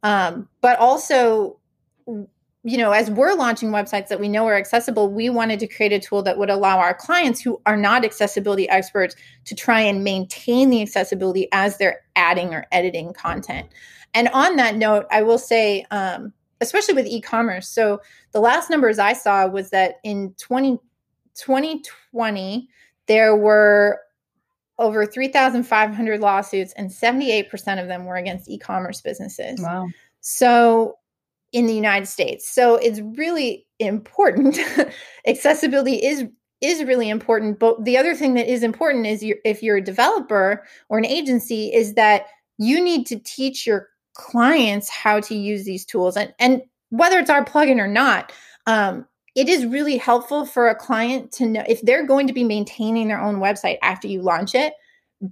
Um, 0.04 0.48
but 0.62 0.80
also, 0.80 1.58
you 2.06 2.78
know, 2.78 2.92
as 2.92 3.10
we're 3.10 3.34
launching 3.34 3.70
websites 3.70 4.08
that 4.08 4.20
we 4.20 4.30
know 4.30 4.46
are 4.46 4.56
accessible, 4.56 5.12
we 5.12 5.30
wanted 5.30 5.60
to 5.60 5.68
create 5.68 5.92
a 5.92 6.00
tool 6.00 6.24
that 6.24 6.38
would 6.38 6.50
allow 6.50 6.80
our 6.80 6.94
clients 6.94 7.42
who 7.42 7.62
are 7.66 7.78
not 7.78 8.06
accessibility 8.06 8.70
experts 8.70 9.16
to 9.46 9.56
try 9.56 9.82
and 9.82 10.04
maintain 10.04 10.70
the 10.70 10.82
accessibility 10.82 11.48
as 11.52 11.78
they're 11.78 12.02
adding 12.16 12.54
or 12.54 12.66
editing 12.72 13.14
content. 13.14 13.68
And 14.14 14.30
on 14.30 14.56
that 14.56 14.76
note, 14.76 15.06
I 15.12 15.24
will 15.24 15.38
say, 15.38 15.86
um, 15.92 16.34
especially 16.62 16.94
with 16.94 17.06
e-commerce. 17.06 17.68
So 17.70 18.02
the 18.32 18.40
last 18.40 18.70
numbers 18.70 19.00
I 19.00 19.14
saw 19.14 19.48
was 19.48 19.70
that 19.70 19.96
in 20.04 20.34
20, 20.40 20.78
2020, 21.36 22.70
there 23.08 23.36
were 23.36 24.00
over 24.80 25.06
3,500 25.06 26.20
lawsuits, 26.20 26.74
and 26.74 26.90
78% 26.90 27.82
of 27.82 27.88
them 27.88 28.06
were 28.06 28.16
against 28.16 28.50
e 28.50 28.58
commerce 28.58 29.02
businesses. 29.02 29.60
Wow. 29.62 29.88
So, 30.22 30.98
in 31.54 31.66
the 31.66 31.74
United 31.74 32.08
States. 32.08 32.50
So, 32.50 32.76
it's 32.76 33.00
really 33.18 33.66
important. 33.80 34.60
Accessibility 35.28 36.04
is 36.04 36.26
is 36.60 36.84
really 36.86 37.08
important 37.08 37.60
but 37.60 37.86
the 37.86 37.96
other 37.96 38.16
thing 38.16 38.34
that 38.34 38.52
is 38.52 38.64
important 38.64 39.06
is 39.06 39.22
you 39.22 39.36
if 39.46 39.62
you're 39.62 39.78
a 39.78 39.82
developer 39.82 40.66
or 40.90 40.98
an 40.98 41.06
agency 41.06 41.72
is 41.72 41.94
that 41.94 42.24
you 42.58 42.84
need 42.84 43.06
to 43.06 43.20
teach 43.20 43.68
your 43.68 43.90
clients 44.18 44.90
how 44.90 45.20
to 45.20 45.36
use 45.36 45.64
these 45.64 45.86
tools 45.86 46.18
and 46.18 46.34
and 46.40 46.62
whether 46.90 47.20
it's 47.20 47.30
our 47.30 47.46
plugin 47.46 47.80
or 47.80 47.88
not 47.88 48.32
um, 48.66 49.06
it 49.36 49.48
is 49.48 49.66
really 49.66 49.98
helpful 49.98 50.46
for 50.46 50.68
a 50.68 50.76
client 50.76 51.32
to 51.32 51.46
know 51.46 51.64
if 51.68 51.82
they're 51.82 52.06
going 52.06 52.28
to 52.28 52.34
be 52.34 52.44
maintaining 52.44 53.08
their 53.08 53.22
own 53.22 53.38
website 53.38 53.78
after 53.84 54.08
you 54.08 54.22
launch 54.22 54.56
it 54.56 54.74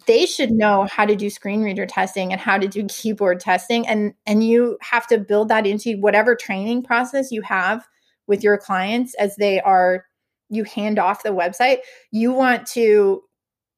they 0.07 0.25
should 0.25 0.51
know 0.51 0.87
how 0.91 1.05
to 1.05 1.15
do 1.15 1.29
screen 1.29 1.63
reader 1.63 1.85
testing 1.85 2.31
and 2.31 2.39
how 2.39 2.57
to 2.57 2.67
do 2.67 2.85
keyboard 2.89 3.39
testing 3.39 3.87
and 3.87 4.13
and 4.25 4.43
you 4.43 4.77
have 4.81 5.07
to 5.07 5.17
build 5.17 5.49
that 5.49 5.65
into 5.65 5.97
whatever 5.99 6.35
training 6.35 6.83
process 6.83 7.31
you 7.31 7.41
have 7.41 7.85
with 8.27 8.43
your 8.43 8.57
clients 8.57 9.13
as 9.15 9.35
they 9.35 9.59
are 9.61 10.05
you 10.49 10.63
hand 10.63 10.99
off 10.99 11.23
the 11.23 11.29
website. 11.29 11.79
You 12.11 12.31
want 12.31 12.67
to 12.67 13.23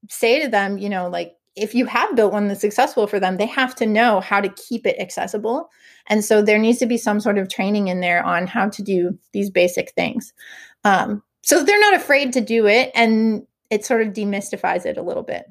say 0.10 0.42
to 0.44 0.48
them 0.50 0.78
you 0.78 0.90
know 0.90 1.10
like 1.10 1.37
if 1.58 1.74
you 1.76 1.86
have 1.88 2.16
built 2.16 2.34
one 2.34 2.48
that's 2.48 2.62
successful 2.62 3.08
for 3.08 3.20
them, 3.20 3.38
they 3.38 3.48
have 3.48 3.76
to 3.76 3.86
know 3.86 4.20
how 4.20 4.40
to 4.40 4.50
keep 4.50 4.86
it 4.86 5.00
accessible. 5.00 5.70
And 6.08 6.24
so 6.24 6.42
there 6.42 6.60
needs 6.60 6.80
to 6.80 6.86
be 6.86 6.98
some 6.98 7.20
sort 7.20 7.38
of 7.38 7.50
training 7.50 7.88
in 7.88 8.00
there 8.00 8.24
on 8.24 8.48
how 8.48 8.70
to 8.70 8.84
do 8.84 9.18
these 9.34 9.50
basic 9.50 9.92
things. 9.92 10.34
Um, 10.84 11.24
so 11.42 11.64
they're 11.64 11.80
not 11.80 11.96
afraid 11.96 12.34
to 12.34 12.42
do 12.42 12.68
it, 12.68 12.92
and 12.94 13.46
it 13.70 13.86
sort 13.86 14.02
of 14.02 14.14
demystifies 14.14 14.86
it 14.86 14.98
a 14.98 15.02
little 15.02 15.24
bit. 15.24 15.46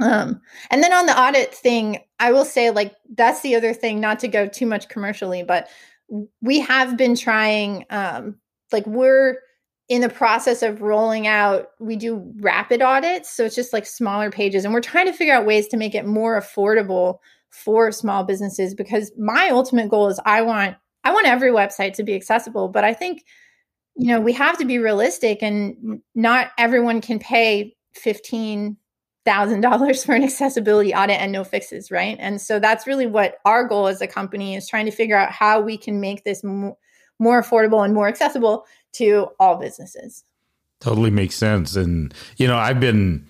Um, 0.00 0.40
and 0.70 0.82
then 0.82 0.92
on 0.92 1.06
the 1.06 1.18
audit 1.18 1.54
thing, 1.54 1.98
I 2.18 2.32
will 2.32 2.46
say, 2.46 2.70
like, 2.70 2.94
that's 3.14 3.42
the 3.42 3.54
other 3.54 3.74
thing, 3.74 4.00
not 4.00 4.18
to 4.20 4.28
go 4.28 4.46
too 4.46 4.66
much 4.66 4.88
commercially, 4.88 5.42
but 5.42 5.68
we 6.40 6.60
have 6.60 6.96
been 6.96 7.14
trying, 7.14 7.84
um, 7.90 8.36
like, 8.72 8.86
we're, 8.86 9.36
in 9.90 10.02
the 10.02 10.08
process 10.08 10.62
of 10.62 10.80
rolling 10.80 11.26
out, 11.26 11.70
we 11.80 11.96
do 11.96 12.32
rapid 12.36 12.80
audits. 12.80 13.28
So 13.28 13.44
it's 13.44 13.56
just 13.56 13.72
like 13.72 13.84
smaller 13.84 14.30
pages. 14.30 14.64
And 14.64 14.72
we're 14.72 14.80
trying 14.80 15.06
to 15.06 15.12
figure 15.12 15.34
out 15.34 15.44
ways 15.44 15.66
to 15.66 15.76
make 15.76 15.96
it 15.96 16.06
more 16.06 16.40
affordable 16.40 17.18
for 17.50 17.90
small 17.90 18.22
businesses 18.22 18.72
because 18.72 19.10
my 19.18 19.48
ultimate 19.50 19.88
goal 19.90 20.06
is 20.06 20.20
I 20.24 20.42
want 20.42 20.76
I 21.02 21.12
want 21.12 21.26
every 21.26 21.50
website 21.50 21.94
to 21.94 22.04
be 22.04 22.14
accessible, 22.14 22.68
but 22.68 22.84
I 22.84 22.94
think 22.94 23.24
you 23.96 24.06
know, 24.06 24.20
we 24.20 24.32
have 24.32 24.56
to 24.58 24.64
be 24.64 24.78
realistic 24.78 25.42
and 25.42 26.00
not 26.14 26.52
everyone 26.56 27.00
can 27.00 27.18
pay 27.18 27.76
fifteen 27.92 28.76
thousand 29.24 29.60
dollars 29.60 30.04
for 30.06 30.14
an 30.14 30.22
accessibility 30.22 30.94
audit 30.94 31.20
and 31.20 31.32
no 31.32 31.42
fixes, 31.42 31.90
right? 31.90 32.16
And 32.20 32.40
so 32.40 32.60
that's 32.60 32.86
really 32.86 33.08
what 33.08 33.38
our 33.44 33.66
goal 33.66 33.88
as 33.88 34.00
a 34.00 34.06
company 34.06 34.54
is 34.54 34.68
trying 34.68 34.86
to 34.86 34.92
figure 34.92 35.16
out 35.16 35.32
how 35.32 35.60
we 35.60 35.76
can 35.76 36.00
make 36.00 36.22
this 36.22 36.44
more 36.44 36.76
more 37.20 37.40
affordable 37.40 37.84
and 37.84 37.94
more 37.94 38.08
accessible 38.08 38.66
to 38.94 39.28
all 39.38 39.56
businesses. 39.56 40.24
Totally 40.80 41.10
makes 41.10 41.36
sense. 41.36 41.76
And, 41.76 42.12
you 42.36 42.48
know, 42.48 42.56
I've 42.56 42.80
been 42.80 43.26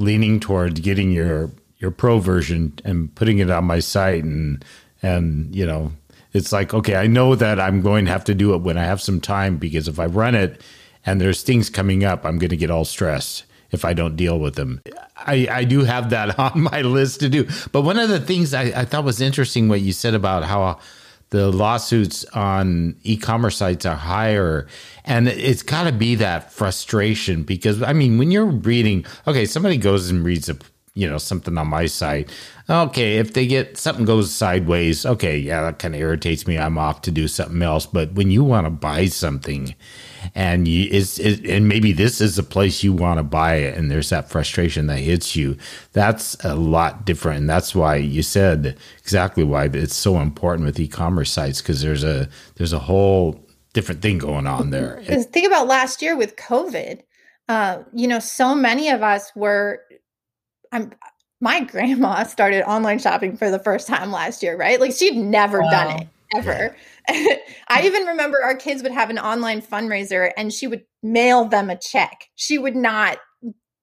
leaning 0.00 0.40
toward 0.40 0.82
getting 0.82 1.12
your 1.12 1.50
your 1.78 1.90
pro 1.90 2.18
version 2.18 2.72
and 2.84 3.14
putting 3.14 3.38
it 3.38 3.50
on 3.50 3.64
my 3.64 3.80
site 3.80 4.24
and 4.24 4.64
and 5.02 5.54
you 5.54 5.66
know 5.66 5.92
it's 6.32 6.52
like 6.52 6.72
okay 6.72 6.96
i 6.96 7.06
know 7.06 7.34
that 7.34 7.60
i'm 7.60 7.82
going 7.82 8.06
to 8.06 8.10
have 8.10 8.24
to 8.24 8.34
do 8.34 8.54
it 8.54 8.62
when 8.62 8.78
i 8.78 8.84
have 8.84 9.00
some 9.00 9.20
time 9.20 9.58
because 9.58 9.88
if 9.88 10.00
i 10.00 10.06
run 10.06 10.34
it 10.34 10.60
and 11.04 11.20
there's 11.20 11.42
things 11.42 11.68
coming 11.68 12.02
up 12.02 12.24
i'm 12.24 12.38
going 12.38 12.50
to 12.50 12.56
get 12.56 12.70
all 12.70 12.84
stressed 12.84 13.44
if 13.70 13.84
i 13.84 13.92
don't 13.92 14.16
deal 14.16 14.38
with 14.38 14.54
them 14.54 14.80
i 15.16 15.46
i 15.50 15.64
do 15.64 15.84
have 15.84 16.08
that 16.10 16.38
on 16.38 16.62
my 16.62 16.80
list 16.80 17.20
to 17.20 17.28
do 17.28 17.46
but 17.72 17.82
one 17.82 17.98
of 17.98 18.08
the 18.08 18.20
things 18.20 18.54
i, 18.54 18.62
I 18.62 18.84
thought 18.86 19.04
was 19.04 19.20
interesting 19.20 19.68
what 19.68 19.82
you 19.82 19.92
said 19.92 20.14
about 20.14 20.44
how 20.44 20.78
the 21.30 21.50
lawsuits 21.50 22.24
on 22.26 22.96
e-commerce 23.02 23.56
sites 23.56 23.86
are 23.86 23.96
higher. 23.96 24.66
And 25.04 25.28
it's 25.28 25.62
got 25.62 25.84
to 25.84 25.92
be 25.92 26.16
that 26.16 26.52
frustration 26.52 27.42
because 27.42 27.82
i 27.82 27.92
mean 27.92 28.18
when 28.18 28.30
you're 28.30 28.44
reading 28.44 29.04
okay 29.26 29.44
somebody 29.44 29.76
goes 29.76 30.10
and 30.10 30.24
reads 30.24 30.48
a 30.48 30.56
you 30.94 31.08
know 31.08 31.18
something 31.18 31.56
on 31.56 31.68
my 31.68 31.86
site. 31.86 32.30
Okay 32.68 33.18
if 33.18 33.32
they 33.32 33.46
get 33.46 33.78
something 33.78 34.04
goes 34.04 34.34
sideways 34.34 35.06
okay 35.06 35.38
yeah 35.38 35.62
that 35.62 35.78
kind 35.78 35.94
of 35.94 36.00
irritates 36.00 36.46
me. 36.46 36.58
I'm 36.58 36.78
off 36.78 37.02
to 37.02 37.10
do 37.10 37.28
something 37.28 37.62
else. 37.62 37.86
But 37.86 38.12
when 38.12 38.30
you 38.30 38.44
want 38.44 38.66
to 38.66 38.70
buy 38.70 39.06
something 39.06 39.74
and 40.34 40.66
you, 40.66 40.88
it's 40.90 41.18
it, 41.18 41.44
and 41.46 41.68
maybe 41.68 41.92
this 41.92 42.20
is 42.20 42.36
the 42.36 42.42
place 42.42 42.82
you 42.82 42.92
want 42.92 43.18
to 43.18 43.22
buy 43.22 43.56
it 43.56 43.76
and 43.76 43.90
there's 43.90 44.10
that 44.10 44.28
frustration 44.28 44.86
that 44.86 44.98
hits 44.98 45.36
you. 45.36 45.56
That's 45.92 46.36
a 46.44 46.54
lot 46.54 47.04
different 47.04 47.40
and 47.40 47.50
that's 47.50 47.74
why 47.74 47.96
you 47.96 48.22
said 48.22 48.76
exactly 48.98 49.44
why 49.44 49.64
it's 49.64 49.94
so 49.94 50.18
important 50.20 50.66
with 50.66 50.78
e-commerce 50.78 51.30
sites 51.30 51.60
because 51.60 51.82
there's 51.82 52.04
a 52.04 52.28
there's 52.56 52.72
a 52.72 52.78
whole 52.78 53.44
different 53.72 54.02
thing 54.02 54.18
going 54.18 54.46
on 54.46 54.70
there. 54.70 55.02
Think 55.04 55.46
about 55.46 55.66
last 55.66 56.02
year 56.02 56.16
with 56.16 56.36
covid. 56.36 57.02
Uh, 57.48 57.82
you 57.92 58.06
know 58.06 58.20
so 58.20 58.54
many 58.54 58.90
of 58.90 59.02
us 59.02 59.32
were 59.34 59.80
i'm 60.70 60.92
my 61.40 61.60
grandma 61.64 62.22
started 62.24 62.62
online 62.62 62.98
shopping 62.98 63.36
for 63.36 63.50
the 63.50 63.58
first 63.58 63.88
time 63.88 64.12
last 64.12 64.42
year 64.42 64.56
right? 64.56 64.80
Like 64.80 64.92
she'd 64.92 65.16
never 65.16 65.60
wow. 65.60 65.70
done 65.70 66.00
it 66.02 66.08
ever 66.36 66.76
I 67.68 67.82
even 67.84 68.04
remember 68.04 68.42
our 68.42 68.56
kids 68.56 68.82
would 68.82 68.92
have 68.92 69.10
an 69.10 69.18
online 69.18 69.62
fundraiser 69.62 70.30
and 70.36 70.52
she 70.52 70.66
would 70.66 70.84
mail 71.02 71.44
them 71.44 71.70
a 71.70 71.78
check. 71.78 72.28
She 72.36 72.58
would 72.58 72.76
not 72.76 73.18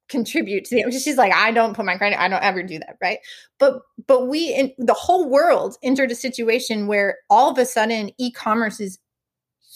contribute 0.10 0.64
to 0.64 0.76
the 0.76 0.92
she's 0.92 1.18
like 1.18 1.34
i 1.34 1.52
don't 1.52 1.76
put 1.76 1.86
my 1.86 1.98
credit 1.98 2.18
i 2.18 2.30
don't 2.30 2.44
ever 2.44 2.64
do 2.64 2.80
that 2.80 2.96
right? 3.02 3.20
But 3.60 3.82
but 4.08 4.28
we 4.28 4.54
in 4.54 4.72
the 4.78 4.94
whole 4.94 5.30
world 5.30 5.76
entered 5.84 6.12
a 6.12 6.16
situation 6.16 6.88
where 6.88 7.18
all 7.30 7.52
of 7.52 7.58
a 7.58 7.66
sudden 7.66 8.12
e-commerce 8.18 8.80
is 8.80 9.00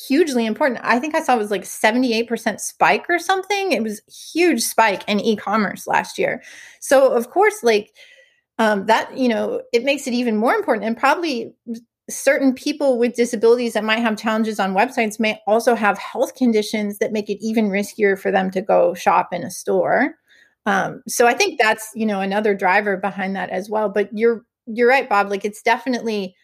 hugely 0.08 0.46
important. 0.46 0.80
I 0.84 1.00
think 1.00 1.16
i 1.16 1.22
saw 1.22 1.36
it 1.36 1.40
was 1.40 1.52
like 1.52 1.64
78% 1.64 2.60
spike 2.60 3.06
or 3.10 3.20
something. 3.20 3.72
It 3.72 3.84
was 3.84 4.02
huge 4.34 4.62
spike 4.62 5.04
in 5.08 5.20
e-commerce 5.20 5.86
last 5.86 6.18
year. 6.18 6.42
So 6.80 7.12
of 7.12 7.30
course 7.30 7.62
like 7.64 7.94
um, 8.58 8.86
that 8.86 9.18
you 9.18 9.28
know 9.28 9.62
it 9.74 9.84
makes 9.84 10.08
it 10.08 10.14
even 10.14 10.38
more 10.38 10.54
important 10.54 10.86
and 10.86 10.98
probably 10.98 11.54
certain 12.12 12.54
people 12.54 12.98
with 12.98 13.16
disabilities 13.16 13.74
that 13.74 13.84
might 13.84 14.00
have 14.00 14.18
challenges 14.18 14.60
on 14.60 14.74
websites 14.74 15.20
may 15.20 15.40
also 15.48 15.76
have 15.76 15.98
health 15.98 16.36
conditions 16.36 16.98
that 17.00 17.12
make 17.12 17.30
it 17.30 17.38
even 17.42 17.70
riskier 17.70 18.20
for 18.20 18.32
them 18.32 18.52
to 18.52 18.62
go 18.62 18.94
shop 18.94 19.30
in 19.32 19.44
a 19.44 19.52
store. 19.52 20.16
Um, 20.66 21.02
so 21.08 21.28
I 21.28 21.34
think 21.34 21.60
that's 21.60 21.90
you 21.96 22.06
know 22.06 22.22
another 22.22 22.54
driver 22.54 22.98
behind 22.98 23.36
that 23.36 23.50
as 23.50 23.70
well. 23.70 23.90
But 23.90 24.10
you're 24.14 24.44
you're 24.68 24.88
right, 24.88 25.10
Bob. 25.10 25.30
Like 25.30 25.46
it's 25.46 25.62
definitely 25.62 26.36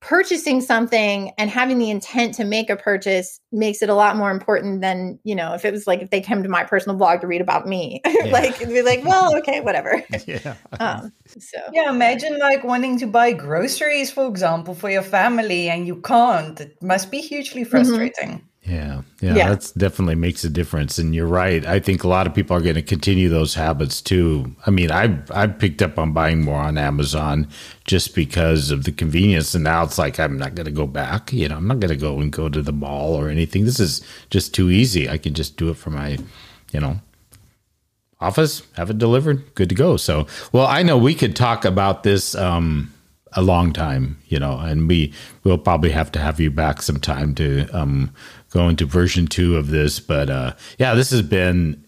purchasing 0.00 0.60
something 0.60 1.32
and 1.38 1.50
having 1.50 1.78
the 1.78 1.90
intent 1.90 2.32
to 2.34 2.44
make 2.44 2.70
a 2.70 2.76
purchase 2.76 3.40
makes 3.50 3.82
it 3.82 3.88
a 3.88 3.94
lot 3.94 4.16
more 4.16 4.30
important 4.30 4.80
than 4.80 5.18
you 5.24 5.34
know 5.34 5.54
if 5.54 5.64
it 5.64 5.72
was 5.72 5.88
like 5.88 6.00
if 6.00 6.10
they 6.10 6.20
came 6.20 6.42
to 6.42 6.48
my 6.48 6.62
personal 6.62 6.96
blog 6.96 7.20
to 7.20 7.26
read 7.26 7.40
about 7.40 7.66
me 7.66 8.00
yeah. 8.06 8.30
like 8.30 8.60
it'd 8.60 8.68
be 8.68 8.82
like 8.82 9.04
well 9.04 9.36
okay 9.38 9.60
whatever 9.60 10.00
yeah 10.26 10.54
um, 10.78 11.12
so 11.26 11.58
yeah 11.72 11.90
imagine 11.90 12.38
like 12.38 12.62
wanting 12.62 12.96
to 12.96 13.08
buy 13.08 13.32
groceries 13.32 14.08
for 14.10 14.28
example 14.28 14.72
for 14.72 14.88
your 14.88 15.02
family 15.02 15.68
and 15.68 15.86
you 15.86 15.96
can't 15.96 16.60
it 16.60 16.80
must 16.80 17.10
be 17.10 17.20
hugely 17.20 17.62
mm-hmm. 17.62 17.70
frustrating 17.70 18.28
mm-hmm. 18.28 18.44
Yeah, 18.68 19.02
yeah, 19.20 19.34
yeah, 19.34 19.48
that's 19.48 19.72
definitely 19.72 20.14
makes 20.14 20.44
a 20.44 20.50
difference. 20.50 20.98
And 20.98 21.14
you're 21.14 21.26
right. 21.26 21.64
I 21.64 21.80
think 21.80 22.04
a 22.04 22.08
lot 22.08 22.26
of 22.26 22.34
people 22.34 22.54
are 22.54 22.60
going 22.60 22.74
to 22.74 22.82
continue 22.82 23.28
those 23.28 23.54
habits 23.54 24.02
too. 24.02 24.54
I 24.66 24.70
mean, 24.70 24.90
I 24.92 25.18
I 25.30 25.46
picked 25.46 25.80
up 25.80 25.98
on 25.98 26.12
buying 26.12 26.42
more 26.42 26.60
on 26.60 26.76
Amazon 26.76 27.48
just 27.84 28.14
because 28.14 28.70
of 28.70 28.84
the 28.84 28.92
convenience, 28.92 29.54
and 29.54 29.64
now 29.64 29.84
it's 29.84 29.96
like 29.98 30.20
I'm 30.20 30.38
not 30.38 30.54
going 30.54 30.66
to 30.66 30.72
go 30.72 30.86
back. 30.86 31.32
You 31.32 31.48
know, 31.48 31.56
I'm 31.56 31.66
not 31.66 31.80
going 31.80 31.90
to 31.90 31.96
go 31.96 32.20
and 32.20 32.30
go 32.30 32.48
to 32.48 32.60
the 32.60 32.72
mall 32.72 33.14
or 33.14 33.30
anything. 33.30 33.64
This 33.64 33.80
is 33.80 34.02
just 34.28 34.54
too 34.54 34.70
easy. 34.70 35.08
I 35.08 35.16
can 35.16 35.32
just 35.32 35.56
do 35.56 35.70
it 35.70 35.76
from 35.78 35.94
my, 35.94 36.18
you 36.70 36.80
know, 36.80 37.00
office, 38.20 38.62
have 38.76 38.90
it 38.90 38.98
delivered, 38.98 39.54
good 39.54 39.70
to 39.70 39.74
go. 39.74 39.96
So, 39.96 40.26
well, 40.52 40.66
I 40.66 40.82
know 40.82 40.98
we 40.98 41.14
could 41.14 41.34
talk 41.34 41.64
about 41.64 42.02
this. 42.02 42.34
Um, 42.34 42.92
a 43.32 43.42
long 43.42 43.72
time, 43.72 44.18
you 44.28 44.38
know, 44.38 44.58
and 44.58 44.88
we 44.88 45.12
will 45.44 45.58
probably 45.58 45.90
have 45.90 46.10
to 46.12 46.18
have 46.18 46.40
you 46.40 46.50
back 46.50 46.82
sometime 46.82 47.34
to 47.34 47.68
um, 47.68 48.10
go 48.50 48.68
into 48.68 48.86
version 48.86 49.26
two 49.26 49.56
of 49.56 49.68
this. 49.68 50.00
But 50.00 50.30
uh, 50.30 50.54
yeah, 50.78 50.94
this 50.94 51.10
has 51.10 51.22
been 51.22 51.84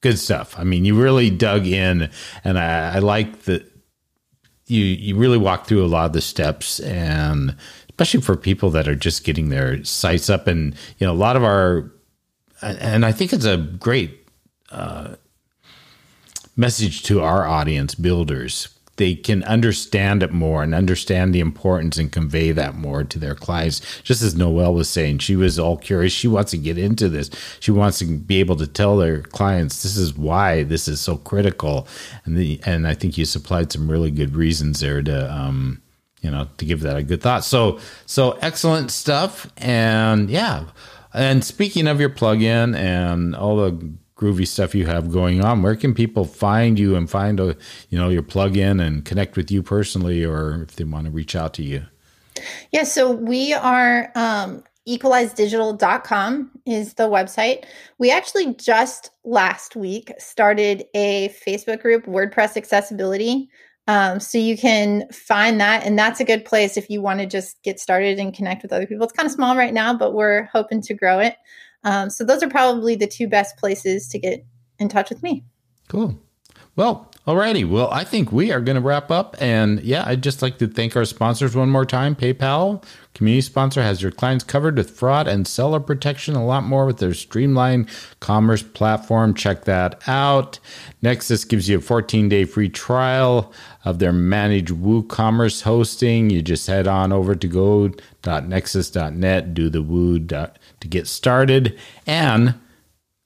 good 0.00 0.18
stuff. 0.18 0.54
I 0.58 0.64
mean, 0.64 0.84
you 0.84 1.00
really 1.00 1.30
dug 1.30 1.66
in, 1.66 2.10
and 2.44 2.58
I, 2.58 2.96
I 2.96 2.98
like 2.98 3.42
the 3.42 3.64
you 4.66 4.84
you 4.84 5.16
really 5.16 5.38
walk 5.38 5.66
through 5.66 5.84
a 5.84 5.88
lot 5.88 6.06
of 6.06 6.12
the 6.12 6.20
steps 6.20 6.80
and 6.80 7.56
especially 7.88 8.20
for 8.20 8.36
people 8.36 8.70
that 8.70 8.86
are 8.86 8.94
just 8.94 9.24
getting 9.24 9.48
their 9.48 9.84
sites 9.84 10.30
up 10.30 10.46
and 10.46 10.74
you 10.98 11.06
know 11.06 11.12
a 11.12 11.14
lot 11.14 11.36
of 11.36 11.42
our 11.42 11.90
and 12.62 13.04
I 13.04 13.12
think 13.12 13.32
it's 13.32 13.44
a 13.44 13.56
great 13.56 14.28
uh, 14.70 15.16
message 16.56 17.02
to 17.04 17.22
our 17.22 17.46
audience 17.46 17.94
builders 17.94 18.68
they 19.00 19.14
can 19.14 19.42
understand 19.44 20.22
it 20.22 20.30
more 20.30 20.62
and 20.62 20.74
understand 20.74 21.34
the 21.34 21.40
importance 21.40 21.96
and 21.96 22.12
convey 22.12 22.52
that 22.52 22.74
more 22.74 23.02
to 23.02 23.18
their 23.18 23.34
clients. 23.34 23.80
Just 24.02 24.20
as 24.20 24.34
Noelle 24.36 24.74
was 24.74 24.90
saying, 24.90 25.20
she 25.20 25.36
was 25.36 25.58
all 25.58 25.78
curious. 25.78 26.12
She 26.12 26.28
wants 26.28 26.50
to 26.50 26.58
get 26.58 26.76
into 26.76 27.08
this. 27.08 27.30
She 27.60 27.70
wants 27.70 27.98
to 28.00 28.04
be 28.04 28.40
able 28.40 28.56
to 28.56 28.66
tell 28.66 28.98
their 28.98 29.22
clients 29.22 29.82
this 29.82 29.96
is 29.96 30.12
why 30.12 30.64
this 30.64 30.86
is 30.86 31.00
so 31.00 31.16
critical. 31.16 31.88
And 32.26 32.36
the 32.36 32.60
and 32.66 32.86
I 32.86 32.92
think 32.92 33.16
you 33.16 33.24
supplied 33.24 33.72
some 33.72 33.90
really 33.90 34.10
good 34.10 34.36
reasons 34.36 34.80
there 34.80 35.00
to 35.02 35.32
um, 35.32 35.80
you 36.20 36.30
know 36.30 36.48
to 36.58 36.66
give 36.66 36.82
that 36.82 36.98
a 36.98 37.02
good 37.02 37.22
thought. 37.22 37.42
So 37.42 37.80
so 38.04 38.32
excellent 38.42 38.90
stuff. 38.90 39.50
And 39.56 40.28
yeah. 40.28 40.66
And 41.14 41.42
speaking 41.42 41.88
of 41.88 42.00
your 42.00 42.10
plugin 42.10 42.76
and 42.76 43.34
all 43.34 43.56
the 43.56 43.94
groovy 44.20 44.46
stuff 44.46 44.74
you 44.74 44.86
have 44.86 45.10
going 45.10 45.42
on, 45.42 45.62
where 45.62 45.74
can 45.74 45.94
people 45.94 46.24
find 46.24 46.78
you 46.78 46.94
and 46.94 47.08
find 47.08 47.40
a 47.40 47.56
you 47.88 47.98
know 47.98 48.08
your 48.08 48.22
plug-in 48.22 48.78
and 48.78 49.04
connect 49.04 49.36
with 49.36 49.50
you 49.50 49.62
personally, 49.62 50.24
or 50.24 50.62
if 50.62 50.76
they 50.76 50.84
want 50.84 51.06
to 51.06 51.10
reach 51.10 51.34
out 51.34 51.54
to 51.54 51.62
you? 51.62 51.86
Yeah, 52.70 52.84
so 52.84 53.10
we 53.10 53.52
are 53.52 54.12
um, 54.14 54.62
equalizedigital.com 54.88 56.50
is 56.66 56.94
the 56.94 57.08
website. 57.08 57.64
We 57.98 58.10
actually 58.10 58.54
just 58.54 59.10
last 59.24 59.76
week 59.76 60.12
started 60.18 60.84
a 60.94 61.34
Facebook 61.46 61.80
group, 61.80 62.06
WordPress 62.06 62.56
Accessibility. 62.56 63.48
Um, 63.86 64.20
so 64.20 64.38
you 64.38 64.56
can 64.56 65.08
find 65.10 65.60
that, 65.60 65.84
and 65.84 65.98
that's 65.98 66.20
a 66.20 66.24
good 66.24 66.44
place 66.44 66.76
if 66.76 66.88
you 66.88 67.02
want 67.02 67.20
to 67.20 67.26
just 67.26 67.60
get 67.62 67.80
started 67.80 68.18
and 68.18 68.32
connect 68.32 68.62
with 68.62 68.72
other 68.72 68.86
people. 68.86 69.04
It's 69.04 69.12
kind 69.12 69.26
of 69.26 69.32
small 69.32 69.56
right 69.56 69.74
now, 69.74 69.94
but 69.94 70.14
we're 70.14 70.44
hoping 70.44 70.80
to 70.82 70.94
grow 70.94 71.18
it. 71.18 71.36
Um, 71.84 72.10
so 72.10 72.24
those 72.24 72.42
are 72.42 72.48
probably 72.48 72.94
the 72.94 73.06
two 73.06 73.28
best 73.28 73.56
places 73.56 74.08
to 74.08 74.18
get 74.18 74.44
in 74.78 74.88
touch 74.88 75.10
with 75.10 75.22
me. 75.22 75.44
Cool. 75.88 76.18
Well, 76.76 77.10
alrighty. 77.26 77.68
Well, 77.68 77.90
I 77.90 78.04
think 78.04 78.32
we 78.32 78.52
are 78.52 78.60
going 78.60 78.76
to 78.76 78.80
wrap 78.80 79.10
up. 79.10 79.36
And 79.40 79.82
yeah, 79.82 80.04
I'd 80.06 80.22
just 80.22 80.40
like 80.40 80.58
to 80.58 80.68
thank 80.68 80.96
our 80.96 81.04
sponsors 81.04 81.54
one 81.56 81.68
more 81.68 81.84
time. 81.84 82.14
PayPal, 82.14 82.82
community 83.12 83.42
sponsor, 83.42 83.82
has 83.82 84.00
your 84.00 84.12
clients 84.12 84.44
covered 84.44 84.76
with 84.76 84.90
fraud 84.90 85.26
and 85.26 85.46
seller 85.46 85.80
protection, 85.80 86.36
a 86.36 86.46
lot 86.46 86.62
more 86.62 86.86
with 86.86 86.98
their 86.98 87.12
streamlined 87.12 87.88
commerce 88.20 88.62
platform. 88.62 89.34
Check 89.34 89.64
that 89.64 90.00
out. 90.06 90.58
Nexcess 91.02 91.46
gives 91.46 91.68
you 91.68 91.78
a 91.78 91.82
14 91.82 92.28
day 92.28 92.44
free 92.44 92.68
trial 92.68 93.52
of 93.84 93.98
their 93.98 94.12
managed 94.12 94.72
WooCommerce 94.72 95.62
hosting. 95.62 96.30
You 96.30 96.40
just 96.40 96.66
head 96.68 96.86
on 96.86 97.12
over 97.12 97.34
to 97.34 97.48
gonexcess.net, 98.22 99.54
do 99.54 99.68
the 99.68 99.82
Woo 99.82 100.18
to 100.80 100.88
get 100.88 101.06
started. 101.06 101.78
And 102.06 102.54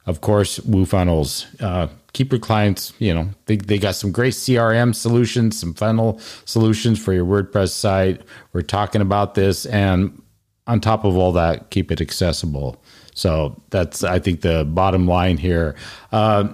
of 0.06 0.20
course, 0.20 0.58
WooFunnels. 0.60 1.62
Uh, 1.62 1.88
keep 2.12 2.30
your 2.30 2.38
clients, 2.38 2.92
you 2.98 3.12
know, 3.12 3.28
they, 3.46 3.56
they 3.56 3.78
got 3.78 3.94
some 3.94 4.12
great 4.12 4.34
CRM 4.34 4.94
solutions, 4.94 5.58
some 5.58 5.74
funnel 5.74 6.20
solutions 6.44 7.02
for 7.02 7.12
your 7.12 7.24
WordPress 7.24 7.70
site. 7.70 8.22
We're 8.52 8.62
talking 8.62 9.00
about 9.00 9.34
this. 9.34 9.66
And 9.66 10.22
on 10.66 10.80
top 10.80 11.04
of 11.04 11.16
all 11.16 11.32
that, 11.32 11.70
keep 11.70 11.90
it 11.90 12.00
accessible. 12.00 12.82
So 13.14 13.60
that's, 13.70 14.04
I 14.04 14.18
think, 14.18 14.40
the 14.40 14.64
bottom 14.64 15.06
line 15.06 15.38
here. 15.38 15.74
Uh, 16.12 16.52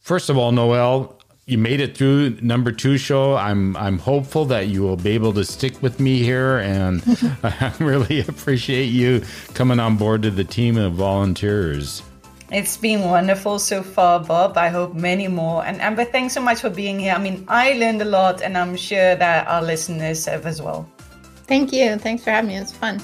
first 0.00 0.30
of 0.30 0.38
all, 0.38 0.52
Noelle, 0.52 1.13
you 1.46 1.58
made 1.58 1.80
it 1.80 1.96
through 1.96 2.38
number 2.40 2.72
two 2.72 2.96
show. 2.96 3.36
I'm 3.36 3.76
I'm 3.76 3.98
hopeful 3.98 4.44
that 4.46 4.68
you 4.68 4.82
will 4.82 4.96
be 4.96 5.10
able 5.10 5.32
to 5.34 5.44
stick 5.44 5.82
with 5.82 6.00
me 6.00 6.22
here, 6.22 6.58
and 6.58 7.02
I 7.42 7.72
really 7.78 8.20
appreciate 8.20 8.86
you 8.86 9.22
coming 9.52 9.78
on 9.78 9.96
board 9.96 10.22
to 10.22 10.30
the 10.30 10.44
team 10.44 10.76
of 10.76 10.94
volunteers. 10.94 12.02
It's 12.50 12.76
been 12.76 13.00
wonderful 13.02 13.58
so 13.58 13.82
far, 13.82 14.20
Bob. 14.20 14.56
I 14.56 14.68
hope 14.68 14.94
many 14.94 15.28
more. 15.28 15.64
And 15.64 15.80
Amber, 15.80 16.04
thanks 16.04 16.34
so 16.34 16.40
much 16.40 16.60
for 16.60 16.70
being 16.70 17.00
here. 17.00 17.14
I 17.14 17.18
mean, 17.18 17.44
I 17.48 17.72
learned 17.72 18.00
a 18.02 18.04
lot, 18.04 18.42
and 18.42 18.56
I'm 18.56 18.76
sure 18.76 19.16
that 19.16 19.48
our 19.48 19.62
listeners 19.62 20.24
have 20.26 20.46
as 20.46 20.62
well. 20.62 20.88
Thank 21.46 21.72
you. 21.72 21.96
Thanks 21.96 22.22
for 22.24 22.30
having 22.30 22.48
me. 22.48 22.56
It's 22.56 22.72
fun. 22.72 23.00